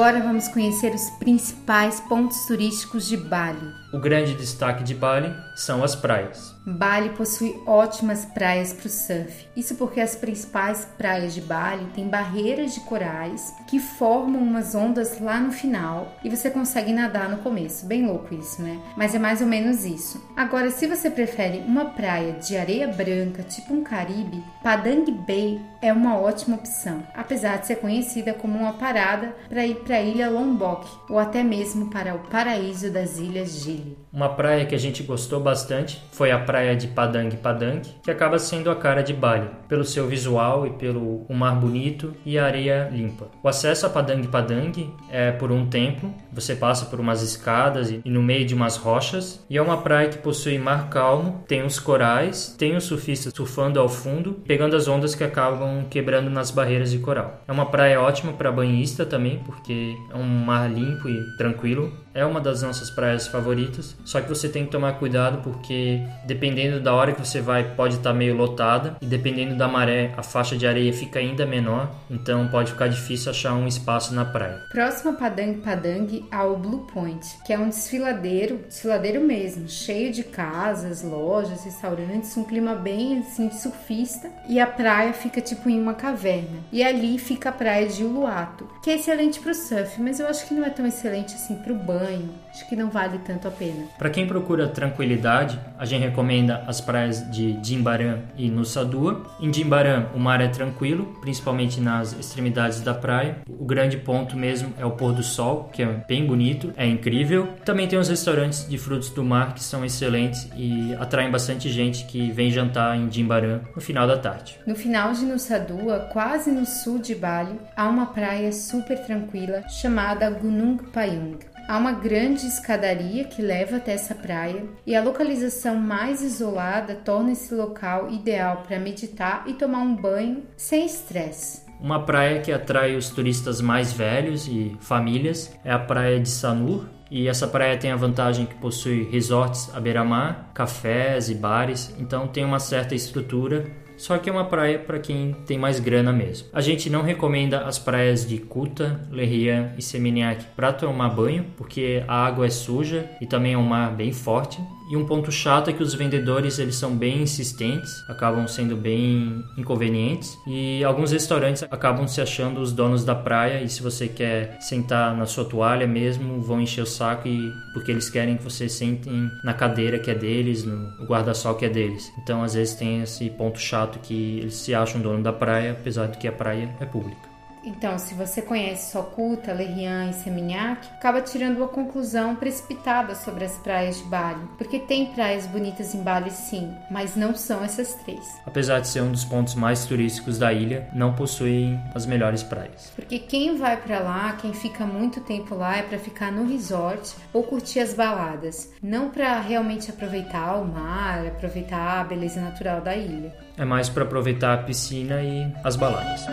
Agora 0.00 0.22
vamos 0.22 0.48
conhecer 0.48 0.94
os 0.94 1.10
principais 1.18 2.00
pontos 2.00 2.46
turísticos 2.46 3.06
de 3.06 3.18
Bali. 3.18 3.70
O 3.92 3.98
grande 3.98 4.34
destaque 4.34 4.82
de 4.82 4.94
Bali 4.94 5.30
são 5.60 5.84
as 5.84 5.94
praias. 5.94 6.54
Bali 6.66 7.10
possui 7.10 7.60
ótimas 7.66 8.24
praias 8.24 8.72
para 8.72 8.86
o 8.86 8.90
surf. 8.90 9.46
Isso 9.56 9.74
porque 9.74 10.00
as 10.00 10.16
principais 10.16 10.86
praias 10.96 11.34
de 11.34 11.40
Bali 11.40 11.86
têm 11.94 12.08
barreiras 12.08 12.74
de 12.74 12.80
corais 12.80 13.54
que 13.66 13.78
formam 13.78 14.40
umas 14.40 14.74
ondas 14.74 15.20
lá 15.20 15.38
no 15.38 15.52
final 15.52 16.16
e 16.24 16.30
você 16.30 16.50
consegue 16.50 16.92
nadar 16.92 17.28
no 17.28 17.38
começo. 17.38 17.86
Bem 17.86 18.06
louco 18.06 18.34
isso, 18.34 18.62
né? 18.62 18.80
Mas 18.96 19.14
é 19.14 19.18
mais 19.18 19.40
ou 19.40 19.46
menos 19.46 19.84
isso. 19.84 20.22
Agora, 20.36 20.70
se 20.70 20.86
você 20.86 21.10
prefere 21.10 21.58
uma 21.58 21.86
praia 21.86 22.34
de 22.34 22.56
areia 22.56 22.88
branca, 22.88 23.42
tipo 23.42 23.74
um 23.74 23.82
Caribe, 23.82 24.42
Padang 24.62 25.10
Bay 25.10 25.60
é 25.82 25.92
uma 25.92 26.18
ótima 26.18 26.56
opção, 26.56 27.02
apesar 27.14 27.58
de 27.58 27.66
ser 27.66 27.76
conhecida 27.76 28.34
como 28.34 28.58
uma 28.58 28.74
parada 28.74 29.34
para 29.48 29.66
ir 29.66 29.76
para 29.76 29.96
a 29.96 30.02
ilha 30.02 30.30
Lombok 30.30 30.86
ou 31.08 31.18
até 31.18 31.42
mesmo 31.42 31.90
para 31.90 32.14
o 32.14 32.18
paraíso 32.30 32.90
das 32.90 33.18
ilhas 33.18 33.62
Gili. 33.62 33.98
Uma 34.12 34.30
praia 34.30 34.66
que 34.66 34.74
a 34.74 34.78
gente 34.78 35.04
gostou 35.04 35.38
bastante 35.38 36.02
foi 36.10 36.32
a 36.32 36.38
praia 36.38 36.74
de 36.74 36.88
Padang 36.88 37.36
Padang, 37.36 37.80
que 38.02 38.10
acaba 38.10 38.40
sendo 38.40 38.68
a 38.68 38.74
cara 38.74 39.02
de 39.02 39.14
Bali, 39.14 39.48
pelo 39.68 39.84
seu 39.84 40.08
visual 40.08 40.66
e 40.66 40.70
pelo 40.70 41.24
o 41.28 41.34
mar 41.34 41.54
bonito 41.54 42.12
e 42.26 42.36
a 42.36 42.44
areia 42.44 42.88
limpa. 42.90 43.28
O 43.40 43.46
acesso 43.46 43.86
a 43.86 43.88
Padang 43.88 44.26
Padang 44.26 44.92
é 45.08 45.30
por 45.30 45.52
um 45.52 45.66
templo, 45.66 46.12
você 46.32 46.56
passa 46.56 46.86
por 46.86 46.98
umas 46.98 47.22
escadas 47.22 47.90
e 47.90 48.02
no 48.04 48.20
meio 48.20 48.44
de 48.44 48.52
umas 48.52 48.76
rochas, 48.76 49.46
e 49.48 49.56
é 49.56 49.62
uma 49.62 49.80
praia 49.80 50.08
que 50.08 50.18
possui 50.18 50.58
mar 50.58 50.90
calmo, 50.90 51.44
tem 51.46 51.62
os 51.62 51.78
corais, 51.78 52.56
tem 52.58 52.74
os 52.74 52.84
surfistas 52.84 53.32
surfando 53.32 53.78
ao 53.78 53.88
fundo, 53.88 54.42
pegando 54.44 54.74
as 54.74 54.88
ondas 54.88 55.14
que 55.14 55.22
acabam 55.22 55.84
quebrando 55.88 56.28
nas 56.28 56.50
barreiras 56.50 56.90
de 56.90 56.98
coral. 56.98 57.42
É 57.46 57.52
uma 57.52 57.66
praia 57.66 58.00
ótima 58.00 58.32
para 58.32 58.50
banhista 58.50 59.06
também, 59.06 59.38
porque 59.46 59.94
é 60.12 60.16
um 60.16 60.24
mar 60.24 60.68
limpo 60.68 61.08
e 61.08 61.36
tranquilo. 61.36 61.92
É 62.12 62.24
uma 62.24 62.40
das 62.40 62.62
nossas 62.62 62.90
praias 62.90 63.28
favoritas, 63.28 63.94
só 64.04 64.20
que 64.20 64.28
você 64.28 64.48
tem 64.48 64.64
que 64.64 64.72
tomar 64.72 64.94
cuidado 64.94 65.42
porque 65.42 66.02
dependendo 66.26 66.80
da 66.80 66.92
hora 66.92 67.12
que 67.12 67.24
você 67.24 67.40
vai, 67.40 67.62
pode 67.76 67.96
estar 67.96 68.10
tá 68.10 68.16
meio 68.16 68.36
lotada 68.36 68.96
e 69.00 69.06
dependendo 69.06 69.54
da 69.54 69.68
maré, 69.68 70.12
a 70.16 70.22
faixa 70.22 70.56
de 70.56 70.66
areia 70.66 70.92
fica 70.92 71.20
ainda 71.20 71.46
menor, 71.46 71.94
então 72.10 72.48
pode 72.48 72.72
ficar 72.72 72.88
difícil 72.88 73.30
achar 73.30 73.54
um 73.54 73.66
espaço 73.66 74.12
na 74.12 74.24
praia. 74.24 74.60
Próximo 74.72 75.10
a 75.10 75.14
Padang 75.14 75.60
Padang 75.60 76.24
ao 76.32 76.56
Blue 76.56 76.84
Point, 76.92 77.24
que 77.46 77.52
é 77.52 77.58
um 77.58 77.68
desfiladeiro, 77.68 78.58
desfiladeiro 78.66 79.20
mesmo, 79.20 79.68
cheio 79.68 80.12
de 80.12 80.24
casas, 80.24 81.04
lojas, 81.04 81.64
restaurantes, 81.64 82.36
um 82.36 82.42
clima 82.42 82.74
bem 82.74 83.20
assim 83.20 83.50
surfista 83.52 84.30
e 84.48 84.58
a 84.58 84.66
praia 84.66 85.12
fica 85.12 85.40
tipo 85.40 85.70
em 85.70 85.80
uma 85.80 85.94
caverna. 85.94 86.58
E 86.72 86.82
ali 86.82 87.18
fica 87.18 87.50
a 87.50 87.52
praia 87.52 87.86
de 87.86 88.02
Uluato, 88.02 88.68
que 88.82 88.90
é 88.90 88.96
excelente 88.96 89.38
para 89.38 89.52
o 89.52 89.54
surf, 89.54 90.02
mas 90.02 90.18
eu 90.18 90.26
acho 90.26 90.46
que 90.48 90.54
não 90.54 90.64
é 90.64 90.70
tão 90.70 90.84
excelente 90.84 91.36
assim 91.36 91.54
para 91.54 91.72
o 91.72 91.76
banho 91.76 91.99
banho. 92.00 92.30
Acho 92.50 92.68
que 92.68 92.74
não 92.74 92.90
vale 92.90 93.18
tanto 93.18 93.46
a 93.46 93.50
pena. 93.50 93.84
Para 93.98 94.10
quem 94.10 94.26
procura 94.26 94.66
tranquilidade, 94.66 95.60
a 95.78 95.84
gente 95.84 96.02
recomenda 96.02 96.64
as 96.66 96.80
praias 96.80 97.30
de 97.30 97.58
Jimbaran 97.62 98.20
e 98.36 98.50
Nusa 98.50 98.84
Dua. 98.84 99.22
Em 99.38 99.52
Jimbaran, 99.52 100.06
o 100.14 100.18
mar 100.18 100.40
é 100.40 100.48
tranquilo, 100.48 101.18
principalmente 101.20 101.80
nas 101.80 102.12
extremidades 102.12 102.80
da 102.80 102.94
praia. 102.94 103.38
O 103.48 103.64
grande 103.64 103.96
ponto 103.98 104.36
mesmo 104.36 104.72
é 104.78 104.84
o 104.84 104.90
pôr 104.90 105.12
do 105.12 105.22
sol, 105.22 105.70
que 105.72 105.82
é 105.82 105.86
bem 106.08 106.26
bonito, 106.26 106.72
é 106.76 106.86
incrível. 106.86 107.48
Também 107.64 107.86
tem 107.86 107.98
os 107.98 108.08
restaurantes 108.08 108.68
de 108.68 108.78
frutos 108.78 109.10
do 109.10 109.22
mar 109.22 109.54
que 109.54 109.62
são 109.62 109.84
excelentes 109.84 110.48
e 110.56 110.94
atraem 110.98 111.30
bastante 111.30 111.68
gente 111.68 112.04
que 112.06 112.30
vem 112.32 112.50
jantar 112.50 112.96
em 112.96 113.10
Jimbaran 113.10 113.60
no 113.74 113.80
final 113.80 114.06
da 114.06 114.18
tarde. 114.18 114.58
No 114.66 114.74
final 114.74 115.12
de 115.12 115.24
Nusa 115.24 115.58
Dua, 115.58 116.08
quase 116.12 116.50
no 116.50 116.66
sul 116.66 116.98
de 116.98 117.14
Bali, 117.14 117.60
há 117.76 117.88
uma 117.88 118.06
praia 118.06 118.52
super 118.52 118.98
tranquila 119.04 119.62
chamada 119.68 120.30
Gunung 120.30 120.78
Payung. 120.92 121.38
Há 121.70 121.78
uma 121.78 121.92
grande 121.92 122.48
escadaria 122.48 123.22
que 123.22 123.40
leva 123.40 123.76
até 123.76 123.92
essa 123.92 124.12
praia 124.12 124.64
e 124.84 124.96
a 124.96 125.00
localização 125.00 125.76
mais 125.76 126.20
isolada 126.20 126.96
torna 126.96 127.30
esse 127.30 127.54
local 127.54 128.10
ideal 128.10 128.64
para 128.66 128.76
meditar 128.80 129.44
e 129.46 129.54
tomar 129.54 129.78
um 129.78 129.94
banho 129.94 130.42
sem 130.56 130.84
estresse. 130.84 131.62
Uma 131.80 132.04
praia 132.04 132.40
que 132.40 132.50
atrai 132.50 132.96
os 132.96 133.10
turistas 133.10 133.60
mais 133.60 133.92
velhos 133.92 134.48
e 134.48 134.76
famílias 134.80 135.56
é 135.64 135.70
a 135.70 135.78
praia 135.78 136.18
de 136.18 136.28
Sanur, 136.28 136.88
e 137.08 137.28
essa 137.28 137.46
praia 137.46 137.78
tem 137.78 137.92
a 137.92 137.96
vantagem 137.96 138.46
que 138.46 138.56
possui 138.56 139.08
resorts 139.08 139.70
à 139.72 139.78
beira-mar, 139.78 140.50
cafés 140.52 141.30
e 141.30 141.36
bares, 141.36 141.94
então 142.00 142.26
tem 142.26 142.44
uma 142.44 142.58
certa 142.58 142.96
estrutura 142.96 143.64
só 144.00 144.16
que 144.16 144.30
é 144.30 144.32
uma 144.32 144.46
praia 144.46 144.78
para 144.78 144.98
quem 144.98 145.36
tem 145.46 145.58
mais 145.58 145.78
grana 145.78 146.10
mesmo. 146.10 146.48
A 146.54 146.62
gente 146.62 146.88
não 146.88 147.02
recomenda 147.02 147.66
as 147.66 147.78
praias 147.78 148.26
de 148.26 148.38
Kuta, 148.38 148.98
Lerian 149.10 149.72
e 149.76 149.82
Seminyak 149.82 150.42
para 150.56 150.72
tomar 150.72 151.10
banho, 151.10 151.44
porque 151.54 152.02
a 152.08 152.24
água 152.24 152.46
é 152.46 152.50
suja 152.50 153.10
e 153.20 153.26
também 153.26 153.52
é 153.52 153.58
um 153.58 153.62
mar 153.62 153.94
bem 153.94 154.10
forte 154.10 154.58
E 154.90 154.96
um 154.96 155.06
ponto 155.06 155.30
chato 155.30 155.70
é 155.70 155.72
que 155.72 155.84
os 155.84 155.94
vendedores 155.94 156.58
eles 156.58 156.74
são 156.74 156.96
bem 156.96 157.22
insistentes, 157.22 158.04
acabam 158.08 158.48
sendo 158.48 158.76
bem 158.76 159.44
inconvenientes 159.56 160.36
e 160.48 160.82
alguns 160.82 161.12
restaurantes 161.12 161.62
acabam 161.62 162.08
se 162.08 162.20
achando 162.20 162.60
os 162.60 162.72
donos 162.72 163.04
da 163.04 163.14
praia 163.14 163.62
e 163.62 163.68
se 163.68 163.84
você 163.84 164.08
quer 164.08 164.60
sentar 164.60 165.16
na 165.16 165.26
sua 165.26 165.44
toalha 165.44 165.86
mesmo, 165.86 166.42
vão 166.42 166.60
encher 166.60 166.82
o 166.82 166.86
saco 166.86 167.28
e 167.28 167.52
porque 167.72 167.92
eles 167.92 168.10
querem 168.10 168.36
que 168.36 168.42
você 168.42 168.68
sente 168.68 169.08
na 169.44 169.54
cadeira 169.54 169.96
que 169.96 170.10
é 170.10 170.14
deles, 170.14 170.64
no 170.64 171.06
guarda-sol 171.06 171.54
que 171.54 171.66
é 171.66 171.68
deles. 171.68 172.12
Então 172.20 172.42
às 172.42 172.54
vezes 172.54 172.74
tem 172.74 173.00
esse 173.02 173.30
ponto 173.30 173.60
chato 173.60 174.00
que 174.00 174.40
eles 174.40 174.54
se 174.54 174.74
acham 174.74 175.00
dono 175.00 175.22
da 175.22 175.32
praia, 175.32 175.70
apesar 175.70 176.08
de 176.08 176.18
que 176.18 176.26
a 176.26 176.32
praia 176.32 176.68
é 176.80 176.84
pública. 176.84 177.29
Então, 177.62 177.98
se 177.98 178.14
você 178.14 178.40
conhece 178.40 178.92
Socuta, 178.92 179.52
Lerian 179.52 180.10
e 180.10 180.14
Seminhaque, 180.14 180.88
acaba 180.94 181.20
tirando 181.20 181.58
uma 181.58 181.68
conclusão 181.68 182.34
precipitada 182.34 183.14
sobre 183.14 183.44
as 183.44 183.56
praias 183.58 183.98
de 183.98 184.04
Bali, 184.04 184.40
porque 184.56 184.78
tem 184.78 185.06
praias 185.06 185.46
bonitas 185.46 185.94
em 185.94 186.02
Bali 186.02 186.30
sim, 186.30 186.74
mas 186.90 187.16
não 187.16 187.34
são 187.34 187.62
essas 187.62 187.94
três. 187.96 188.20
Apesar 188.46 188.80
de 188.80 188.88
ser 188.88 189.02
um 189.02 189.12
dos 189.12 189.24
pontos 189.24 189.54
mais 189.54 189.84
turísticos 189.84 190.38
da 190.38 190.52
ilha, 190.52 190.88
não 190.94 191.14
possuem 191.14 191.80
as 191.94 192.06
melhores 192.06 192.42
praias. 192.42 192.92
Porque 192.96 193.18
quem 193.18 193.56
vai 193.56 193.76
para 193.76 194.00
lá, 194.00 194.32
quem 194.40 194.52
fica 194.52 194.86
muito 194.86 195.20
tempo 195.20 195.54
lá 195.54 195.76
é 195.76 195.82
para 195.82 195.98
ficar 195.98 196.32
no 196.32 196.46
resort 196.46 197.14
ou 197.32 197.42
curtir 197.42 197.80
as 197.80 197.92
baladas, 197.92 198.72
não 198.82 199.10
para 199.10 199.40
realmente 199.40 199.90
aproveitar 199.90 200.56
o 200.56 200.64
mar, 200.64 201.26
aproveitar 201.26 202.00
a 202.00 202.04
beleza 202.04 202.40
natural 202.40 202.80
da 202.80 202.96
ilha. 202.96 203.34
É 203.56 203.64
mais 203.64 203.88
para 203.88 204.04
aproveitar 204.04 204.54
a 204.54 204.62
piscina 204.62 205.22
e 205.22 205.52
as 205.62 205.76
baladas. 205.76 206.26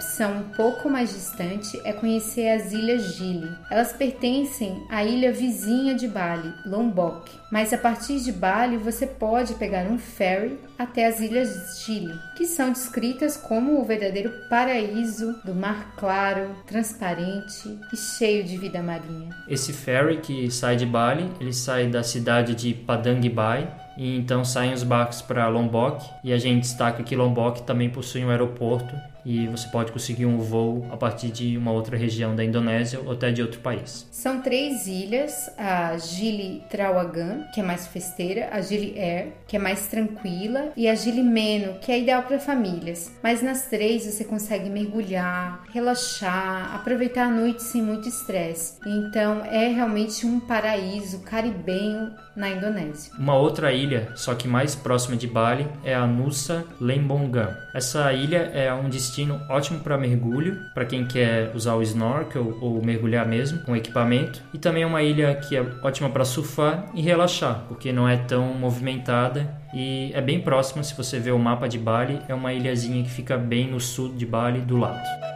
Opção 0.00 0.38
um 0.38 0.42
pouco 0.56 0.88
mais 0.88 1.12
distante 1.12 1.78
é 1.84 1.92
conhecer 1.92 2.48
as 2.48 2.72
Ilhas 2.72 3.16
Gili. 3.16 3.50
Elas 3.70 3.92
pertencem 3.92 4.82
à 4.88 5.04
ilha 5.04 5.30
vizinha 5.30 5.94
de 5.94 6.08
Bali, 6.08 6.54
Lombok. 6.64 7.30
Mas 7.52 7.70
a 7.74 7.78
partir 7.78 8.18
de 8.20 8.32
Bali 8.32 8.78
você 8.78 9.06
pode 9.06 9.54
pegar 9.54 9.84
um 9.84 9.98
ferry 9.98 10.58
até 10.78 11.06
as 11.06 11.20
Ilhas 11.20 11.84
Gili, 11.84 12.14
que 12.34 12.46
são 12.46 12.72
descritas 12.72 13.36
como 13.36 13.78
o 13.78 13.84
verdadeiro 13.84 14.32
paraíso 14.48 15.38
do 15.44 15.54
mar 15.54 15.94
claro, 15.98 16.50
transparente 16.66 17.78
e 17.92 17.96
cheio 17.96 18.42
de 18.42 18.56
vida 18.56 18.82
marinha. 18.82 19.28
Esse 19.46 19.70
ferry 19.74 20.16
que 20.16 20.50
sai 20.50 20.76
de 20.76 20.86
Bali, 20.86 21.30
ele 21.38 21.52
sai 21.52 21.88
da 21.88 22.02
cidade 22.02 22.54
de 22.54 22.72
Padang 22.72 23.28
Bai 23.28 23.70
e 23.98 24.16
então 24.16 24.46
saem 24.46 24.72
os 24.72 24.82
barcos 24.82 25.20
para 25.20 25.46
Lombok 25.48 26.02
e 26.24 26.32
a 26.32 26.38
gente 26.38 26.62
destaca 26.62 27.02
que 27.02 27.14
Lombok 27.14 27.64
também 27.64 27.90
possui 27.90 28.24
um 28.24 28.30
aeroporto 28.30 29.09
e 29.24 29.46
você 29.46 29.68
pode 29.68 29.92
conseguir 29.92 30.26
um 30.26 30.38
voo 30.38 30.86
a 30.90 30.96
partir 30.96 31.28
de 31.28 31.56
uma 31.56 31.72
outra 31.72 31.96
região 31.96 32.34
da 32.34 32.44
Indonésia 32.44 33.00
ou 33.04 33.12
até 33.12 33.30
de 33.30 33.42
outro 33.42 33.60
país. 33.60 34.06
São 34.10 34.40
três 34.40 34.86
ilhas, 34.86 35.50
a 35.56 35.96
Gili 35.98 36.62
Trawangan, 36.70 37.44
que 37.54 37.60
é 37.60 37.62
mais 37.62 37.86
festeira, 37.86 38.48
a 38.52 38.60
Gili 38.60 38.98
Air, 38.98 39.32
que 39.46 39.56
é 39.56 39.58
mais 39.58 39.86
tranquila, 39.86 40.72
e 40.76 40.88
a 40.88 40.94
Gili 40.94 41.22
Meno, 41.22 41.74
que 41.80 41.92
é 41.92 42.00
ideal 42.00 42.22
para 42.22 42.38
famílias. 42.38 43.12
Mas 43.22 43.42
nas 43.42 43.66
três 43.66 44.06
você 44.06 44.24
consegue 44.24 44.68
mergulhar, 44.70 45.64
relaxar, 45.72 46.74
aproveitar 46.74 47.26
a 47.26 47.30
noite 47.30 47.62
sem 47.62 47.82
muito 47.82 48.08
estresse. 48.08 48.78
Então 48.86 49.44
é 49.44 49.68
realmente 49.68 50.26
um 50.26 50.40
paraíso 50.40 51.20
caribenho 51.20 52.12
na 52.34 52.48
Indonésia. 52.48 53.12
Uma 53.18 53.36
outra 53.36 53.72
ilha, 53.72 54.12
só 54.16 54.34
que 54.34 54.48
mais 54.48 54.74
próxima 54.74 55.16
de 55.16 55.26
Bali, 55.26 55.66
é 55.84 55.94
a 55.94 56.06
Nusa 56.06 56.64
Lembongan. 56.80 57.56
Essa 57.74 58.12
ilha 58.12 58.50
é 58.54 58.72
um 58.72 58.88
destino 58.88 59.09
ótimo 59.48 59.80
para 59.80 59.98
mergulho, 59.98 60.58
para 60.74 60.84
quem 60.84 61.06
quer 61.06 61.52
usar 61.54 61.74
o 61.74 61.82
snorkel 61.82 62.58
ou 62.60 62.82
mergulhar 62.84 63.26
mesmo 63.26 63.60
com 63.60 63.76
equipamento, 63.76 64.42
e 64.54 64.58
também 64.58 64.82
é 64.82 64.86
uma 64.86 65.02
ilha 65.02 65.34
que 65.34 65.56
é 65.56 65.64
ótima 65.82 66.08
para 66.10 66.24
surfar 66.24 66.86
e 66.94 67.00
relaxar, 67.00 67.64
porque 67.68 67.92
não 67.92 68.08
é 68.08 68.16
tão 68.16 68.54
movimentada 68.54 69.58
e 69.72 70.10
é 70.14 70.20
bem 70.20 70.40
próxima, 70.40 70.82
se 70.82 70.94
você 70.94 71.18
ver 71.18 71.32
o 71.32 71.38
mapa 71.38 71.68
de 71.68 71.78
Bali, 71.78 72.20
é 72.28 72.34
uma 72.34 72.52
ilhazinha 72.52 73.02
que 73.02 73.10
fica 73.10 73.36
bem 73.36 73.70
no 73.70 73.80
sul 73.80 74.14
de 74.14 74.26
Bali, 74.26 74.60
do 74.60 74.76
lado. 74.76 75.29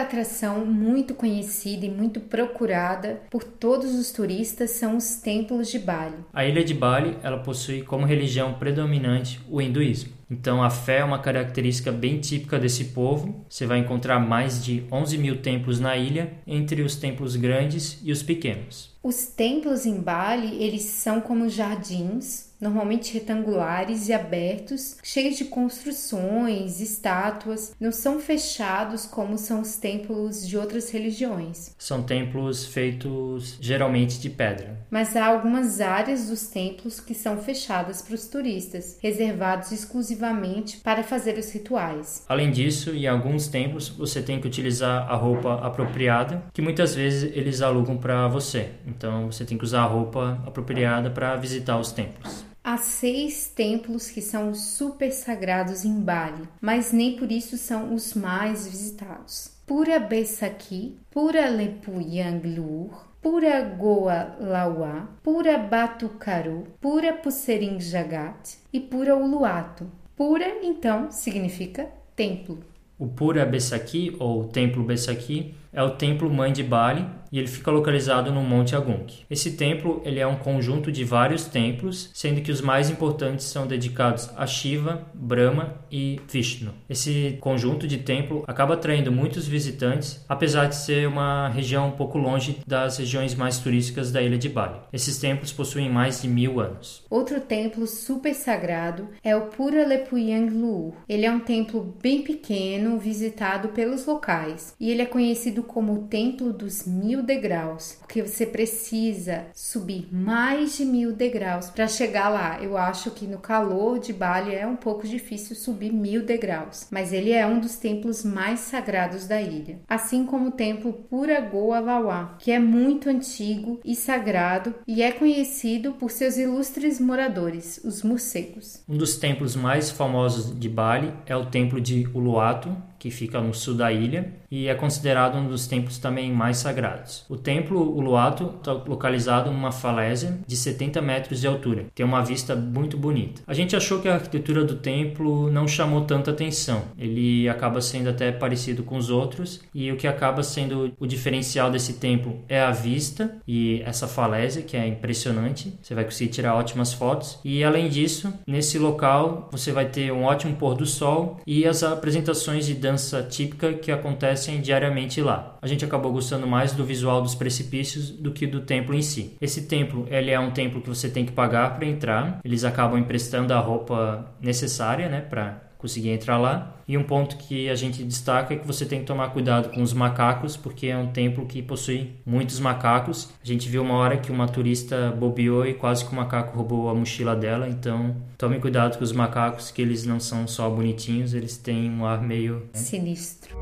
Atração 0.00 0.64
muito 0.64 1.14
conhecida 1.14 1.86
e 1.86 1.90
muito 1.90 2.20
procurada 2.20 3.20
por 3.30 3.44
todos 3.44 3.94
os 3.94 4.10
turistas 4.10 4.70
são 4.70 4.96
os 4.96 5.16
templos 5.16 5.70
de 5.70 5.78
Bali. 5.78 6.16
A 6.32 6.44
ilha 6.44 6.64
de 6.64 6.74
Bali 6.74 7.16
ela 7.22 7.38
possui 7.38 7.82
como 7.82 8.06
religião 8.06 8.54
predominante 8.54 9.40
o 9.48 9.60
hinduísmo. 9.60 10.20
Então, 10.30 10.62
a 10.62 10.70
fé 10.70 10.98
é 10.98 11.04
uma 11.04 11.18
característica 11.18 11.90
bem 11.90 12.20
típica 12.20 12.56
desse 12.56 12.84
povo. 12.86 13.44
Você 13.48 13.66
vai 13.66 13.78
encontrar 13.78 14.20
mais 14.20 14.64
de 14.64 14.84
11 14.90 15.18
mil 15.18 15.42
templos 15.42 15.80
na 15.80 15.96
ilha, 15.96 16.34
entre 16.46 16.82
os 16.82 16.94
templos 16.94 17.34
grandes 17.34 18.00
e 18.04 18.12
os 18.12 18.22
pequenos. 18.22 18.96
Os 19.02 19.26
templos 19.26 19.86
em 19.86 19.98
Bali, 19.98 20.62
eles 20.62 20.82
são 20.82 21.22
como 21.22 21.48
jardins 21.48 22.50
normalmente 22.60 23.14
retangulares 23.14 24.08
e 24.08 24.12
abertos, 24.12 24.98
cheios 25.02 25.38
de 25.38 25.46
construções, 25.46 26.80
estátuas, 26.80 27.74
não 27.80 27.90
são 27.90 28.20
fechados 28.20 29.06
como 29.06 29.38
são 29.38 29.62
os 29.62 29.76
templos 29.76 30.46
de 30.46 30.58
outras 30.58 30.90
religiões. 30.90 31.74
São 31.78 32.02
templos 32.02 32.66
feitos 32.66 33.56
geralmente 33.60 34.20
de 34.20 34.28
pedra. 34.28 34.78
Mas 34.90 35.16
há 35.16 35.26
algumas 35.26 35.80
áreas 35.80 36.28
dos 36.28 36.48
templos 36.48 37.00
que 37.00 37.14
são 37.14 37.38
fechadas 37.38 38.02
para 38.02 38.14
os 38.14 38.26
turistas, 38.26 38.98
reservados 39.00 39.72
exclusivamente 39.72 40.78
para 40.78 41.02
fazer 41.02 41.38
os 41.38 41.50
rituais. 41.50 42.24
Além 42.28 42.50
disso, 42.50 42.90
em 42.90 43.06
alguns 43.06 43.48
templos 43.48 43.88
você 43.88 44.20
tem 44.20 44.40
que 44.40 44.46
utilizar 44.46 45.10
a 45.10 45.14
roupa 45.14 45.54
apropriada, 45.64 46.42
que 46.52 46.60
muitas 46.60 46.94
vezes 46.94 47.30
eles 47.34 47.62
alugam 47.62 47.96
para 47.96 48.28
você. 48.28 48.70
Então 48.96 49.30
você 49.30 49.44
tem 49.44 49.56
que 49.56 49.64
usar 49.64 49.82
a 49.82 49.86
roupa 49.86 50.42
apropriada 50.46 51.10
para 51.10 51.36
visitar 51.36 51.78
os 51.78 51.92
templos. 51.92 52.44
Há 52.62 52.76
seis 52.76 53.48
templos 53.48 54.10
que 54.10 54.20
são 54.20 54.54
super 54.54 55.10
sagrados 55.12 55.84
em 55.84 55.98
Bali, 55.98 56.46
mas 56.60 56.92
nem 56.92 57.16
por 57.16 57.32
isso 57.32 57.56
são 57.56 57.94
os 57.94 58.12
mais 58.12 58.68
visitados. 58.68 59.52
Pura 59.66 59.98
Besaki, 59.98 60.98
Pura 61.10 61.48
Lepuyanglur, 61.48 63.08
Pura 63.22 63.62
Goa 63.62 64.36
Lawa, 64.40 65.08
Pura 65.22 65.56
Batucaru, 65.56 66.66
Pura 66.80 67.12
Pusering 67.12 67.80
Jagat 67.80 68.58
e 68.72 68.80
Pura 68.80 69.16
Uluato. 69.16 69.86
Pura, 70.16 70.46
então, 70.62 71.10
significa 71.10 71.88
templo. 72.14 72.60
O 72.98 73.06
Pura 73.06 73.46
Besaki, 73.46 74.14
ou 74.18 74.44
Templo 74.44 74.84
Besaki, 74.84 75.54
é 75.72 75.82
o 75.82 75.96
templo 75.96 76.28
mãe 76.28 76.52
de 76.52 76.62
Bali 76.62 77.06
e 77.32 77.38
ele 77.38 77.48
fica 77.48 77.70
localizado 77.70 78.32
no 78.32 78.42
Monte 78.42 78.74
Agung. 78.74 79.06
Esse 79.30 79.52
templo 79.52 80.00
ele 80.04 80.20
é 80.20 80.26
um 80.26 80.36
conjunto 80.36 80.90
de 80.90 81.04
vários 81.04 81.44
templos, 81.44 82.10
sendo 82.14 82.40
que 82.40 82.50
os 82.50 82.60
mais 82.60 82.90
importantes 82.90 83.46
são 83.46 83.66
dedicados 83.66 84.30
a 84.36 84.46
Shiva, 84.46 85.06
Brahma 85.14 85.74
e 85.90 86.20
Vishnu. 86.28 86.72
Esse 86.88 87.38
conjunto 87.40 87.86
de 87.86 87.98
templo 87.98 88.44
acaba 88.46 88.74
atraindo 88.74 89.12
muitos 89.12 89.46
visitantes, 89.46 90.24
apesar 90.28 90.66
de 90.66 90.76
ser 90.76 91.08
uma 91.08 91.48
região 91.48 91.88
um 91.88 91.92
pouco 91.92 92.18
longe 92.18 92.58
das 92.66 92.98
regiões 92.98 93.34
mais 93.34 93.58
turísticas 93.58 94.10
da 94.10 94.22
ilha 94.22 94.38
de 94.38 94.48
Bali. 94.48 94.80
Esses 94.92 95.18
templos 95.18 95.52
possuem 95.52 95.90
mais 95.90 96.22
de 96.22 96.28
mil 96.28 96.60
anos. 96.60 97.04
Outro 97.10 97.40
templo 97.40 97.86
super 97.86 98.34
sagrado 98.34 99.08
é 99.22 99.34
o 99.36 99.46
Pura 99.46 99.86
Lepuyang 99.86 100.50
Luur. 100.50 100.94
Ele 101.08 101.26
é 101.26 101.30
um 101.30 101.40
templo 101.40 101.96
bem 102.02 102.22
pequeno, 102.22 102.98
visitado 102.98 103.68
pelos 103.68 104.06
locais, 104.06 104.74
e 104.78 104.90
ele 104.90 105.02
é 105.02 105.06
conhecido 105.06 105.30
conhecido 105.30 105.62
como 105.62 105.92
o 105.94 106.02
Templo 106.08 106.52
dos 106.52 106.86
Mil 106.86 107.19
Degraus, 107.22 107.96
porque 108.00 108.22
você 108.22 108.46
precisa 108.46 109.46
subir 109.54 110.08
mais 110.12 110.76
de 110.76 110.84
mil 110.84 111.12
degraus 111.12 111.70
para 111.70 111.86
chegar 111.86 112.28
lá. 112.28 112.62
Eu 112.62 112.76
acho 112.76 113.10
que 113.10 113.26
no 113.26 113.38
calor 113.38 113.98
de 113.98 114.12
Bali 114.12 114.54
é 114.54 114.66
um 114.66 114.76
pouco 114.76 115.06
difícil 115.06 115.56
subir 115.56 115.92
mil 115.92 116.24
degraus, 116.24 116.86
mas 116.90 117.12
ele 117.12 117.32
é 117.32 117.46
um 117.46 117.60
dos 117.60 117.76
templos 117.76 118.24
mais 118.24 118.60
sagrados 118.60 119.26
da 119.26 119.40
ilha, 119.40 119.80
assim 119.88 120.24
como 120.24 120.48
o 120.48 120.52
templo 120.52 120.92
Puragoa 120.92 121.80
Lawa, 121.80 122.36
que 122.38 122.50
é 122.50 122.58
muito 122.58 123.08
antigo 123.08 123.80
e 123.84 123.94
sagrado 123.94 124.74
e 124.86 125.02
é 125.02 125.12
conhecido 125.12 125.92
por 125.92 126.10
seus 126.10 126.36
ilustres 126.36 127.00
moradores, 127.00 127.80
os 127.84 128.02
morcegos. 128.02 128.82
Um 128.88 128.96
dos 128.96 129.16
templos 129.16 129.56
mais 129.56 129.90
famosos 129.90 130.58
de 130.58 130.68
Bali 130.68 131.12
é 131.26 131.36
o 131.36 131.46
templo 131.46 131.80
de 131.80 132.08
Uluwatu, 132.14 132.76
que 133.00 133.10
fica 133.10 133.40
no 133.40 133.54
sul 133.54 133.74
da 133.74 133.90
ilha 133.90 134.30
e 134.50 134.68
é 134.68 134.74
considerado 134.74 135.36
um 135.38 135.48
dos 135.48 135.66
templos 135.66 135.98
também 135.98 136.30
mais 136.30 136.58
sagrados. 136.58 137.24
O 137.28 137.36
templo 137.36 137.80
Uluwatu 137.96 138.56
está 138.58 138.72
localizado 138.72 139.50
numa 139.50 139.72
falésia 139.72 140.38
de 140.46 140.54
70 140.54 141.00
metros 141.00 141.40
de 141.40 141.46
altura. 141.46 141.86
Tem 141.94 142.04
uma 142.04 142.22
vista 142.22 142.54
muito 142.54 142.98
bonita. 142.98 143.40
A 143.46 143.54
gente 143.54 143.74
achou 143.74 144.00
que 144.00 144.08
a 144.08 144.14
arquitetura 144.14 144.64
do 144.64 144.76
templo 144.76 145.50
não 145.50 145.66
chamou 145.66 146.02
tanta 146.02 146.30
atenção. 146.30 146.82
Ele 146.98 147.48
acaba 147.48 147.80
sendo 147.80 148.10
até 148.10 148.30
parecido 148.30 148.82
com 148.82 148.98
os 148.98 149.08
outros 149.08 149.62
e 149.74 149.90
o 149.90 149.96
que 149.96 150.06
acaba 150.06 150.42
sendo 150.42 150.92
o 151.00 151.06
diferencial 151.06 151.70
desse 151.70 151.94
templo 151.94 152.44
é 152.48 152.60
a 152.60 152.70
vista 152.70 153.36
e 153.48 153.80
essa 153.86 154.06
falésia 154.06 154.62
que 154.62 154.76
é 154.76 154.86
impressionante. 154.86 155.72
Você 155.80 155.94
vai 155.94 156.04
conseguir 156.04 156.30
tirar 156.32 156.54
ótimas 156.54 156.92
fotos 156.92 157.38
e 157.42 157.64
além 157.64 157.88
disso, 157.88 158.30
nesse 158.46 158.78
local 158.78 159.48
você 159.50 159.72
vai 159.72 159.86
ter 159.86 160.12
um 160.12 160.24
ótimo 160.24 160.54
pôr 160.56 160.74
do 160.74 160.84
sol 160.84 161.40
e 161.46 161.64
as 161.64 161.82
apresentações 161.82 162.66
de 162.66 162.74
dança 162.74 162.89
típica 163.28 163.72
que 163.74 163.92
acontecem 163.92 164.60
diariamente 164.60 165.20
lá. 165.20 165.56
A 165.62 165.66
gente 165.66 165.84
acabou 165.84 166.12
gostando 166.12 166.46
mais 166.46 166.72
do 166.72 166.84
visual 166.84 167.22
dos 167.22 167.34
precipícios 167.34 168.10
do 168.10 168.32
que 168.32 168.46
do 168.46 168.60
templo 168.60 168.94
em 168.94 169.02
si. 169.02 169.36
Esse 169.40 169.66
templo, 169.66 170.06
ele 170.10 170.30
é 170.30 170.38
um 170.38 170.50
templo 170.50 170.80
que 170.80 170.88
você 170.88 171.08
tem 171.08 171.24
que 171.24 171.32
pagar 171.32 171.76
para 171.76 171.86
entrar. 171.86 172.40
Eles 172.44 172.64
acabam 172.64 172.98
emprestando 172.98 173.52
a 173.52 173.58
roupa 173.58 174.34
necessária, 174.40 175.08
né, 175.08 175.20
para 175.20 175.69
conseguir 175.80 176.10
entrar 176.10 176.38
lá. 176.38 176.76
E 176.86 176.96
um 176.96 177.02
ponto 177.02 177.36
que 177.36 177.68
a 177.70 177.74
gente 177.74 178.02
destaca 178.02 178.54
é 178.54 178.56
que 178.56 178.66
você 178.66 178.84
tem 178.84 179.00
que 179.00 179.06
tomar 179.06 179.30
cuidado 179.30 179.70
com 179.70 179.82
os 179.82 179.92
macacos, 179.92 180.56
porque 180.56 180.88
é 180.88 180.96
um 180.96 181.06
templo 181.06 181.46
que 181.46 181.62
possui 181.62 182.12
muitos 182.26 182.60
macacos. 182.60 183.30
A 183.42 183.46
gente 183.46 183.68
viu 183.68 183.82
uma 183.82 183.94
hora 183.94 184.16
que 184.16 184.30
uma 184.30 184.46
turista 184.46 185.10
bobeou 185.10 185.64
e 185.66 185.74
quase 185.74 186.04
que 186.04 186.12
o 186.12 186.16
macaco 186.16 186.56
roubou 186.56 186.88
a 186.88 186.94
mochila 186.94 187.34
dela, 187.34 187.68
então 187.68 188.16
tome 188.36 188.58
cuidado 188.58 188.98
com 188.98 189.04
os 189.04 189.12
macacos, 189.12 189.70
que 189.70 189.80
eles 189.80 190.04
não 190.04 190.20
são 190.20 190.46
só 190.46 190.68
bonitinhos, 190.68 191.32
eles 191.32 191.56
têm 191.56 191.90
um 191.90 192.04
ar 192.04 192.20
meio 192.20 192.68
né? 192.74 192.80
sinistro. 192.80 193.56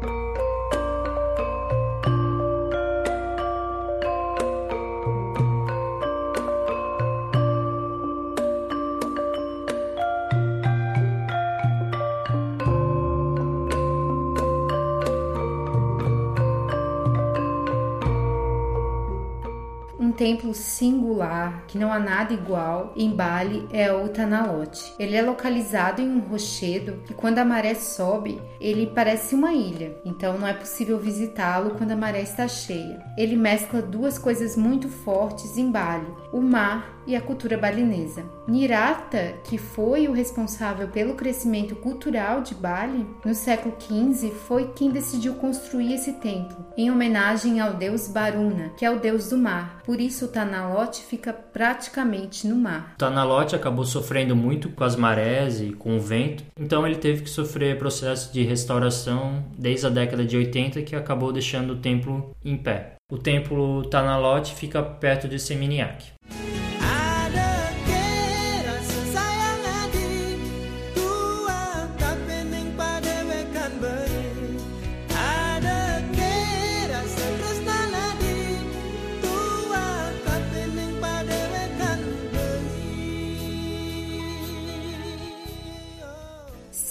Templo 20.29 20.53
singular, 20.53 21.65
que 21.67 21.79
não 21.79 21.91
há 21.91 21.99
nada 21.99 22.35
igual, 22.35 22.93
em 22.95 23.11
Bali 23.11 23.67
é 23.73 23.91
o 23.91 24.11
Tanalote. 24.11 24.93
Ele 24.99 25.17
é 25.17 25.23
localizado 25.23 26.03
em 26.03 26.11
um 26.11 26.19
rochedo 26.19 27.03
e 27.09 27.15
quando 27.15 27.39
a 27.39 27.47
maré 27.47 27.75
sobe, 27.75 28.39
ele 28.61 28.89
parece 28.95 29.35
uma 29.35 29.55
ilha, 29.55 29.97
então 30.05 30.37
não 30.37 30.47
é 30.47 30.53
possível 30.53 30.99
visitá-lo 30.99 31.77
quando 31.79 31.93
a 31.93 31.97
maré 31.97 32.21
está 32.21 32.47
cheia. 32.47 33.03
Ele 33.17 33.37
mescla 33.37 33.81
duas 33.81 34.19
coisas 34.19 34.55
muito 34.55 34.91
fortes 34.91 35.57
em 35.57 35.71
Bali: 35.71 36.13
o 36.31 36.43
mar 36.43 36.98
e 37.09 37.17
a 37.17 37.21
cultura 37.23 37.57
balinesa. 37.57 38.23
Nirata, 38.47 39.35
que 39.45 39.57
foi 39.57 40.07
o 40.07 40.13
responsável 40.13 40.89
pelo 40.89 41.15
crescimento 41.15 41.75
cultural 41.75 42.43
de 42.43 42.55
Bali, 42.55 43.07
no 43.25 43.35
século 43.35 43.75
XV 43.81 44.31
foi 44.31 44.73
quem 44.77 44.91
decidiu 44.91 45.35
construir 45.35 45.95
esse 45.95 46.13
templo, 46.15 46.67
em 46.77 46.91
homenagem 46.91 47.61
ao 47.61 47.73
deus 47.73 48.09
Baruna, 48.09 48.71
que 48.77 48.85
é 48.85 48.91
o 48.91 49.01
deus 49.01 49.31
do 49.31 49.39
mar. 49.39 49.81
Por 49.85 50.01
isso 50.01 50.27
o 50.27 50.29
Tanalote 50.29 51.03
fica 51.03 51.33
praticamente 51.33 52.47
no 52.47 52.57
mar. 52.57 52.93
O 52.97 52.99
Tanalote 52.99 53.57
acabou 53.57 53.87
sofrendo 53.87 54.37
muito 54.37 54.69
com 54.69 54.85
as 54.85 54.95
marés 54.95 55.63
e 55.63 55.71
com 55.71 55.97
o 55.97 56.01
vento, 56.01 56.45
então 56.61 56.87
ele 56.87 56.97
teve 56.97 57.23
que 57.23 57.31
sofrer 57.31 57.79
processo 57.79 58.31
de 58.31 58.43
restauração 58.43 59.45
desde 59.57 59.87
a 59.87 59.91
década 59.91 60.27
de 60.27 60.37
80 60.37 60.83
que 60.83 60.95
acabou 60.95 61.33
deixando 61.33 61.73
o 61.73 61.77
templo 61.77 62.37
em 62.45 62.57
pé. 62.57 62.97
O 63.11 63.17
templo 63.17 63.89
Tanalote 63.89 64.55
fica 64.55 64.83
perto 64.83 65.27
de 65.27 65.39
Seminyak. 65.39 66.13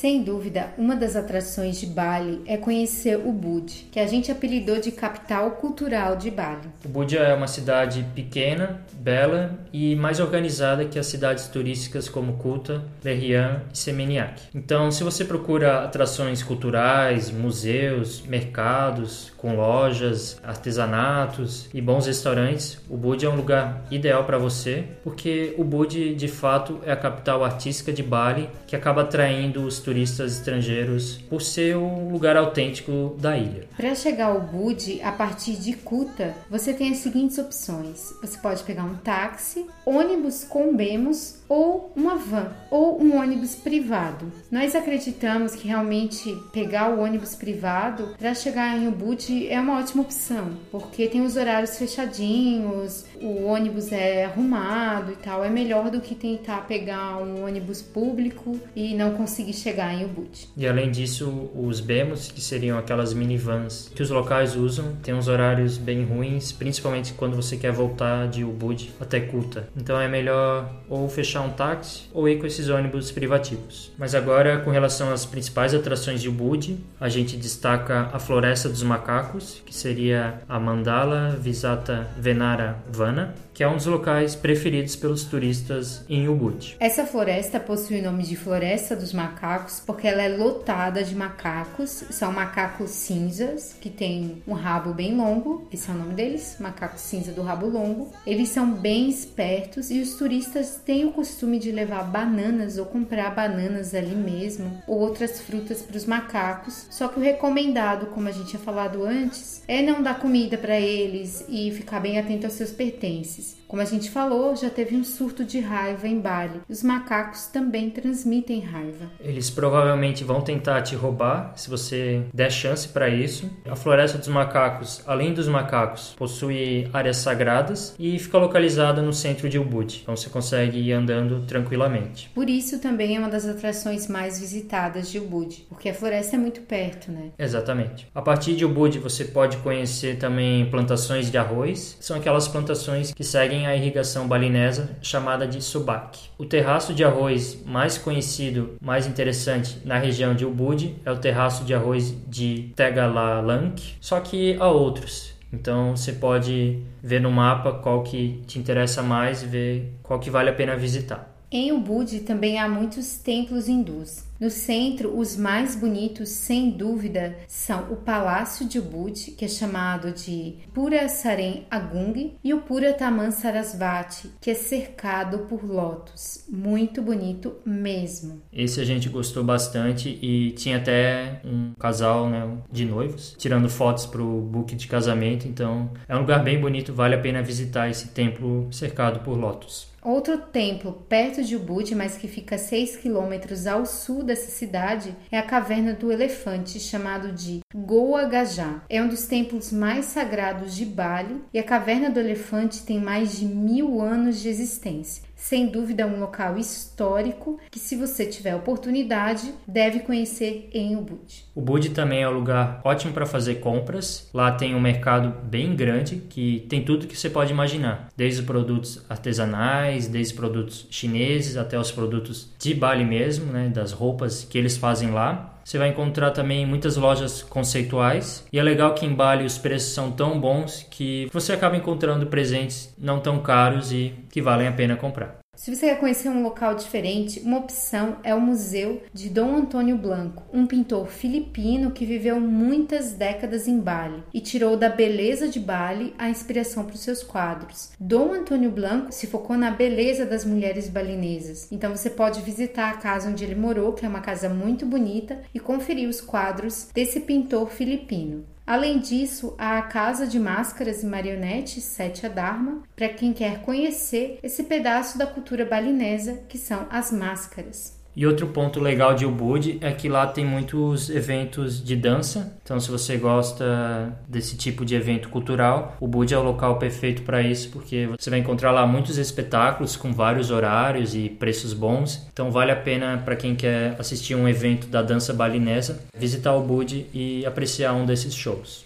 Sem 0.07 0.23
dúvida, 0.23 0.69
uma 0.77 0.95
das 0.95 1.17
atrações 1.17 1.81
de 1.81 1.85
Bali 1.85 2.41
é 2.45 2.55
conhecer 2.55 3.17
o 3.17 3.29
Bud, 3.29 3.89
que 3.91 3.99
a 3.99 4.07
gente 4.07 4.31
apelidou 4.31 4.79
de 4.79 4.89
capital 4.89 5.51
cultural 5.51 6.15
de 6.15 6.31
Bali. 6.31 6.69
O 6.85 6.87
Bud 6.87 7.17
é 7.17 7.33
uma 7.33 7.45
cidade 7.45 8.05
pequena, 8.15 8.79
bela 8.93 9.59
e 9.73 9.97
mais 9.97 10.21
organizada 10.21 10.85
que 10.85 10.97
as 10.97 11.07
cidades 11.07 11.49
turísticas 11.49 12.07
como 12.07 12.37
Kuta, 12.37 12.85
Lerian 13.03 13.63
e 13.73 13.77
Seminyak. 13.77 14.43
Então, 14.55 14.89
se 14.91 15.03
você 15.03 15.25
procura 15.25 15.83
atrações 15.83 16.41
culturais, 16.41 17.29
museus, 17.29 18.21
mercados, 18.21 19.33
com 19.35 19.57
lojas, 19.57 20.39
artesanatos 20.41 21.69
e 21.73 21.81
bons 21.81 22.07
restaurantes, 22.07 22.81
o 22.89 22.95
Bud 22.95 23.25
é 23.25 23.29
um 23.29 23.35
lugar 23.35 23.83
ideal 23.91 24.23
para 24.23 24.37
você, 24.37 24.85
porque 25.03 25.53
o 25.57 25.65
Bud 25.65 26.15
de 26.15 26.27
fato 26.29 26.79
é 26.85 26.93
a 26.93 26.95
capital 26.95 27.43
artística 27.43 27.91
de 27.91 28.01
Bali 28.01 28.49
que 28.68 28.76
acaba 28.76 29.01
atraindo 29.01 29.63
os 29.63 29.80
turistas 29.80 30.34
estrangeiros 30.34 31.18
por 31.30 31.41
ser 31.41 31.78
o 31.78 32.09
lugar 32.09 32.36
autêntico 32.36 33.15
da 33.20 33.38
ilha. 33.38 33.68
Para 33.76 33.95
chegar 33.95 34.28
ao 34.28 34.41
Bud, 34.41 35.01
a 35.01 35.11
partir 35.11 35.53
de 35.53 35.74
Kuta, 35.74 36.36
você 36.49 36.74
tem 36.74 36.91
as 36.91 36.97
seguintes 36.97 37.38
opções: 37.38 38.13
você 38.22 38.38
pode 38.38 38.61
pegar 38.63 38.84
um 38.84 38.95
táxi, 38.95 39.65
ônibus 39.86 40.43
com 40.43 40.76
Bemos 40.76 41.36
ou 41.47 41.91
uma 41.95 42.15
van 42.15 42.51
ou 42.69 43.01
um 43.01 43.17
ônibus 43.17 43.55
privado. 43.55 44.31
Nós 44.51 44.75
acreditamos 44.75 45.55
que 45.55 45.67
realmente 45.67 46.35
pegar 46.51 46.89
o 46.89 47.01
ônibus 47.01 47.35
privado 47.35 48.15
para 48.17 48.33
chegar 48.33 48.77
em 48.77 48.87
Ubud 48.87 49.47
é 49.47 49.59
uma 49.59 49.79
ótima 49.79 50.03
opção, 50.03 50.51
porque 50.71 51.07
tem 51.07 51.21
os 51.21 51.35
horários 51.35 51.77
fechadinhos, 51.77 53.05
o 53.21 53.45
ônibus 53.45 53.91
é 53.91 54.25
arrumado 54.25 55.11
e 55.11 55.15
tal, 55.15 55.43
é 55.43 55.49
melhor 55.49 55.89
do 55.89 56.01
que 56.01 56.15
tentar 56.15 56.67
pegar 56.67 57.17
um 57.17 57.45
ônibus 57.45 57.81
público 57.81 58.59
e 58.75 58.93
não 58.93 59.13
conseguir 59.13 59.53
chegar 59.53 59.93
em 59.93 60.05
Ubud. 60.05 60.49
E 60.55 60.67
além 60.67 60.91
disso, 60.91 61.49
os 61.55 61.79
Bemos, 61.79 62.31
que 62.31 62.41
seriam 62.41 62.77
aquelas 62.77 63.13
minivans 63.13 63.89
que 63.93 64.01
os 64.01 64.09
locais 64.09 64.55
usam, 64.55 64.95
tem 65.01 65.13
uns 65.13 65.27
horários 65.27 65.77
bem 65.77 66.03
ruins, 66.03 66.51
principalmente 66.51 67.13
quando 67.13 67.35
você 67.35 67.57
quer 67.57 67.71
voltar 67.71 68.27
de 68.27 68.43
Ubud 68.43 68.93
até 68.99 69.19
Kuta. 69.19 69.69
Então 69.75 69.99
é 69.99 70.07
melhor 70.07 70.69
ou 70.89 71.07
fechar 71.07 71.36
um 71.41 71.49
táxi 71.49 72.03
ou 72.13 72.27
ir 72.27 72.39
com 72.39 72.45
esses 72.45 72.69
ônibus 72.69 73.11
privativos. 73.11 73.91
Mas 73.97 74.15
agora, 74.15 74.59
com 74.59 74.71
relação 74.71 75.11
às 75.11 75.25
principais 75.25 75.73
atrações 75.73 76.21
de 76.21 76.29
Ubud, 76.29 76.77
a 76.99 77.09
gente 77.09 77.38
destaca 77.38 78.09
a 78.13 78.19
Floresta 78.19 78.69
dos 78.69 78.83
Macacos, 78.83 79.61
que 79.65 79.75
seria 79.75 80.41
a 80.47 80.59
Mandala 80.59 81.38
Visata 81.39 82.07
Venara 82.17 82.77
Vana, 82.89 83.35
que 83.53 83.63
é 83.63 83.67
um 83.67 83.75
dos 83.75 83.88
locais 83.88 84.35
preferidos 84.35 84.95
pelos 84.95 85.23
turistas 85.23 86.05
em 86.07 86.27
Ubud. 86.27 86.77
Essa 86.79 87.05
floresta 87.05 87.59
possui 87.59 87.99
o 87.99 88.03
nome 88.03 88.23
de 88.23 88.35
Floresta 88.35 88.95
dos 88.95 89.13
Macacos 89.13 89.81
porque 89.85 90.07
ela 90.07 90.21
é 90.21 90.29
lotada 90.29 91.03
de 91.03 91.15
macacos. 91.15 92.03
São 92.11 92.31
macacos 92.31 92.91
cinzas 92.91 93.75
que 93.81 93.89
têm 93.89 94.43
um 94.47 94.53
rabo 94.53 94.93
bem 94.93 95.15
longo, 95.15 95.67
esse 95.71 95.89
é 95.89 95.93
o 95.93 95.97
nome 95.97 96.13
deles, 96.13 96.57
macaco 96.59 96.99
cinza 96.99 97.31
do 97.31 97.41
rabo 97.41 97.67
longo. 97.67 98.11
Eles 98.25 98.49
são 98.49 98.71
bem 98.71 99.09
espertos 99.09 99.89
e 99.89 100.01
os 100.01 100.15
turistas 100.15 100.79
têm 100.85 101.05
o 101.05 101.11
de 101.59 101.71
levar 101.71 102.03
bananas 102.03 102.78
ou 102.78 102.86
comprar 102.86 103.34
bananas 103.34 103.93
ali 103.93 104.15
mesmo 104.15 104.82
ou 104.88 104.99
outras 104.99 105.41
frutas 105.41 105.82
para 105.82 105.97
os 105.97 106.05
macacos. 106.05 106.88
Só 106.89 107.07
que 107.07 107.19
o 107.19 107.23
recomendado, 107.23 108.07
como 108.07 108.28
a 108.28 108.32
gente 108.32 108.49
tinha 108.49 108.61
falado 108.61 109.03
antes, 109.03 109.63
é 109.67 109.82
não 109.82 110.01
dar 110.01 110.19
comida 110.19 110.57
para 110.57 110.80
eles 110.80 111.45
e 111.49 111.71
ficar 111.71 111.99
bem 111.99 112.19
atento 112.19 112.45
aos 112.45 112.55
seus 112.55 112.71
pertences. 112.71 113.57
Como 113.68 113.82
a 113.82 113.86
gente 113.86 114.09
falou, 114.09 114.55
já 114.55 114.70
teve 114.70 114.95
um 114.95 115.03
surto 115.03 115.43
de 115.43 115.59
raiva 115.59 116.07
em 116.07 116.20
Bali. 116.20 116.61
Os 116.70 116.82
macacos 116.82 117.47
também 117.47 117.89
transmitem 117.89 118.61
raiva. 118.61 119.11
Eles 119.20 119.49
provavelmente 119.49 120.24
vão 120.24 120.39
tentar 120.39 120.82
te 120.84 120.95
roubar 120.95 121.51
se 121.55 121.70
você 121.70 122.24
der 122.34 122.49
chance 122.49 122.88
para 122.88 123.09
isso. 123.09 123.49
A 123.70 123.76
Floresta 123.76 124.18
dos 124.18 124.30
Macacos, 124.30 125.01
além 125.05 125.34
dos 125.34 125.47
macacos, 125.49 126.15
possui 126.18 126.88
áreas 126.93 127.18
sagradas 127.18 127.93
e 127.99 128.18
fica 128.18 128.38
localizada 128.38 129.01
no 129.01 129.11
centro 129.11 129.49
de 129.49 129.59
Ubud. 129.59 129.99
Então 130.01 130.15
você 130.15 130.30
consegue 130.30 130.80
ir 130.80 130.93
andando 130.93 131.45
tranquilamente. 131.45 132.30
Por 132.34 132.49
isso 132.49 132.80
também 132.80 133.18
é 133.18 133.20
uma 133.20 133.30
das 133.30 133.45
atrações 133.45 134.07
mais 134.07 134.39
visitadas 134.39 135.09
de 135.09 135.20
Ubud, 135.20 135.65
porque 135.68 135.89
a 135.89 135.93
floresta 135.93 136.38
é 136.38 136.39
muito 136.39 136.61
perto, 136.61 137.11
né? 137.11 137.32
Exatamente. 137.38 138.07
A 138.15 138.22
partir 138.22 138.55
de 138.55 138.63
Ubud 138.63 138.97
você 138.99 139.26
pode 139.26 139.57
conhecer 139.57 140.18
também 140.18 140.70
plantações 140.70 141.30
de 141.30 141.38
arroz. 141.38 141.97
São 141.99 142.15
aquelas 142.15 142.47
plantações 142.47 143.13
que 143.13 143.24
seguem 143.24 143.56
a 143.65 143.75
irrigação 143.75 144.27
balinesa 144.27 144.97
chamada 145.01 145.47
de 145.47 145.61
subac. 145.61 146.19
O 146.37 146.45
terraço 146.45 146.93
de 146.93 147.03
arroz 147.03 147.63
mais 147.65 147.97
conhecido, 147.97 148.75
mais 148.81 149.07
interessante 149.07 149.79
na 149.83 149.97
região 149.97 150.35
de 150.35 150.45
Ubud 150.45 150.95
é 151.03 151.11
o 151.11 151.17
terraço 151.17 151.63
de 151.63 151.73
arroz 151.73 152.13
de 152.27 152.71
Tegalalank, 152.75 153.95
só 153.99 154.19
que 154.19 154.55
há 154.59 154.67
outros. 154.67 155.33
Então 155.51 155.95
você 155.95 156.11
pode 156.11 156.83
ver 157.01 157.21
no 157.21 157.31
mapa 157.31 157.71
qual 157.71 158.03
que 158.03 158.41
te 158.45 158.59
interessa 158.59 159.01
mais 159.01 159.41
ver 159.41 159.93
qual 160.03 160.19
que 160.19 160.29
vale 160.29 160.49
a 160.49 160.53
pena 160.53 160.75
visitar. 160.75 161.33
Em 161.49 161.71
Ubud 161.71 162.19
também 162.21 162.59
há 162.59 162.67
muitos 162.67 163.17
templos 163.17 163.69
hindus. 163.69 164.26
No 164.39 164.49
centro, 164.49 165.17
os 165.17 165.35
mais 165.35 165.75
bonitos, 165.75 166.29
sem 166.29 166.71
dúvida, 166.71 167.38
são 167.47 167.91
o 167.91 167.95
Palácio 167.95 168.67
de 168.67 168.79
Ubud, 168.79 169.31
que 169.31 169.45
é 169.45 169.47
chamado 169.47 170.11
de 170.11 170.55
Pura 170.73 171.07
Saren 171.09 171.65
Agung, 171.69 172.35
e 172.43 172.53
o 172.53 172.61
Pura 172.61 172.93
Taman 172.93 173.31
Sarasvati, 173.31 174.31
que 174.39 174.51
é 174.51 174.53
cercado 174.53 175.39
por 175.39 175.63
lótus. 175.63 176.45
Muito 176.49 177.01
bonito 177.01 177.55
mesmo. 177.65 178.41
Esse 178.53 178.79
a 178.79 178.85
gente 178.85 179.09
gostou 179.09 179.43
bastante 179.43 180.19
e 180.21 180.51
tinha 180.51 180.77
até 180.77 181.41
um 181.43 181.73
casal 181.79 182.29
né, 182.29 182.57
de 182.71 182.85
noivos 182.85 183.35
tirando 183.38 183.69
fotos 183.69 184.05
para 184.05 184.21
o 184.21 184.41
book 184.41 184.75
de 184.75 184.88
casamento. 184.88 185.47
Então 185.47 185.91
é 186.07 186.15
um 186.15 186.19
lugar 186.19 186.43
bem 186.43 186.59
bonito, 186.59 186.93
vale 186.93 187.15
a 187.15 187.19
pena 187.19 187.41
visitar 187.41 187.89
esse 187.89 188.09
templo 188.09 188.67
cercado 188.71 189.19
por 189.21 189.38
lótus. 189.38 189.88
Outro 190.07 190.37
templo 190.37 191.05
perto 191.09 191.43
de 191.43 191.57
Ubud, 191.57 191.93
mas 191.93 192.15
que 192.15 192.29
fica 192.29 192.55
a 192.55 192.57
6 192.57 192.95
quilômetros 192.95 193.67
ao 193.67 193.85
sul 193.85 194.23
dessa 194.23 194.49
cidade, 194.49 195.13
é 195.29 195.37
a 195.37 195.43
Caverna 195.43 195.93
do 195.93 196.09
Elefante, 196.09 196.79
chamado 196.79 197.33
de 197.33 197.59
Goa 197.75 198.23
Gajá. 198.23 198.85
É 198.89 199.01
um 199.01 199.09
dos 199.09 199.27
templos 199.27 199.69
mais 199.69 200.05
sagrados 200.05 200.73
de 200.73 200.85
Bali 200.85 201.41
e 201.53 201.59
a 201.59 201.63
Caverna 201.63 202.09
do 202.09 202.21
Elefante 202.21 202.85
tem 202.85 203.01
mais 203.01 203.37
de 203.37 203.45
mil 203.45 204.01
anos 204.01 204.39
de 204.39 204.47
existência 204.47 205.26
sem 205.38 205.67
dúvida 205.67 206.05
um 206.05 206.19
local 206.19 206.57
histórico 206.57 207.59
que, 207.71 207.79
se 207.79 207.95
você 207.95 208.25
tiver 208.25 208.55
oportunidade, 208.55 209.53
deve 209.65 209.99
conhecer 209.99 210.69
em 210.73 210.97
Ubud. 210.97 211.45
Ubud 211.55 211.89
também 211.91 212.23
é 212.23 212.29
um 212.29 212.33
lugar 212.33 212.81
ótimo 212.83 213.13
para 213.13 213.25
fazer 213.25 213.55
compras. 213.55 214.29
Lá 214.33 214.51
tem 214.51 214.75
um 214.75 214.81
mercado 214.81 215.33
bem 215.43 215.75
grande 215.75 216.17
que 216.27 216.65
tem 216.67 216.83
tudo 216.83 217.07
que 217.07 217.15
você 217.15 217.29
pode 217.29 217.53
imaginar, 217.53 218.09
desde 218.17 218.41
produtos 218.41 219.05
artesanais, 219.07 220.07
desde 220.07 220.33
produtos 220.33 220.88
chineses 220.89 221.55
até 221.55 221.79
os 221.79 221.91
produtos 221.91 222.49
de 222.57 222.73
Bali 222.73 223.05
mesmo, 223.05 223.51
né, 223.53 223.69
das 223.69 223.91
roupas 223.91 224.43
que 224.43 224.57
eles 224.57 224.75
fazem 224.75 225.11
lá. 225.11 225.53
Você 225.68 225.78
vai 225.78 225.89
encontrar 225.89 226.32
também 226.32 226.65
muitas 226.65 226.95
lojas 226.95 227.43
conceituais 227.43 228.47
e 228.53 228.57
é 228.57 228.63
legal 228.63 228.93
que 228.93 229.05
em 229.05 229.13
Bali 229.13 229.43
os 229.43 229.57
preços 229.57 229.93
são 229.93 230.09
tão 230.09 230.39
bons 230.39 230.88
que 230.89 231.30
você 231.34 231.51
acaba 231.51 231.76
encontrando 231.76 232.26
presentes 232.28 232.95
não 232.97 233.20
tão 233.20 233.39
caros 233.39 233.91
e 233.91 234.13
que 234.32 234.41
valem 234.41 234.70
a 234.70 234.72
pena 234.72 234.95
comprar. 234.95 235.39
Se 235.57 235.75
você 235.75 235.87
quer 235.87 235.99
conhecer 235.99 236.29
um 236.29 236.43
local 236.43 236.75
diferente, 236.75 237.39
uma 237.39 237.57
opção 237.57 238.17
é 238.23 238.33
o 238.35 238.39
Museu 238.39 239.01
de 239.11 239.27
Dom 239.27 239.55
Antônio 239.55 239.97
Blanco, 239.97 240.43
um 240.53 240.67
pintor 240.67 241.07
filipino 241.07 241.89
que 241.89 242.05
viveu 242.05 242.39
muitas 242.39 243.13
décadas 243.13 243.67
em 243.67 243.79
Bali 243.79 244.23
e 244.31 244.39
tirou 244.39 244.77
da 244.77 244.87
beleza 244.87 245.47
de 245.47 245.59
Bali 245.59 246.13
a 246.15 246.29
inspiração 246.29 246.85
para 246.85 246.93
os 246.93 247.01
seus 247.01 247.23
quadros. 247.23 247.89
Dom 247.99 248.33
Antônio 248.33 248.69
Blanco 248.69 249.11
se 249.11 249.25
focou 249.25 249.57
na 249.57 249.71
beleza 249.71 250.27
das 250.27 250.45
mulheres 250.45 250.87
balinesas, 250.89 251.67
então 251.71 251.95
você 251.95 252.11
pode 252.11 252.39
visitar 252.41 252.91
a 252.91 252.97
casa 252.97 253.27
onde 253.27 253.43
ele 253.43 253.55
morou, 253.55 253.93
que 253.93 254.05
é 254.05 254.07
uma 254.07 254.21
casa 254.21 254.47
muito 254.47 254.85
bonita, 254.85 255.41
e 255.55 255.59
conferir 255.59 256.07
os 256.07 256.21
quadros 256.21 256.89
desse 256.93 257.21
pintor 257.21 257.71
filipino. 257.71 258.45
Além 258.68 258.99
disso, 258.99 259.55
há 259.57 259.78
a 259.78 259.82
Casa 259.84 260.28
de 260.28 260.38
Máscaras 260.38 261.01
e 261.01 261.05
Marionetes 261.05 261.86
Sete 261.86 262.28
Dharma, 262.28 262.84
para 262.97 263.07
quem 263.07 263.32
quer 263.32 263.61
conhecer 263.61 264.39
esse 264.43 264.61
pedaço 264.63 265.18
da 265.18 265.26
cultura 265.26 265.65
balinesa 265.65 266.43
que 266.49 266.57
são 266.57 266.86
as 266.89 267.09
máscaras. 267.09 267.96
E 268.18 268.26
outro 268.26 268.47
ponto 268.47 268.80
legal 268.80 269.13
de 269.13 269.28
Ubud 269.28 269.78
é 269.80 269.91
que 269.91 270.09
lá 270.09 270.26
tem 270.26 270.43
muitos 270.43 271.07
eventos 271.07 271.84
de 271.84 271.95
dança. 271.95 272.57
Então, 272.63 272.80
se 272.80 272.89
você 272.89 273.15
gosta 273.15 274.11
desse 274.28 274.57
tipo 274.57 274.84
de 274.84 274.95
evento 274.95 275.30
cultural, 275.30 275.95
Ubud 276.01 276.34
é 276.34 276.38
o 276.38 276.41
local 276.41 276.80
perfeito 276.80 277.22
para 277.22 277.43
isso, 277.43 277.70
porque 277.70 278.09
você 278.20 278.32
vai 278.32 278.39
encontrar 278.39 278.72
lá 278.72 278.88
muitos 278.88 279.20
espetáculos 279.20 279.95
com 279.95 280.11
vários 280.11 280.49
horários 280.49 281.13
e 281.13 281.30
preços 281.30 281.74
bons. 281.74 282.28
Então, 282.34 282.49
vale 282.49 282.72
a 282.72 282.76
pena 282.76 283.22
para 283.24 283.36
quem 283.36 283.53
quer 283.53 283.95
assistir 283.99 284.34
um 284.34 284.49
evento 284.49 284.88
da 284.88 285.03
dança 285.03 285.32
balinesa, 285.32 286.01
visitar 286.18 286.55
Ubud 286.55 287.05
e 287.13 287.45
apreciar 287.45 287.93
um 287.93 288.03
desses 288.03 288.34
shows. 288.34 288.84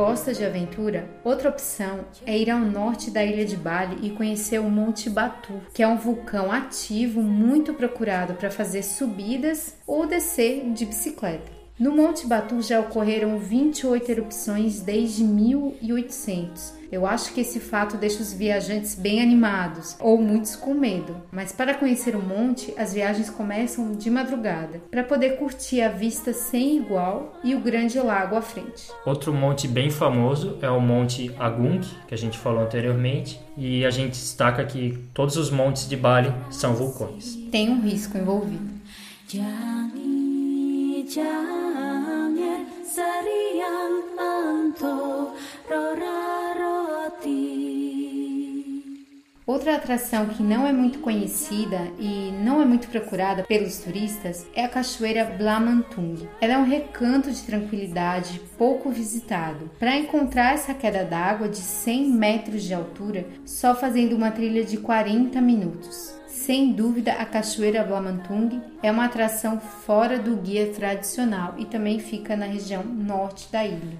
Gosta 0.00 0.32
de 0.32 0.42
aventura, 0.42 1.06
outra 1.22 1.50
opção 1.50 2.06
é 2.24 2.34
ir 2.38 2.48
ao 2.48 2.58
norte 2.58 3.10
da 3.10 3.22
ilha 3.22 3.44
de 3.44 3.54
Bali 3.54 3.98
e 4.00 4.08
conhecer 4.08 4.58
o 4.58 4.70
Monte 4.70 5.10
Batu, 5.10 5.60
que 5.74 5.82
é 5.82 5.86
um 5.86 5.98
vulcão 5.98 6.50
ativo 6.50 7.20
muito 7.20 7.74
procurado 7.74 8.32
para 8.32 8.50
fazer 8.50 8.82
subidas 8.82 9.76
ou 9.86 10.06
descer 10.06 10.72
de 10.72 10.86
bicicleta. 10.86 11.59
No 11.80 11.96
Monte 11.96 12.26
Batu 12.26 12.60
já 12.60 12.78
ocorreram 12.78 13.38
28 13.38 14.10
erupções 14.10 14.80
desde 14.80 15.24
1800 15.24 16.78
eu 16.90 17.06
acho 17.06 17.32
que 17.32 17.40
esse 17.40 17.60
fato 17.60 17.96
deixa 17.96 18.20
os 18.20 18.32
viajantes 18.32 18.96
bem 18.96 19.22
animados 19.22 19.96
ou 20.00 20.20
muitos 20.20 20.56
com 20.56 20.74
medo. 20.74 21.14
Mas 21.30 21.52
para 21.52 21.74
conhecer 21.74 22.16
o 22.16 22.22
monte, 22.22 22.74
as 22.76 22.92
viagens 22.92 23.30
começam 23.30 23.92
de 23.92 24.10
madrugada, 24.10 24.82
para 24.90 25.04
poder 25.04 25.36
curtir 25.36 25.82
a 25.82 25.88
vista 25.88 26.32
sem 26.32 26.78
igual 26.78 27.38
e 27.44 27.54
o 27.54 27.60
grande 27.60 27.98
lago 28.00 28.34
à 28.34 28.42
frente. 28.42 28.90
Outro 29.06 29.32
monte 29.32 29.68
bem 29.68 29.88
famoso 29.88 30.58
é 30.60 30.68
o 30.68 30.80
Monte 30.80 31.30
Agung, 31.38 31.80
que 32.08 32.14
a 32.14 32.18
gente 32.18 32.36
falou 32.36 32.64
anteriormente, 32.64 33.40
e 33.56 33.84
a 33.86 33.90
gente 33.90 34.12
destaca 34.12 34.64
que 34.64 34.98
todos 35.14 35.36
os 35.36 35.48
montes 35.50 35.88
de 35.88 35.96
Bali 35.96 36.34
são 36.50 36.74
vulcões. 36.74 37.36
Tem 37.52 37.70
um 37.70 37.80
risco 37.80 38.18
envolvido. 38.18 38.68
Outra 49.46 49.76
atração 49.76 50.26
que 50.26 50.42
não 50.42 50.66
é 50.66 50.72
muito 50.72 50.98
conhecida 50.98 51.78
e 51.98 52.32
não 52.42 52.60
é 52.60 52.64
muito 52.64 52.88
procurada 52.88 53.44
pelos 53.44 53.78
turistas 53.78 54.46
é 54.54 54.64
a 54.64 54.68
Cachoeira 54.68 55.24
Blamantung. 55.24 56.28
Ela 56.40 56.54
é 56.54 56.58
um 56.58 56.64
recanto 56.64 57.30
de 57.30 57.42
tranquilidade 57.42 58.40
pouco 58.58 58.90
visitado. 58.90 59.70
Para 59.78 59.96
encontrar 59.96 60.54
essa 60.54 60.74
queda 60.74 61.04
d'água 61.04 61.48
de 61.48 61.58
100 61.58 62.10
metros 62.10 62.64
de 62.64 62.74
altura, 62.74 63.26
só 63.44 63.74
fazendo 63.74 64.16
uma 64.16 64.32
trilha 64.32 64.64
de 64.64 64.78
40 64.78 65.40
minutos. 65.40 66.19
Sem 66.40 66.72
dúvida, 66.72 67.12
a 67.12 67.26
Cachoeira 67.26 67.84
Blamantung 67.84 68.62
é 68.82 68.90
uma 68.90 69.04
atração 69.04 69.60
fora 69.60 70.18
do 70.18 70.36
guia 70.36 70.68
tradicional 70.68 71.54
e 71.58 71.66
também 71.66 71.98
fica 71.98 72.34
na 72.34 72.46
região 72.46 72.82
norte 72.82 73.52
da 73.52 73.62
ilha. 73.62 73.98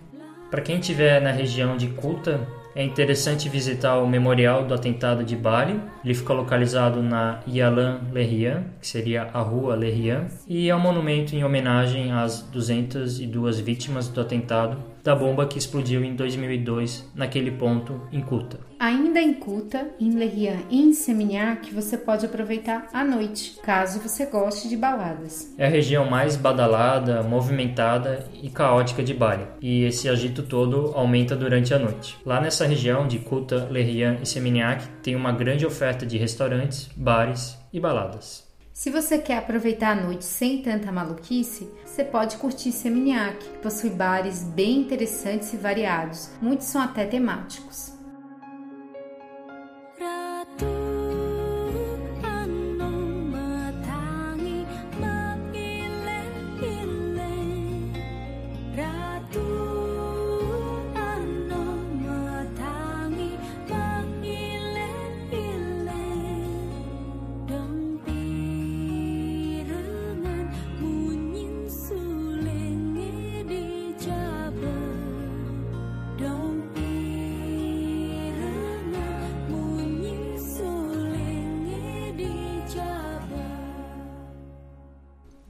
Para 0.50 0.62
quem 0.62 0.80
estiver 0.80 1.20
na 1.20 1.30
região 1.30 1.76
de 1.76 1.88
Kuta, 1.88 2.48
é 2.74 2.82
interessante 2.82 3.46
visitar 3.46 3.98
o 3.98 4.08
Memorial 4.08 4.64
do 4.64 4.72
Atentado 4.72 5.22
de 5.22 5.36
Bali. 5.36 5.78
Ele 6.02 6.14
fica 6.14 6.32
localizado 6.32 7.02
na 7.02 7.40
Yalan 7.46 8.00
Lerian, 8.10 8.64
que 8.80 8.86
seria 8.88 9.28
a 9.34 9.42
Rua 9.42 9.74
Lerian, 9.74 10.26
e 10.48 10.70
é 10.70 10.74
um 10.74 10.80
monumento 10.80 11.36
em 11.36 11.44
homenagem 11.44 12.10
às 12.10 12.40
202 12.40 13.60
vítimas 13.60 14.08
do 14.08 14.18
atentado 14.18 14.78
da 15.02 15.14
bomba 15.14 15.46
que 15.46 15.58
explodiu 15.58 16.04
em 16.04 16.14
2002 16.14 17.10
naquele 17.14 17.50
ponto 17.50 18.00
em 18.12 18.20
Kuta. 18.20 18.58
Ainda 18.78 19.20
em 19.20 19.34
Kuta, 19.34 19.88
em 20.00 20.14
Lerian 20.14 20.58
e 20.70 20.80
em 20.80 20.92
Seminyak, 20.92 21.72
você 21.74 21.98
pode 21.98 22.24
aproveitar 22.24 22.88
à 22.92 23.04
noite, 23.04 23.58
caso 23.62 24.00
você 24.00 24.24
goste 24.26 24.68
de 24.68 24.76
baladas. 24.76 25.52
É 25.58 25.66
a 25.66 25.70
região 25.70 26.08
mais 26.08 26.34
badalada, 26.34 27.22
movimentada 27.22 28.26
e 28.42 28.48
caótica 28.48 29.02
de 29.02 29.12
Bali, 29.12 29.44
e 29.60 29.84
esse 29.84 30.08
agito 30.08 30.42
todo 30.42 30.92
aumenta 30.94 31.36
durante 31.36 31.74
a 31.74 31.78
noite. 31.78 32.16
Lá 32.24 32.40
nessa 32.40 32.66
região 32.66 33.06
de 33.06 33.18
Kuta, 33.18 33.68
Lerian 33.70 34.16
e 34.22 34.26
Seminyak 34.26 34.86
tem 35.02 35.14
uma 35.14 35.32
grande 35.32 35.66
oferta 35.66 36.06
de 36.06 36.16
restaurantes, 36.16 36.88
bares 36.96 37.58
e 37.72 37.78
baladas. 37.78 38.49
Se 38.80 38.88
você 38.88 39.18
quer 39.18 39.36
aproveitar 39.36 39.90
a 39.90 40.00
noite 40.00 40.24
sem 40.24 40.62
tanta 40.62 40.90
maluquice, 40.90 41.68
você 41.84 42.02
pode 42.02 42.38
curtir 42.38 42.72
Seminyak, 42.72 43.36
que 43.36 43.58
possui 43.58 43.90
bares 43.90 44.42
bem 44.42 44.78
interessantes 44.78 45.52
e 45.52 45.58
variados, 45.58 46.30
muitos 46.40 46.68
são 46.68 46.80
até 46.80 47.04
temáticos. 47.04 47.99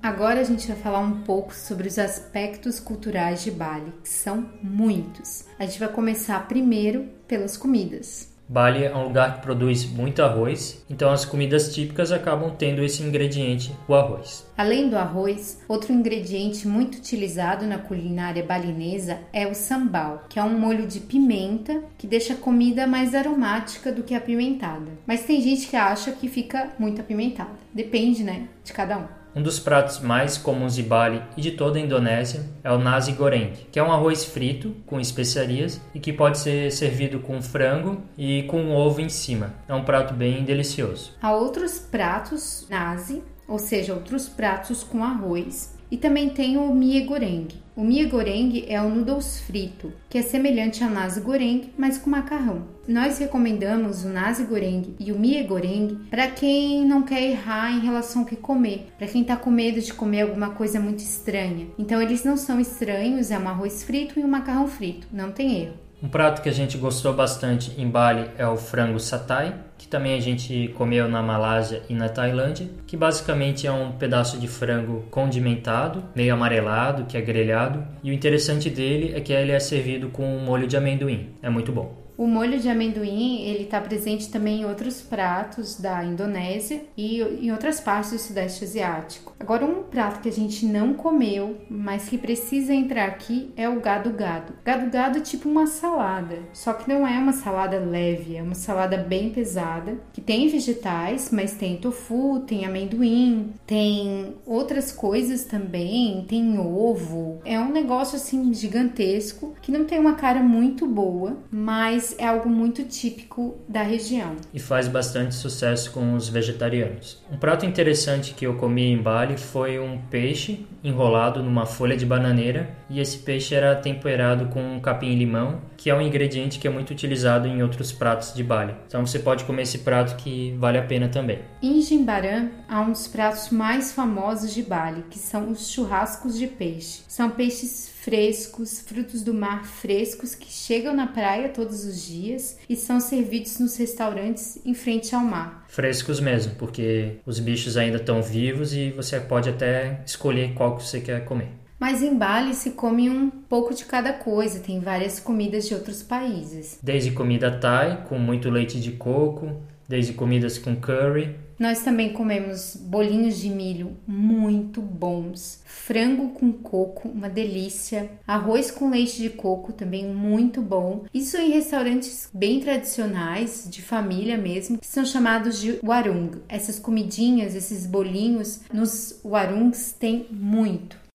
Agora 0.02 0.40
a 0.40 0.44
gente 0.44 0.66
vai 0.66 0.76
falar 0.76 1.00
um 1.00 1.20
pouco 1.20 1.54
sobre 1.54 1.86
os 1.86 1.98
aspectos 1.98 2.80
culturais 2.80 3.42
de 3.44 3.50
Bali, 3.50 3.92
que 4.02 4.08
são 4.08 4.48
muitos. 4.62 5.44
A 5.58 5.66
gente 5.66 5.78
vai 5.78 5.88
começar 5.88 6.48
primeiro 6.48 7.06
pelas 7.28 7.56
comidas. 7.58 8.30
Bali 8.48 8.82
é 8.82 8.96
um 8.96 9.04
lugar 9.04 9.36
que 9.36 9.42
produz 9.42 9.84
muito 9.84 10.22
arroz, 10.22 10.84
então 10.90 11.12
as 11.12 11.24
comidas 11.24 11.72
típicas 11.72 12.10
acabam 12.10 12.50
tendo 12.56 12.82
esse 12.82 13.00
ingrediente, 13.02 13.72
o 13.86 13.94
arroz. 13.94 14.44
Além 14.56 14.88
do 14.88 14.96
arroz, 14.96 15.60
outro 15.68 15.92
ingrediente 15.92 16.66
muito 16.66 16.96
utilizado 16.96 17.64
na 17.64 17.78
culinária 17.78 18.42
balinesa 18.42 19.20
é 19.32 19.46
o 19.46 19.54
sambal, 19.54 20.24
que 20.28 20.38
é 20.38 20.42
um 20.42 20.58
molho 20.58 20.86
de 20.86 20.98
pimenta 20.98 21.80
que 21.96 22.08
deixa 22.08 22.32
a 22.32 22.38
comida 22.38 22.88
mais 22.88 23.14
aromática 23.14 23.92
do 23.92 24.02
que 24.02 24.14
apimentada. 24.14 24.90
Mas 25.06 25.22
tem 25.22 25.40
gente 25.42 25.68
que 25.68 25.76
acha 25.76 26.10
que 26.10 26.26
fica 26.26 26.70
muito 26.76 27.00
apimentada. 27.02 27.50
Depende, 27.72 28.24
né, 28.24 28.48
de 28.64 28.72
cada 28.72 28.98
um. 28.98 29.19
Um 29.34 29.42
dos 29.42 29.60
pratos 29.60 30.00
mais 30.00 30.36
comuns 30.36 30.74
de 30.74 30.82
Bali 30.82 31.22
e 31.36 31.40
de 31.40 31.52
toda 31.52 31.78
a 31.78 31.80
Indonésia 31.80 32.44
é 32.64 32.72
o 32.72 32.78
nasi 32.78 33.12
goreng, 33.12 33.52
que 33.70 33.78
é 33.78 33.82
um 33.82 33.92
arroz 33.92 34.24
frito 34.24 34.74
com 34.86 34.98
especiarias 34.98 35.80
e 35.94 36.00
que 36.00 36.12
pode 36.12 36.38
ser 36.38 36.72
servido 36.72 37.20
com 37.20 37.40
frango 37.40 38.02
e 38.18 38.42
com 38.44 38.74
ovo 38.74 39.00
em 39.00 39.08
cima. 39.08 39.54
É 39.68 39.74
um 39.74 39.84
prato 39.84 40.14
bem 40.14 40.44
delicioso. 40.44 41.14
Há 41.22 41.32
outros 41.32 41.78
pratos 41.78 42.66
nasi, 42.68 43.22
ou 43.46 43.58
seja, 43.58 43.94
outros 43.94 44.28
pratos 44.28 44.82
com 44.82 45.04
arroz, 45.04 45.78
e 45.90 45.96
também 45.96 46.30
tem 46.30 46.56
o 46.56 46.74
mie 46.74 47.02
goreng. 47.02 47.48
O 47.74 47.82
mie 47.82 48.04
goreng 48.04 48.64
é 48.68 48.80
o 48.80 48.90
noodles 48.90 49.40
frito, 49.40 49.92
que 50.08 50.18
é 50.18 50.22
semelhante 50.22 50.84
ao 50.84 50.90
nasi 50.90 51.20
goreng, 51.20 51.72
mas 51.78 51.96
com 51.96 52.10
macarrão. 52.10 52.64
Nós 52.86 53.18
recomendamos 53.18 54.04
o 54.04 54.08
nasi 54.08 54.44
goreng 54.44 54.94
e 54.98 55.10
o 55.12 55.18
mie 55.18 55.42
goreng 55.44 55.98
para 56.10 56.28
quem 56.28 56.84
não 56.84 57.02
quer 57.02 57.22
errar 57.22 57.72
em 57.72 57.80
relação 57.80 58.22
ao 58.22 58.28
que 58.28 58.36
comer, 58.36 58.92
para 58.98 59.06
quem 59.06 59.22
está 59.22 59.36
com 59.36 59.50
medo 59.50 59.80
de 59.80 59.94
comer 59.94 60.22
alguma 60.22 60.50
coisa 60.50 60.78
muito 60.78 60.98
estranha. 60.98 61.68
Então 61.78 62.02
eles 62.02 62.22
não 62.24 62.36
são 62.36 62.60
estranhos, 62.60 63.30
é 63.30 63.38
um 63.38 63.48
arroz 63.48 63.82
frito 63.82 64.20
e 64.20 64.24
um 64.24 64.28
macarrão 64.28 64.68
frito, 64.68 65.06
não 65.12 65.32
tem 65.32 65.62
erro. 65.62 65.74
Um 66.02 66.08
prato 66.08 66.40
que 66.42 66.48
a 66.48 66.52
gente 66.52 66.78
gostou 66.78 67.12
bastante 67.12 67.78
em 67.78 67.88
Bali 67.88 68.30
é 68.38 68.46
o 68.46 68.56
frango 68.56 68.98
satay, 68.98 69.54
também 69.90 70.14
a 70.14 70.20
gente 70.20 70.68
comeu 70.76 71.08
na 71.08 71.20
Malásia 71.20 71.82
e 71.88 71.94
na 71.94 72.08
Tailândia, 72.08 72.70
que 72.86 72.96
basicamente 72.96 73.66
é 73.66 73.72
um 73.72 73.90
pedaço 73.92 74.38
de 74.38 74.46
frango 74.46 75.04
condimentado, 75.10 76.04
meio 76.14 76.32
amarelado, 76.32 77.04
que 77.06 77.16
é 77.16 77.20
grelhado, 77.20 77.84
e 78.02 78.10
o 78.10 78.14
interessante 78.14 78.70
dele 78.70 79.12
é 79.14 79.20
que 79.20 79.32
ele 79.32 79.50
é 79.50 79.58
servido 79.58 80.08
com 80.08 80.24
um 80.24 80.44
molho 80.44 80.68
de 80.68 80.76
amendoim. 80.76 81.30
É 81.42 81.50
muito 81.50 81.72
bom. 81.72 82.09
O 82.20 82.26
molho 82.26 82.60
de 82.60 82.68
amendoim 82.68 83.44
ele 83.44 83.62
está 83.62 83.80
presente 83.80 84.30
também 84.30 84.60
em 84.60 84.64
outros 84.66 85.00
pratos 85.00 85.80
da 85.80 86.04
Indonésia 86.04 86.82
e 86.94 87.22
em 87.22 87.50
outras 87.50 87.80
partes 87.80 88.10
do 88.10 88.18
Sudeste 88.18 88.62
Asiático. 88.62 89.32
Agora, 89.40 89.64
um 89.64 89.84
prato 89.84 90.20
que 90.20 90.28
a 90.28 90.32
gente 90.32 90.66
não 90.66 90.92
comeu, 90.92 91.56
mas 91.70 92.10
que 92.10 92.18
precisa 92.18 92.74
entrar 92.74 93.06
aqui 93.06 93.50
é 93.56 93.66
o 93.70 93.80
gado-gado. 93.80 94.52
Gado-gado 94.62 95.16
é 95.16 95.22
tipo 95.22 95.48
uma 95.48 95.66
salada, 95.66 96.40
só 96.52 96.74
que 96.74 96.86
não 96.90 97.08
é 97.08 97.16
uma 97.16 97.32
salada 97.32 97.78
leve, 97.78 98.36
é 98.36 98.42
uma 98.42 98.54
salada 98.54 98.98
bem 98.98 99.30
pesada, 99.30 99.96
que 100.12 100.20
tem 100.20 100.46
vegetais, 100.46 101.30
mas 101.32 101.54
tem 101.54 101.78
tofu, 101.78 102.40
tem 102.46 102.66
amendoim, 102.66 103.54
tem 103.66 104.34
outras 104.44 104.92
coisas 104.92 105.46
também, 105.46 106.26
tem 106.28 106.58
ovo. 106.58 107.40
É 107.46 107.58
um 107.58 107.72
negócio 107.72 108.16
assim 108.16 108.52
gigantesco 108.52 109.54
que 109.62 109.72
não 109.72 109.86
tem 109.86 109.98
uma 109.98 110.16
cara 110.16 110.42
muito 110.42 110.86
boa, 110.86 111.38
mas 111.50 112.09
é 112.18 112.26
algo 112.26 112.48
muito 112.48 112.84
típico 112.84 113.58
da 113.68 113.82
região. 113.82 114.36
E 114.52 114.58
faz 114.58 114.88
bastante 114.88 115.34
sucesso 115.34 115.90
com 115.92 116.14
os 116.14 116.28
vegetarianos. 116.28 117.22
Um 117.30 117.36
prato 117.36 117.66
interessante 117.66 118.34
que 118.34 118.46
eu 118.46 118.56
comi 118.56 118.86
em 118.92 118.98
Bali 118.98 119.36
foi 119.36 119.78
um 119.78 119.98
peixe 119.98 120.66
enrolado 120.82 121.42
numa 121.42 121.66
folha 121.66 121.96
de 121.96 122.06
bananeira 122.06 122.70
e 122.88 123.00
esse 123.00 123.18
peixe 123.18 123.54
era 123.54 123.74
temperado 123.76 124.46
com 124.46 124.80
capim-limão, 124.80 125.60
que 125.76 125.90
é 125.90 125.94
um 125.94 126.00
ingrediente 126.00 126.58
que 126.58 126.66
é 126.66 126.70
muito 126.70 126.90
utilizado 126.90 127.46
em 127.46 127.62
outros 127.62 127.92
pratos 127.92 128.34
de 128.34 128.42
Bali. 128.42 128.74
Então 128.86 129.04
você 129.04 129.18
pode 129.18 129.44
comer 129.44 129.62
esse 129.62 129.78
prato 129.78 130.16
que 130.16 130.56
vale 130.58 130.78
a 130.78 130.82
pena 130.82 131.08
também. 131.08 131.40
Em 131.62 131.80
Jimbaran 131.80 132.48
há 132.68 132.80
um 132.80 132.92
dos 132.92 133.06
pratos 133.06 133.50
mais 133.50 133.92
famosos 133.92 134.54
de 134.54 134.62
Bali, 134.62 135.04
que 135.10 135.18
são 135.18 135.50
os 135.50 135.70
churrascos 135.70 136.38
de 136.38 136.46
peixe. 136.46 137.02
São 137.06 137.30
peixes 137.30 137.90
frescos, 138.00 138.80
frutos 138.80 139.22
do 139.22 139.34
mar 139.34 139.64
frescos 139.64 140.34
que 140.34 140.50
chegam 140.50 140.94
na 140.94 141.06
praia 141.06 141.48
todos 141.50 141.84
os 141.84 141.99
dias 142.06 142.58
e 142.68 142.76
são 142.76 143.00
servidos 143.00 143.58
nos 143.58 143.76
restaurantes 143.76 144.58
em 144.64 144.74
frente 144.74 145.14
ao 145.14 145.22
mar. 145.22 145.64
Frescos 145.68 146.20
mesmo, 146.20 146.54
porque 146.56 147.16
os 147.24 147.38
bichos 147.38 147.76
ainda 147.76 147.96
estão 147.96 148.22
vivos 148.22 148.72
e 148.74 148.90
você 148.90 149.18
pode 149.20 149.48
até 149.48 150.02
escolher 150.06 150.54
qual 150.54 150.76
que 150.76 150.84
você 150.84 151.00
quer 151.00 151.24
comer. 151.24 151.48
Mas 151.78 152.02
em 152.02 152.14
Bali 152.14 152.52
se 152.52 152.72
come 152.72 153.08
um 153.08 153.30
pouco 153.30 153.74
de 153.74 153.86
cada 153.86 154.12
coisa, 154.12 154.60
tem 154.60 154.80
várias 154.80 155.18
comidas 155.18 155.66
de 155.66 155.74
outros 155.74 156.02
países. 156.02 156.78
Desde 156.82 157.10
comida 157.12 157.50
thai, 157.50 158.04
com 158.06 158.18
muito 158.18 158.50
leite 158.50 158.78
de 158.78 158.92
coco, 158.92 159.56
desde 159.88 160.12
comidas 160.12 160.58
com 160.58 160.76
curry. 160.76 161.34
Nós 161.60 161.82
também 161.82 162.14
comemos 162.14 162.74
bolinhos 162.74 163.36
de 163.36 163.50
milho 163.50 163.98
muito 164.06 164.80
bons, 164.80 165.60
frango 165.66 166.30
com 166.30 166.50
coco, 166.50 167.06
uma 167.06 167.28
delícia, 167.28 168.10
arroz 168.26 168.70
com 168.70 168.88
leite 168.88 169.20
de 169.20 169.28
coco 169.28 169.70
também 169.70 170.06
muito 170.06 170.62
bom. 170.62 171.04
Isso 171.12 171.36
em 171.36 171.50
restaurantes 171.50 172.30
bem 172.32 172.60
tradicionais, 172.60 173.66
de 173.68 173.82
família 173.82 174.38
mesmo, 174.38 174.78
que 174.78 174.86
são 174.86 175.04
chamados 175.04 175.60
de 175.60 175.78
warung. 175.82 176.30
Essas 176.48 176.78
comidinhas, 176.78 177.54
esses 177.54 177.84
bolinhos 177.84 178.60
nos 178.72 179.20
warungs 179.22 179.92
tem 179.92 180.28
muito. 180.30 181.09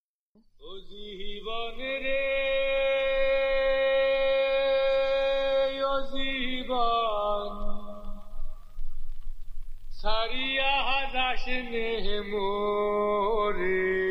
সারিয়া 10.05 10.73
হাজাসনে 10.89 11.89
মোরে 12.31 14.04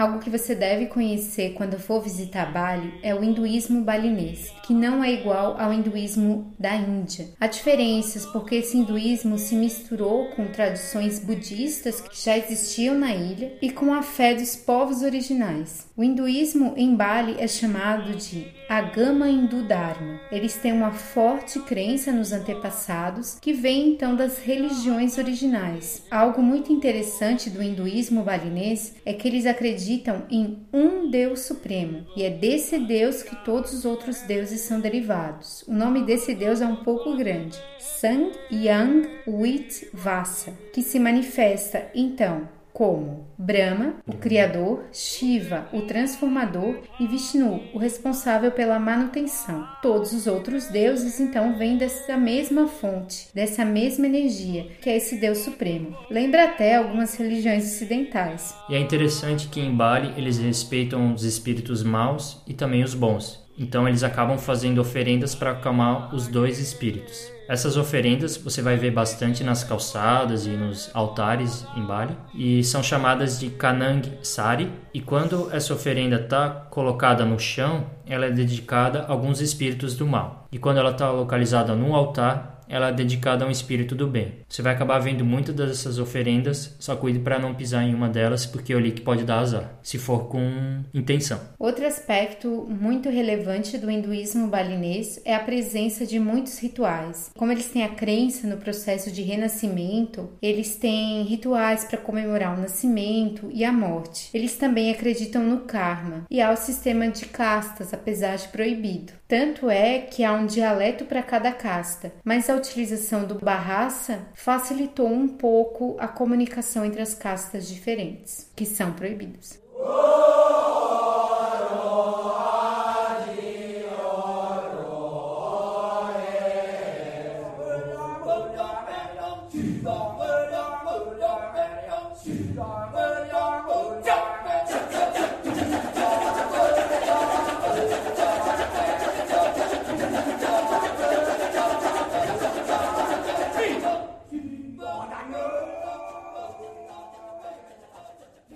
Algo 0.00 0.18
que 0.18 0.30
você 0.30 0.54
deve 0.54 0.86
conhecer 0.86 1.52
quando 1.52 1.78
for 1.78 2.00
visitar 2.02 2.50
Bali 2.50 2.94
é 3.02 3.14
o 3.14 3.22
hinduísmo 3.22 3.82
balinês, 3.82 4.50
que 4.64 4.72
não 4.72 5.04
é 5.04 5.12
igual 5.12 5.60
ao 5.60 5.74
hinduísmo 5.74 6.54
da 6.58 6.74
Índia. 6.74 7.28
Há 7.38 7.46
diferenças 7.46 8.24
porque 8.24 8.54
esse 8.54 8.78
hinduísmo 8.78 9.36
se 9.36 9.54
misturou 9.54 10.30
com 10.30 10.46
tradições 10.46 11.18
budistas 11.18 12.00
que 12.00 12.18
já 12.18 12.38
existiam 12.38 12.94
na 12.94 13.14
ilha 13.14 13.52
e 13.60 13.70
com 13.70 13.92
a 13.92 14.00
fé 14.00 14.34
dos 14.34 14.56
povos 14.56 15.02
originais. 15.02 15.86
O 15.94 16.02
hinduísmo 16.02 16.72
em 16.78 16.96
Bali 16.96 17.36
é 17.38 17.46
chamado 17.46 18.16
de 18.16 18.46
Agama 18.70 19.28
Hindu 19.28 19.64
Dharma. 19.64 20.18
Eles 20.32 20.56
têm 20.56 20.72
uma 20.72 20.92
forte 20.92 21.60
crença 21.60 22.10
nos 22.10 22.32
antepassados 22.32 23.38
que 23.38 23.52
vem 23.52 23.90
então 23.90 24.16
das 24.16 24.38
religiões 24.38 25.18
originais. 25.18 26.06
Algo 26.10 26.40
muito 26.40 26.72
interessante 26.72 27.50
do 27.50 27.62
hinduísmo 27.62 28.22
balinês 28.22 28.94
é 29.04 29.12
que 29.12 29.28
eles 29.28 29.44
acreditam 29.44 29.89
acreditam 29.90 30.22
em 30.30 30.58
um 30.72 31.10
Deus 31.10 31.40
supremo 31.40 32.06
e 32.16 32.22
é 32.22 32.30
desse 32.30 32.78
Deus 32.78 33.22
que 33.22 33.34
todos 33.44 33.72
os 33.72 33.84
outros 33.84 34.22
deuses 34.22 34.60
são 34.60 34.80
derivados. 34.80 35.64
O 35.66 35.72
nome 35.72 36.04
desse 36.04 36.34
Deus 36.34 36.60
é 36.60 36.66
um 36.66 36.76
pouco 36.76 37.16
grande: 37.16 37.58
Sang 37.78 38.30
Yang 38.52 39.08
Wit 39.26 39.88
Vasa, 39.92 40.52
que 40.72 40.82
se 40.82 40.98
manifesta 41.00 41.90
então 41.94 42.48
como 42.80 43.26
Brahma, 43.36 43.96
o 44.06 44.16
Criador, 44.16 44.84
Shiva, 44.90 45.68
o 45.70 45.82
Transformador 45.82 46.78
e 46.98 47.06
Vishnu, 47.06 47.60
o 47.74 47.78
responsável 47.78 48.50
pela 48.52 48.78
manutenção. 48.78 49.68
Todos 49.82 50.14
os 50.14 50.26
outros 50.26 50.68
deuses 50.68 51.20
então 51.20 51.58
vêm 51.58 51.76
dessa 51.76 52.16
mesma 52.16 52.66
fonte, 52.66 53.28
dessa 53.34 53.66
mesma 53.66 54.06
energia, 54.06 54.66
que 54.80 54.88
é 54.88 54.96
esse 54.96 55.16
Deus 55.16 55.40
Supremo. 55.40 55.94
Lembra 56.10 56.44
até 56.44 56.76
algumas 56.76 57.14
religiões 57.16 57.66
ocidentais. 57.66 58.56
E 58.70 58.74
é 58.74 58.78
interessante 58.78 59.48
que 59.48 59.60
em 59.60 59.76
Bali 59.76 60.14
eles 60.16 60.38
respeitam 60.38 61.12
os 61.12 61.22
espíritos 61.22 61.82
maus 61.82 62.42
e 62.48 62.54
também 62.54 62.82
os 62.82 62.94
bons. 62.94 63.46
Então 63.58 63.86
eles 63.86 64.02
acabam 64.02 64.38
fazendo 64.38 64.80
oferendas 64.80 65.34
para 65.34 65.50
acalmar 65.50 66.14
os 66.14 66.28
dois 66.28 66.58
espíritos. 66.58 67.30
Essas 67.50 67.76
oferendas 67.76 68.36
você 68.36 68.62
vai 68.62 68.76
ver 68.76 68.92
bastante 68.92 69.42
nas 69.42 69.64
calçadas 69.64 70.46
e 70.46 70.50
nos 70.50 70.88
altares 70.94 71.66
em 71.76 71.84
Bali 71.84 72.16
e 72.32 72.62
são 72.62 72.80
chamadas 72.80 73.40
de 73.40 73.50
Kanang 73.50 74.08
Sari. 74.22 74.70
E 74.94 75.00
quando 75.00 75.52
essa 75.52 75.74
oferenda 75.74 76.14
está 76.14 76.48
colocada 76.48 77.24
no 77.24 77.40
chão, 77.40 77.86
ela 78.06 78.26
é 78.26 78.30
dedicada 78.30 79.00
a 79.00 79.10
alguns 79.10 79.40
espíritos 79.40 79.96
do 79.96 80.06
mal. 80.06 80.46
E 80.52 80.60
quando 80.60 80.76
ela 80.76 80.92
está 80.92 81.10
localizada 81.10 81.74
no 81.74 81.92
altar, 81.92 82.59
ela 82.70 82.88
é 82.88 82.92
dedicada 82.92 83.44
a 83.44 83.48
um 83.48 83.50
espírito 83.50 83.94
do 83.94 84.06
bem. 84.06 84.34
Você 84.48 84.62
vai 84.62 84.72
acabar 84.72 85.00
vendo 85.00 85.24
muitas 85.24 85.54
dessas 85.54 85.98
oferendas, 85.98 86.76
só 86.78 86.94
cuide 86.96 87.18
para 87.18 87.38
não 87.38 87.54
pisar 87.54 87.82
em 87.82 87.94
uma 87.94 88.08
delas, 88.08 88.46
porque 88.46 88.72
eu 88.72 88.78
li 88.78 88.92
que 88.92 89.02
pode 89.02 89.24
dar 89.24 89.40
azar, 89.40 89.78
se 89.82 89.98
for 89.98 90.28
com 90.28 90.82
intenção. 90.94 91.40
Outro 91.58 91.84
aspecto 91.84 92.66
muito 92.68 93.10
relevante 93.10 93.76
do 93.76 93.90
hinduísmo 93.90 94.46
balinês 94.46 95.20
é 95.24 95.34
a 95.34 95.40
presença 95.40 96.06
de 96.06 96.20
muitos 96.20 96.58
rituais. 96.58 97.30
Como 97.36 97.50
eles 97.50 97.70
têm 97.70 97.82
a 97.82 97.88
crença 97.88 98.46
no 98.46 98.56
processo 98.56 99.10
de 99.10 99.22
renascimento, 99.22 100.30
eles 100.40 100.76
têm 100.76 101.24
rituais 101.24 101.84
para 101.84 101.98
comemorar 101.98 102.56
o 102.56 102.60
nascimento 102.60 103.50
e 103.52 103.64
a 103.64 103.72
morte. 103.72 104.30
Eles 104.32 104.56
também 104.56 104.90
acreditam 104.90 105.42
no 105.42 105.60
karma 105.60 106.24
e 106.30 106.40
há 106.40 106.52
o 106.52 106.56
sistema 106.56 107.08
de 107.08 107.26
castas, 107.26 107.92
apesar 107.92 108.36
de 108.36 108.48
proibido. 108.48 109.19
Tanto 109.30 109.70
é 109.70 110.00
que 110.00 110.24
há 110.24 110.32
um 110.32 110.44
dialeto 110.44 111.04
para 111.04 111.22
cada 111.22 111.52
casta, 111.52 112.12
mas 112.24 112.50
a 112.50 112.56
utilização 112.56 113.24
do 113.24 113.36
Bahasa 113.36 114.22
facilitou 114.34 115.06
um 115.06 115.28
pouco 115.28 115.96
a 116.00 116.08
comunicação 116.08 116.84
entre 116.84 117.00
as 117.00 117.14
castas 117.14 117.68
diferentes, 117.68 118.50
que 118.56 118.66
são 118.66 118.92
proibidas. 118.92 119.62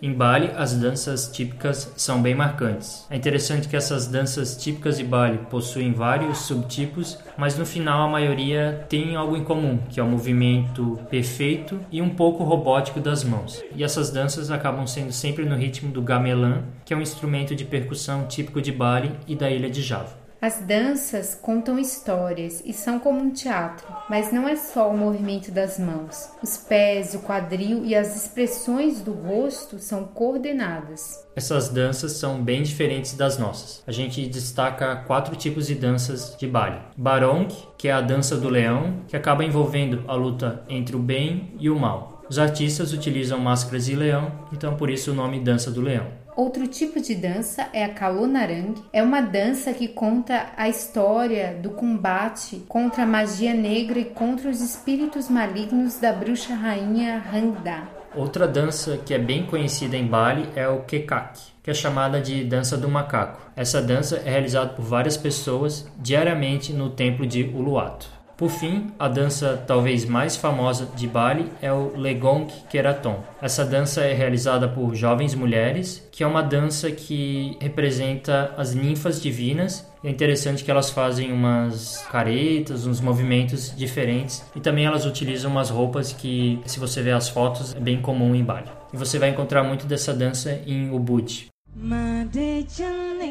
Em 0.04 0.12
Bali, 0.12 0.50
as 0.54 0.74
danças 0.74 1.28
típicas 1.28 1.90
são 1.96 2.20
bem 2.20 2.34
marcantes. 2.34 3.06
É 3.08 3.16
interessante 3.16 3.66
que 3.66 3.74
essas 3.74 4.06
danças 4.06 4.54
típicas 4.54 4.98
de 4.98 5.02
Bali 5.02 5.38
possuem 5.48 5.94
vários 5.94 6.40
subtipos, 6.40 7.18
mas 7.38 7.56
no 7.56 7.64
final 7.64 8.06
a 8.06 8.10
maioria 8.10 8.84
tem 8.86 9.16
algo 9.16 9.34
em 9.34 9.42
comum, 9.42 9.78
que 9.88 9.98
é 9.98 10.02
o 10.02 10.06
movimento 10.06 11.00
perfeito 11.08 11.80
e 11.90 12.02
um 12.02 12.10
pouco 12.10 12.44
robótico 12.44 13.00
das 13.00 13.24
mãos. 13.24 13.64
E 13.74 13.82
essas 13.82 14.10
danças 14.10 14.50
acabam 14.50 14.86
sendo 14.86 15.10
sempre 15.10 15.46
no 15.46 15.56
ritmo 15.56 15.90
do 15.90 16.02
gamelan, 16.02 16.64
que 16.84 16.92
é 16.92 16.96
um 16.98 17.00
instrumento 17.00 17.56
de 17.56 17.64
percussão 17.64 18.26
típico 18.26 18.60
de 18.60 18.72
Bali 18.72 19.10
e 19.26 19.34
da 19.34 19.50
ilha 19.50 19.70
de 19.70 19.80
Java. 19.80 20.23
As 20.44 20.58
danças 20.58 21.34
contam 21.34 21.78
histórias 21.78 22.62
e 22.66 22.72
são 22.74 22.98
como 22.98 23.18
um 23.18 23.30
teatro, 23.30 23.86
mas 24.10 24.30
não 24.30 24.46
é 24.46 24.54
só 24.54 24.90
o 24.90 24.94
movimento 24.94 25.50
das 25.50 25.78
mãos. 25.78 26.28
Os 26.42 26.58
pés, 26.58 27.14
o 27.14 27.20
quadril 27.20 27.82
e 27.82 27.94
as 27.94 28.14
expressões 28.14 29.00
do 29.00 29.10
rosto 29.10 29.78
são 29.78 30.04
coordenadas. 30.04 31.26
Essas 31.34 31.70
danças 31.70 32.12
são 32.12 32.44
bem 32.44 32.62
diferentes 32.62 33.14
das 33.14 33.38
nossas. 33.38 33.82
A 33.86 33.90
gente 33.90 34.26
destaca 34.26 34.94
quatro 35.06 35.34
tipos 35.34 35.66
de 35.66 35.76
danças 35.76 36.36
de 36.38 36.46
Bali. 36.46 36.78
Barong, 36.94 37.48
que 37.78 37.88
é 37.88 37.92
a 37.92 38.02
dança 38.02 38.36
do 38.36 38.50
leão, 38.50 39.00
que 39.08 39.16
acaba 39.16 39.46
envolvendo 39.46 40.04
a 40.06 40.14
luta 40.14 40.62
entre 40.68 40.94
o 40.94 40.98
bem 40.98 41.54
e 41.58 41.70
o 41.70 41.78
mal. 41.80 42.22
Os 42.28 42.38
artistas 42.38 42.92
utilizam 42.92 43.38
máscaras 43.38 43.86
de 43.86 43.96
leão, 43.96 44.30
então 44.52 44.76
por 44.76 44.90
isso 44.90 45.12
o 45.12 45.14
nome 45.14 45.40
Dança 45.40 45.70
do 45.70 45.80
Leão. 45.80 46.23
Outro 46.36 46.66
tipo 46.66 47.00
de 47.00 47.14
dança 47.14 47.68
é 47.72 47.84
a 47.84 47.88
Kalonarang. 47.88 48.74
É 48.92 49.00
uma 49.00 49.20
dança 49.20 49.72
que 49.72 49.86
conta 49.86 50.46
a 50.56 50.68
história 50.68 51.56
do 51.62 51.70
combate 51.70 52.64
contra 52.68 53.04
a 53.04 53.06
magia 53.06 53.54
negra 53.54 54.00
e 54.00 54.04
contra 54.04 54.50
os 54.50 54.60
espíritos 54.60 55.28
malignos 55.28 56.00
da 56.00 56.12
bruxa 56.12 56.54
rainha 56.54 57.18
Rangda. 57.18 57.84
Outra 58.16 58.48
dança 58.48 58.98
que 58.98 59.14
é 59.14 59.18
bem 59.18 59.46
conhecida 59.46 59.96
em 59.96 60.06
Bali 60.06 60.48
é 60.56 60.68
o 60.68 60.82
Kekak, 60.82 61.40
que 61.62 61.70
é 61.70 61.74
chamada 61.74 62.20
de 62.20 62.42
dança 62.42 62.76
do 62.76 62.88
macaco. 62.88 63.40
Essa 63.54 63.80
dança 63.80 64.16
é 64.24 64.30
realizada 64.30 64.70
por 64.70 64.84
várias 64.84 65.16
pessoas 65.16 65.88
diariamente 65.98 66.72
no 66.72 66.90
templo 66.90 67.26
de 67.26 67.42
Uluwatu. 67.42 68.13
Por 68.36 68.50
fim, 68.50 68.88
a 68.98 69.06
dança 69.06 69.62
talvez 69.64 70.04
mais 70.04 70.36
famosa 70.36 70.88
de 70.96 71.06
Bali 71.06 71.46
é 71.62 71.72
o 71.72 71.96
Legong 71.96 72.52
Keraton. 72.68 73.22
Essa 73.40 73.64
dança 73.64 74.02
é 74.02 74.12
realizada 74.12 74.68
por 74.68 74.92
jovens 74.94 75.36
mulheres, 75.36 76.08
que 76.10 76.24
é 76.24 76.26
uma 76.26 76.42
dança 76.42 76.90
que 76.90 77.56
representa 77.60 78.52
as 78.56 78.74
ninfas 78.74 79.22
divinas. 79.22 79.88
É 80.02 80.10
interessante 80.10 80.64
que 80.64 80.70
elas 80.70 80.90
fazem 80.90 81.32
umas 81.32 82.04
caretas, 82.10 82.86
uns 82.86 83.00
movimentos 83.00 83.72
diferentes 83.76 84.44
e 84.56 84.60
também 84.60 84.84
elas 84.84 85.06
utilizam 85.06 85.50
umas 85.50 85.70
roupas 85.70 86.12
que, 86.12 86.60
se 86.66 86.80
você 86.80 87.02
ver 87.02 87.12
as 87.12 87.28
fotos, 87.28 87.72
é 87.72 87.80
bem 87.80 88.00
comum 88.00 88.34
em 88.34 88.42
Bali. 88.42 88.68
E 88.92 88.96
você 88.96 89.16
vai 89.16 89.28
encontrar 89.30 89.62
muito 89.62 89.86
dessa 89.86 90.12
dança 90.12 90.60
em 90.66 90.90
Ubud. 90.90 91.53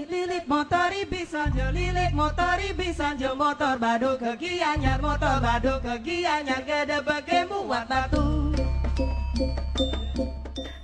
Lilit 0.10 0.48
motori 0.48 1.06
bisa 1.06 1.48
jo 1.56 1.72
lilit 1.72 2.14
motori 2.14 2.74
bisa 2.76 3.16
jo 3.16 3.36
motor 3.36 3.80
badu 3.80 4.18
kegianyar 4.20 5.02
motor 5.02 5.40
badu 5.40 5.80
kegianyar 5.80 6.64
gede 6.68 7.02
bagemu 7.02 7.64
batu 7.68 8.52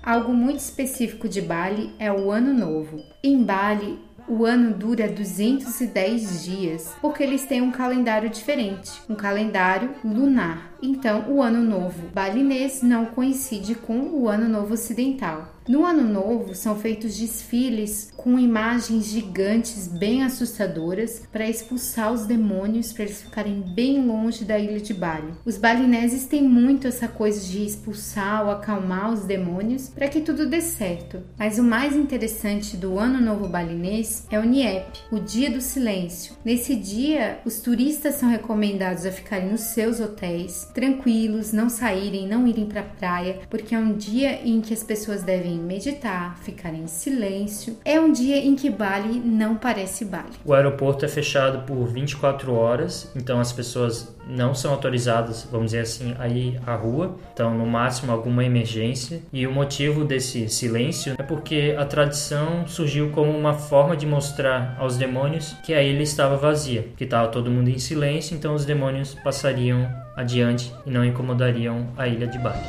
Algo 0.02 0.34
muito 0.34 0.60
específico 0.60 1.28
de 1.28 1.42
Bali 1.42 1.94
é 2.00 2.12
o 2.12 2.32
Ano 2.32 2.52
Novo. 2.52 3.04
Em 3.22 3.44
Bali, 3.44 4.00
o 4.28 4.46
ano 4.46 4.74
dura 4.74 5.08
210 5.08 6.44
dias, 6.46 6.96
porque 7.02 7.22
eles 7.22 7.46
têm 7.46 7.62
um 7.62 7.72
calendário 7.72 8.30
diferente, 8.30 8.92
um 9.10 9.16
calendário 9.16 9.96
lunar. 10.04 10.72
Então, 10.82 11.26
o 11.30 11.44
ano 11.44 11.62
novo 11.62 12.08
balinês 12.14 12.82
não 12.82 13.06
coincide 13.06 13.76
com 13.76 14.00
o 14.00 14.30
ano 14.30 14.48
novo 14.48 14.74
ocidental. 14.74 15.59
No 15.70 15.86
Ano 15.86 16.02
Novo 16.02 16.56
são 16.56 16.76
feitos 16.76 17.16
desfiles 17.16 18.12
com 18.18 18.40
imagens 18.40 19.06
gigantes 19.06 19.88
bem 19.88 20.24
assustadoras 20.24 21.22
para 21.32 21.48
expulsar 21.48 22.12
os 22.12 22.26
demônios, 22.26 22.92
para 22.92 23.04
eles 23.04 23.22
ficarem 23.22 23.62
bem 23.62 24.04
longe 24.04 24.44
da 24.44 24.58
ilha 24.58 24.80
de 24.80 24.96
Bali. 24.96 25.32
Os 25.46 25.60
balineses 25.60 26.26
têm 26.26 26.42
muito 26.42 26.88
essa 26.88 27.08
coisa 27.08 27.40
de 27.40 27.64
expulsar 27.64 28.46
ou 28.46 28.52
acalmar 28.52 29.14
os 29.14 29.26
demônios 29.26 29.90
para 29.90 30.08
que 30.08 30.22
tudo 30.22 30.50
dê 30.50 30.60
certo. 30.60 31.22
Mas 31.38 31.60
o 31.60 31.64
mais 31.64 31.96
interessante 31.96 32.76
do 32.76 32.98
Ano 32.98 33.22
Novo 33.22 33.48
balinês 33.48 34.26
é 34.32 34.40
o 34.40 34.44
Niep, 34.44 35.00
o 35.12 35.20
Dia 35.20 35.52
do 35.52 35.62
Silêncio. 35.62 36.34
Nesse 36.44 36.76
dia, 36.76 37.42
os 37.46 37.60
turistas 37.60 38.16
são 38.16 38.28
recomendados 38.28 39.06
a 39.06 39.12
ficarem 39.12 39.52
nos 39.52 39.62
seus 39.62 40.00
hotéis, 40.00 40.68
tranquilos, 40.74 41.54
não 41.54 41.70
saírem, 41.70 42.28
não 42.28 42.48
irem 42.48 42.66
para 42.66 42.82
a 42.82 42.86
praia, 42.86 43.42
porque 43.52 43.76
é 43.76 43.78
um 43.78 43.94
dia 43.94 44.42
em 44.44 44.62
que 44.62 44.74
as 44.74 44.82
pessoas 44.82 45.22
devem 45.22 45.59
meditar, 45.60 46.38
ficar 46.40 46.74
em 46.74 46.88
silêncio. 46.88 47.78
É 47.86 48.00
um 48.00 48.12
dia 48.12 48.38
em 48.38 48.56
que 48.56 48.70
Bali 48.70 49.20
não 49.20 49.56
parece 49.56 50.06
Bali. 50.06 50.30
O 50.46 50.54
aeroporto 50.54 51.06
é 51.06 51.08
fechado 51.08 51.66
por 51.66 51.86
24 51.86 52.54
horas, 52.54 53.12
então 53.16 53.40
as 53.40 53.52
pessoas 53.52 54.16
não 54.28 54.54
são 54.54 54.72
autorizadas, 54.72 55.48
vamos 55.52 55.68
dizer 55.68 55.82
assim, 55.82 56.16
a 56.20 56.28
ir 56.28 56.60
à 56.66 56.76
rua. 56.76 57.18
Então, 57.34 57.54
no 57.58 57.66
máximo, 57.66 58.12
alguma 58.12 58.46
emergência. 58.46 59.22
E 59.34 59.48
o 59.48 59.52
motivo 59.52 60.06
desse 60.06 60.48
silêncio 60.50 61.16
é 61.18 61.24
porque 61.24 61.76
a 61.78 61.86
tradição 61.86 62.68
surgiu 62.68 63.10
como 63.10 63.36
uma 63.36 63.54
forma 63.54 63.98
de 63.98 64.06
mostrar 64.06 64.76
aos 64.80 64.98
demônios 64.98 65.54
que 65.64 65.74
a 65.74 65.82
ilha 65.82 66.04
estava 66.04 66.38
vazia, 66.38 66.88
que 66.96 67.04
estava 67.04 67.28
todo 67.30 67.50
mundo 67.50 67.70
em 67.70 67.80
silêncio, 67.80 68.36
então 68.36 68.54
os 68.54 68.66
demônios 68.66 69.16
passariam 69.16 69.90
adiante 70.16 70.72
e 70.86 70.92
não 70.92 71.04
incomodariam 71.04 71.88
a 71.98 72.08
ilha 72.08 72.28
de 72.28 72.38
Bali. 72.38 72.60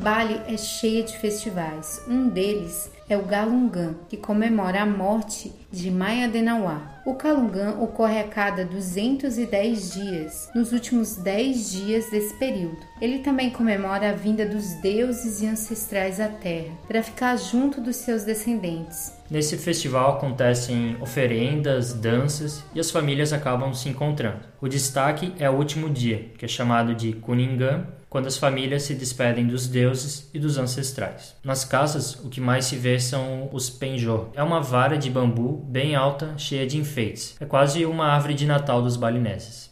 Bali 0.00 0.40
é 0.46 0.56
cheia 0.56 1.02
de 1.02 1.18
festivais. 1.18 2.02
Um 2.08 2.30
deles 2.30 2.90
é 3.06 3.18
o 3.18 3.22
Galungan, 3.22 3.96
que 4.08 4.16
comemora 4.16 4.80
a 4.80 4.86
morte 4.86 5.52
de 5.70 5.90
Maya 5.90 6.26
Denauá. 6.26 7.02
O 7.04 7.16
Calungan 7.16 7.74
ocorre 7.78 8.18
a 8.18 8.24
cada 8.24 8.64
210 8.64 9.92
dias, 9.92 10.50
nos 10.54 10.72
últimos 10.72 11.16
10 11.16 11.70
dias 11.72 12.10
desse 12.10 12.32
período. 12.38 12.78
Ele 12.98 13.18
também 13.18 13.50
comemora 13.50 14.08
a 14.08 14.14
vinda 14.14 14.46
dos 14.46 14.72
deuses 14.80 15.42
e 15.42 15.46
ancestrais 15.46 16.18
à 16.18 16.28
Terra, 16.28 16.72
para 16.88 17.02
ficar 17.02 17.36
junto 17.36 17.78
dos 17.78 17.96
seus 17.96 18.24
descendentes. 18.24 19.12
Nesse 19.30 19.58
festival 19.58 20.16
acontecem 20.16 20.96
oferendas, 20.98 21.92
danças 21.92 22.64
e 22.74 22.80
as 22.80 22.90
famílias 22.90 23.34
acabam 23.34 23.74
se 23.74 23.90
encontrando. 23.90 24.40
O 24.62 24.66
destaque 24.68 25.34
é 25.38 25.50
o 25.50 25.56
último 25.56 25.90
dia, 25.90 26.30
que 26.38 26.46
é 26.46 26.48
chamado 26.48 26.94
de 26.94 27.12
Kuningan, 27.12 27.86
quando 28.10 28.26
as 28.26 28.36
famílias 28.36 28.82
se 28.82 28.94
despedem 28.94 29.46
dos 29.46 29.68
deuses 29.68 30.28
e 30.34 30.38
dos 30.38 30.58
ancestrais. 30.58 31.36
Nas 31.44 31.64
casas, 31.64 32.16
o 32.16 32.28
que 32.28 32.40
mais 32.40 32.64
se 32.64 32.74
vê 32.74 32.98
são 32.98 33.48
os 33.52 33.70
penjor. 33.70 34.26
É 34.34 34.42
uma 34.42 34.60
vara 34.60 34.98
de 34.98 35.08
bambu 35.08 35.64
bem 35.68 35.94
alta, 35.94 36.34
cheia 36.36 36.66
de 36.66 36.76
enfeites. 36.76 37.36
É 37.40 37.46
quase 37.46 37.86
uma 37.86 38.06
árvore 38.06 38.34
de 38.34 38.46
Natal 38.46 38.82
dos 38.82 38.96
balineses. 38.96 39.70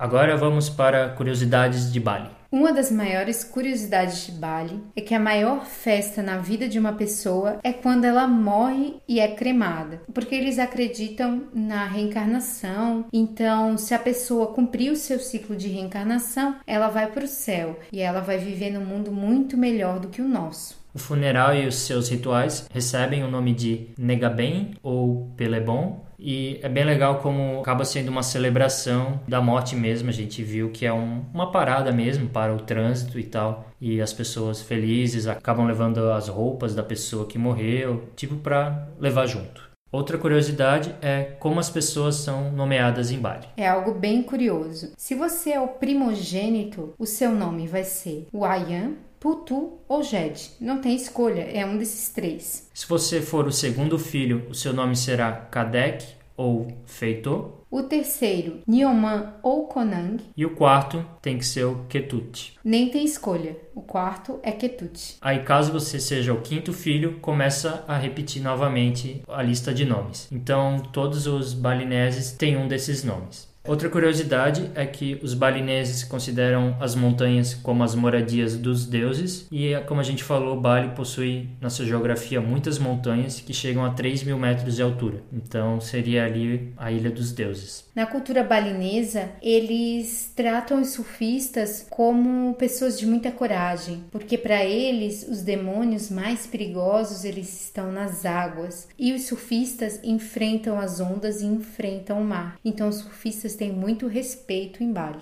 Agora 0.00 0.34
vamos 0.34 0.70
para 0.70 1.10
curiosidades 1.10 1.92
de 1.92 2.00
Bali. 2.00 2.30
Uma 2.50 2.72
das 2.72 2.90
maiores 2.90 3.44
curiosidades 3.44 4.24
de 4.24 4.32
Bali 4.32 4.82
é 4.96 5.02
que 5.02 5.14
a 5.14 5.20
maior 5.20 5.66
festa 5.66 6.22
na 6.22 6.38
vida 6.38 6.66
de 6.66 6.78
uma 6.78 6.94
pessoa 6.94 7.58
é 7.62 7.70
quando 7.70 8.06
ela 8.06 8.26
morre 8.26 8.94
e 9.06 9.20
é 9.20 9.28
cremada, 9.28 10.00
porque 10.14 10.34
eles 10.34 10.58
acreditam 10.58 11.42
na 11.52 11.84
reencarnação. 11.84 13.04
Então, 13.12 13.76
se 13.76 13.92
a 13.92 13.98
pessoa 13.98 14.54
cumprir 14.54 14.90
o 14.90 14.96
seu 14.96 15.20
ciclo 15.20 15.54
de 15.54 15.68
reencarnação, 15.68 16.56
ela 16.66 16.88
vai 16.88 17.06
para 17.08 17.24
o 17.26 17.28
céu 17.28 17.78
e 17.92 18.00
ela 18.00 18.20
vai 18.20 18.38
viver 18.38 18.70
num 18.70 18.86
mundo 18.86 19.12
muito 19.12 19.54
melhor 19.54 20.00
do 20.00 20.08
que 20.08 20.22
o 20.22 20.28
nosso. 20.28 20.80
O 20.94 20.98
funeral 20.98 21.54
e 21.54 21.66
os 21.66 21.76
seus 21.76 22.08
rituais 22.08 22.66
recebem 22.72 23.22
o 23.22 23.30
nome 23.30 23.52
de 23.52 23.90
Negaben 23.98 24.74
ou 24.82 25.30
Pelebon, 25.36 26.04
e 26.20 26.60
é 26.62 26.68
bem 26.68 26.84
legal 26.84 27.20
como 27.20 27.60
acaba 27.60 27.84
sendo 27.84 28.08
uma 28.08 28.22
celebração 28.22 29.20
da 29.26 29.40
morte 29.40 29.74
mesmo. 29.74 30.08
A 30.10 30.12
gente 30.12 30.42
viu 30.42 30.70
que 30.70 30.84
é 30.84 30.92
um, 30.92 31.24
uma 31.32 31.50
parada 31.50 31.90
mesmo 31.90 32.28
para 32.28 32.54
o 32.54 32.60
trânsito 32.60 33.18
e 33.18 33.24
tal. 33.24 33.70
E 33.80 34.00
as 34.00 34.12
pessoas 34.12 34.60
felizes 34.60 35.26
acabam 35.26 35.66
levando 35.66 36.12
as 36.12 36.28
roupas 36.28 36.74
da 36.74 36.82
pessoa 36.82 37.26
que 37.26 37.38
morreu, 37.38 38.04
tipo 38.14 38.36
para 38.36 38.88
levar 38.98 39.26
junto. 39.26 39.70
Outra 39.92 40.16
curiosidade 40.16 40.94
é 41.02 41.22
como 41.40 41.58
as 41.58 41.68
pessoas 41.68 42.14
são 42.14 42.52
nomeadas 42.52 43.10
em 43.10 43.18
Bali. 43.18 43.48
É 43.56 43.66
algo 43.66 43.92
bem 43.92 44.22
curioso. 44.22 44.92
Se 44.96 45.16
você 45.16 45.50
é 45.50 45.60
o 45.60 45.66
primogênito, 45.66 46.94
o 46.96 47.04
seu 47.04 47.32
nome 47.32 47.66
vai 47.66 47.82
ser 47.82 48.28
Wayan, 48.32 48.92
Putu 49.20 49.78
ou 49.86 50.02
Jed. 50.02 50.52
Não 50.58 50.80
tem 50.80 50.96
escolha, 50.96 51.42
é 51.42 51.64
um 51.66 51.76
desses 51.76 52.08
três. 52.08 52.70
Se 52.72 52.86
você 52.88 53.20
for 53.20 53.46
o 53.46 53.52
segundo 53.52 53.98
filho, 53.98 54.46
o 54.48 54.54
seu 54.54 54.72
nome 54.72 54.96
será 54.96 55.30
Kadek 55.30 56.06
ou 56.34 56.68
Feitor. 56.86 57.60
O 57.70 57.82
terceiro, 57.82 58.62
Nioman 58.66 59.34
ou 59.42 59.66
Konang. 59.66 60.24
E 60.34 60.46
o 60.46 60.56
quarto 60.56 61.04
tem 61.20 61.36
que 61.36 61.44
ser 61.44 61.64
o 61.64 61.84
Ketut. 61.86 62.58
Nem 62.64 62.88
tem 62.88 63.04
escolha. 63.04 63.56
O 63.74 63.82
quarto 63.82 64.40
é 64.42 64.50
Ketut. 64.50 65.18
Aí, 65.20 65.40
caso 65.40 65.70
você 65.70 66.00
seja 66.00 66.32
o 66.32 66.40
quinto 66.40 66.72
filho, 66.72 67.20
começa 67.20 67.84
a 67.86 67.98
repetir 67.98 68.42
novamente 68.42 69.22
a 69.28 69.42
lista 69.42 69.72
de 69.72 69.84
nomes. 69.84 70.28
Então, 70.32 70.80
todos 70.92 71.26
os 71.26 71.52
balineses 71.52 72.32
têm 72.32 72.56
um 72.56 72.66
desses 72.66 73.04
nomes. 73.04 73.49
Outra 73.66 73.90
curiosidade 73.90 74.70
é 74.74 74.86
que 74.86 75.20
os 75.22 75.34
balineses 75.34 76.02
consideram 76.02 76.76
as 76.80 76.94
montanhas 76.94 77.52
como 77.52 77.84
as 77.84 77.94
moradias 77.94 78.56
dos 78.56 78.86
deuses, 78.86 79.46
e 79.52 79.76
como 79.86 80.00
a 80.00 80.04
gente 80.04 80.24
falou, 80.24 80.58
Bali 80.58 80.88
possui 80.94 81.50
na 81.60 81.68
sua 81.68 81.84
geografia 81.84 82.40
muitas 82.40 82.78
montanhas 82.78 83.38
que 83.38 83.52
chegam 83.52 83.84
a 83.84 83.90
3 83.90 84.22
mil 84.24 84.38
metros 84.38 84.76
de 84.76 84.82
altura. 84.82 85.22
Então 85.30 85.78
seria 85.80 86.24
ali 86.24 86.72
a 86.76 86.90
Ilha 86.90 87.10
dos 87.10 87.32
Deuses. 87.32 87.84
Na 87.94 88.06
cultura 88.06 88.42
balinesa, 88.42 89.30
eles 89.42 90.32
tratam 90.34 90.80
os 90.80 90.88
surfistas 90.88 91.86
como 91.90 92.54
pessoas 92.54 92.98
de 92.98 93.06
muita 93.06 93.30
coragem, 93.30 94.04
porque 94.10 94.38
para 94.38 94.64
eles 94.64 95.26
os 95.28 95.42
demônios 95.42 96.10
mais 96.10 96.46
perigosos 96.46 97.24
eles 97.24 97.66
estão 97.66 97.92
nas 97.92 98.24
águas 98.24 98.88
e 98.98 99.12
os 99.12 99.26
surfistas 99.26 100.00
enfrentam 100.02 100.78
as 100.78 100.98
ondas 100.98 101.42
e 101.42 101.46
enfrentam 101.46 102.20
o 102.20 102.24
mar. 102.24 102.58
Então 102.64 102.88
os 102.88 102.96
surfistas 102.96 103.49
têm 103.56 103.72
muito 103.72 104.06
respeito 104.06 104.82
em 104.82 104.92
Bali. 104.92 105.18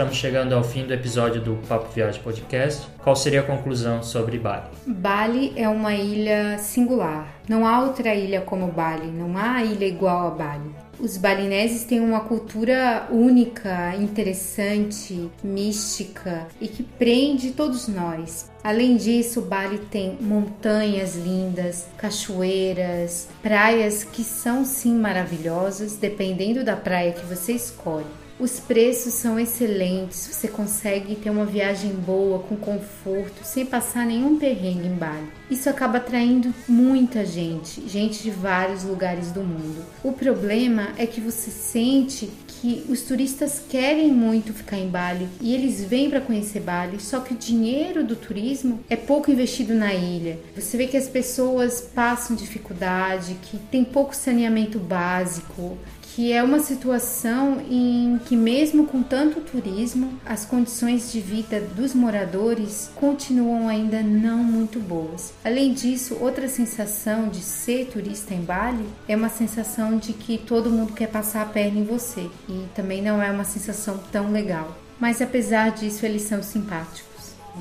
Estamos 0.00 0.16
chegando 0.16 0.54
ao 0.54 0.64
fim 0.64 0.86
do 0.86 0.94
episódio 0.94 1.42
do 1.42 1.56
Papo 1.68 1.92
Viagem 1.92 2.22
Podcast. 2.22 2.88
Qual 3.04 3.14
seria 3.14 3.40
a 3.40 3.42
conclusão 3.42 4.02
sobre 4.02 4.38
Bali? 4.38 4.64
Bali 4.86 5.52
é 5.54 5.68
uma 5.68 5.94
ilha 5.94 6.56
singular. 6.56 7.28
Não 7.46 7.66
há 7.66 7.82
outra 7.82 8.14
ilha 8.14 8.40
como 8.40 8.72
Bali, 8.72 9.08
não 9.08 9.36
há 9.36 9.62
ilha 9.62 9.84
igual 9.84 10.28
a 10.28 10.30
Bali. 10.30 10.74
Os 10.98 11.18
balineses 11.18 11.84
têm 11.84 12.00
uma 12.00 12.20
cultura 12.20 13.08
única, 13.10 13.94
interessante, 13.94 15.30
mística 15.44 16.46
e 16.58 16.66
que 16.66 16.82
prende 16.82 17.50
todos 17.50 17.86
nós. 17.86 18.50
Além 18.64 18.96
disso, 18.96 19.42
Bali 19.42 19.80
tem 19.90 20.16
montanhas 20.18 21.14
lindas, 21.14 21.86
cachoeiras, 21.98 23.28
praias 23.42 24.02
que 24.02 24.24
são 24.24 24.64
sim 24.64 24.94
maravilhosas, 24.94 25.96
dependendo 25.96 26.64
da 26.64 26.74
praia 26.74 27.12
que 27.12 27.26
você 27.26 27.52
escolhe. 27.52 28.06
Os 28.40 28.58
preços 28.58 29.12
são 29.12 29.38
excelentes, 29.38 30.30
você 30.32 30.48
consegue 30.48 31.14
ter 31.14 31.28
uma 31.28 31.44
viagem 31.44 31.92
boa, 31.92 32.38
com 32.38 32.56
conforto, 32.56 33.44
sem 33.44 33.66
passar 33.66 34.06
nenhum 34.06 34.38
perrengue 34.38 34.88
em 34.88 34.94
Bali. 34.94 35.28
Isso 35.50 35.68
acaba 35.68 35.98
atraindo 35.98 36.54
muita 36.66 37.26
gente, 37.26 37.86
gente 37.86 38.22
de 38.22 38.30
vários 38.30 38.82
lugares 38.82 39.30
do 39.30 39.42
mundo. 39.42 39.84
O 40.02 40.12
problema 40.12 40.88
é 40.96 41.06
que 41.06 41.20
você 41.20 41.50
sente 41.50 42.30
que 42.46 42.86
os 42.88 43.02
turistas 43.02 43.60
querem 43.68 44.10
muito 44.10 44.54
ficar 44.54 44.78
em 44.78 44.88
Bali 44.88 45.28
e 45.40 45.54
eles 45.54 45.84
vêm 45.84 46.08
para 46.08 46.22
conhecer 46.22 46.60
Bali, 46.60 46.98
só 46.98 47.20
que 47.20 47.34
o 47.34 47.36
dinheiro 47.36 48.02
do 48.02 48.16
turismo 48.16 48.80
é 48.88 48.96
pouco 48.96 49.30
investido 49.30 49.74
na 49.74 49.92
ilha. 49.92 50.38
Você 50.56 50.78
vê 50.78 50.86
que 50.86 50.96
as 50.96 51.08
pessoas 51.08 51.82
passam 51.82 52.34
dificuldade, 52.34 53.36
que 53.42 53.58
tem 53.58 53.84
pouco 53.84 54.16
saneamento 54.16 54.78
básico, 54.78 55.76
que 56.14 56.32
é 56.32 56.42
uma 56.42 56.58
situação 56.58 57.60
em 57.70 58.18
que, 58.26 58.36
mesmo 58.36 58.86
com 58.86 59.02
tanto 59.02 59.40
turismo, 59.40 60.12
as 60.26 60.44
condições 60.44 61.12
de 61.12 61.20
vida 61.20 61.60
dos 61.60 61.94
moradores 61.94 62.90
continuam 62.94 63.68
ainda 63.68 64.02
não 64.02 64.38
muito 64.38 64.80
boas. 64.80 65.32
Além 65.44 65.72
disso, 65.72 66.16
outra 66.20 66.48
sensação 66.48 67.28
de 67.28 67.40
ser 67.40 67.86
turista 67.86 68.34
em 68.34 68.42
Bali 68.42 68.86
é 69.08 69.14
uma 69.14 69.28
sensação 69.28 69.98
de 69.98 70.12
que 70.12 70.38
todo 70.38 70.70
mundo 70.70 70.92
quer 70.92 71.08
passar 71.08 71.42
a 71.42 71.46
perna 71.46 71.80
em 71.80 71.84
você 71.84 72.28
e 72.48 72.66
também 72.74 73.00
não 73.02 73.22
é 73.22 73.30
uma 73.30 73.44
sensação 73.44 73.98
tão 74.10 74.32
legal. 74.32 74.76
Mas 74.98 75.22
apesar 75.22 75.70
disso, 75.70 76.04
eles 76.04 76.22
são 76.22 76.42
simpáticos. 76.42 77.09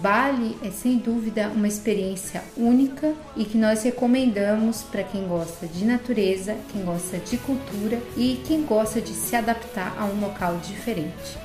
Bali 0.02 0.58
é 0.64 0.72
sem 0.72 0.98
dúvida 0.98 1.50
uma 1.50 1.68
experiência 1.68 2.42
única 2.56 3.14
e 3.36 3.44
que 3.44 3.58
nós 3.58 3.84
recomendamos 3.84 4.82
para 4.82 5.04
quem 5.04 5.28
gosta 5.28 5.68
de 5.68 5.84
natureza, 5.84 6.56
quem 6.72 6.84
gosta 6.86 7.18
de 7.18 7.38
cultura 7.38 8.00
e 8.16 8.42
quem 8.48 8.64
gosta 8.64 9.02
de 9.02 9.10
se 9.10 9.36
adaptar 9.36 9.94
a 10.00 10.06
um 10.06 10.22
local 10.22 10.58
diferente. 10.58 11.38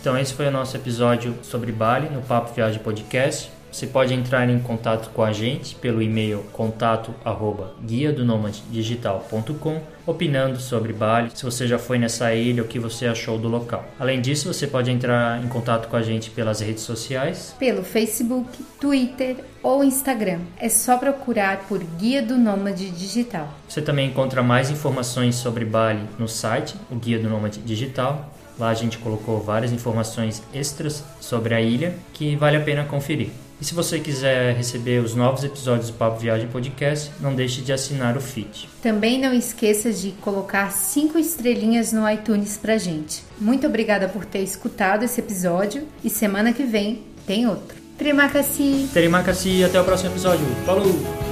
Então 0.00 0.18
esse 0.18 0.34
foi 0.34 0.48
o 0.48 0.50
nosso 0.50 0.76
episódio 0.76 1.34
sobre 1.42 1.72
Bali 1.72 2.10
no 2.10 2.20
Papo 2.20 2.52
Viagem 2.52 2.82
Podcast. 2.82 3.50
Você 3.72 3.86
pode 3.86 4.12
entrar 4.12 4.48
em 4.50 4.60
contato 4.60 5.10
com 5.14 5.22
a 5.22 5.32
gente 5.32 5.74
pelo 5.74 6.02
e-mail 6.02 6.44
contato 6.52 7.14
arroba 7.24 7.74
guia 7.82 8.12
do 8.12 8.22
digital.com 8.70 9.80
opinando 10.06 10.60
sobre 10.60 10.92
Bali, 10.92 11.30
se 11.34 11.44
você 11.44 11.66
já 11.66 11.78
foi 11.78 11.98
nessa 11.98 12.34
ilha, 12.34 12.62
o 12.62 12.66
que 12.66 12.78
você 12.78 13.06
achou 13.06 13.38
do 13.38 13.48
local. 13.48 13.84
Além 13.98 14.20
disso, 14.20 14.52
você 14.52 14.66
pode 14.66 14.90
entrar 14.90 15.42
em 15.42 15.48
contato 15.48 15.88
com 15.88 15.96
a 15.96 16.02
gente 16.02 16.30
pelas 16.30 16.60
redes 16.60 16.82
sociais, 16.82 17.54
pelo 17.58 17.82
Facebook, 17.82 18.62
Twitter 18.80 19.36
ou 19.62 19.82
Instagram. 19.82 20.40
É 20.58 20.68
só 20.68 20.98
procurar 20.98 21.60
por 21.68 21.82
Guia 21.82 22.20
do 22.20 22.36
Nômade 22.36 22.90
Digital. 22.90 23.48
Você 23.68 23.80
também 23.80 24.08
encontra 24.08 24.42
mais 24.42 24.70
informações 24.70 25.36
sobre 25.36 25.64
Bali 25.64 26.02
no 26.18 26.28
site, 26.28 26.74
o 26.90 26.96
Guia 26.96 27.18
do 27.18 27.30
Nômade 27.30 27.60
Digital. 27.60 28.34
Lá 28.58 28.68
a 28.68 28.74
gente 28.74 28.98
colocou 28.98 29.40
várias 29.40 29.72
informações 29.72 30.42
extras 30.52 31.02
sobre 31.20 31.54
a 31.54 31.60
ilha 31.60 31.94
que 32.12 32.36
vale 32.36 32.56
a 32.56 32.60
pena 32.60 32.84
conferir. 32.84 33.30
E 33.62 33.64
se 33.64 33.74
você 33.74 34.00
quiser 34.00 34.56
receber 34.56 34.98
os 34.98 35.14
novos 35.14 35.44
episódios 35.44 35.88
do 35.88 35.92
Papo 35.92 36.18
Viagem 36.18 36.48
Podcast, 36.48 37.12
não 37.20 37.32
deixe 37.32 37.60
de 37.60 37.72
assinar 37.72 38.16
o 38.16 38.20
feed. 38.20 38.68
Também 38.82 39.20
não 39.20 39.32
esqueça 39.32 39.92
de 39.92 40.10
colocar 40.20 40.72
cinco 40.72 41.16
estrelinhas 41.16 41.92
no 41.92 42.10
iTunes 42.10 42.56
pra 42.56 42.76
gente. 42.76 43.22
Muito 43.38 43.64
obrigada 43.64 44.08
por 44.08 44.24
ter 44.24 44.40
escutado 44.40 45.04
esse 45.04 45.20
episódio 45.20 45.86
e 46.02 46.10
semana 46.10 46.52
que 46.52 46.64
vem 46.64 47.04
tem 47.24 47.46
outro. 47.46 47.76
Terima 47.96 48.28
kasih. 48.28 48.88
Terima 48.92 49.22
kasih. 49.22 49.62
Até 49.62 49.80
o 49.80 49.84
próximo 49.84 50.10
episódio. 50.10 50.44
Falou! 50.66 51.31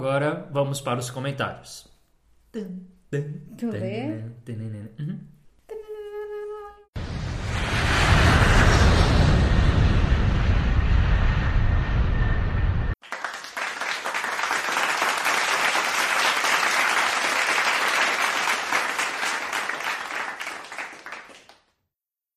Agora 0.00 0.48
vamos 0.50 0.80
para 0.80 0.98
os 0.98 1.10
comentários. 1.10 1.86
Tu 3.58 3.70
lê? 3.70 4.24
Uhum. 4.98 5.20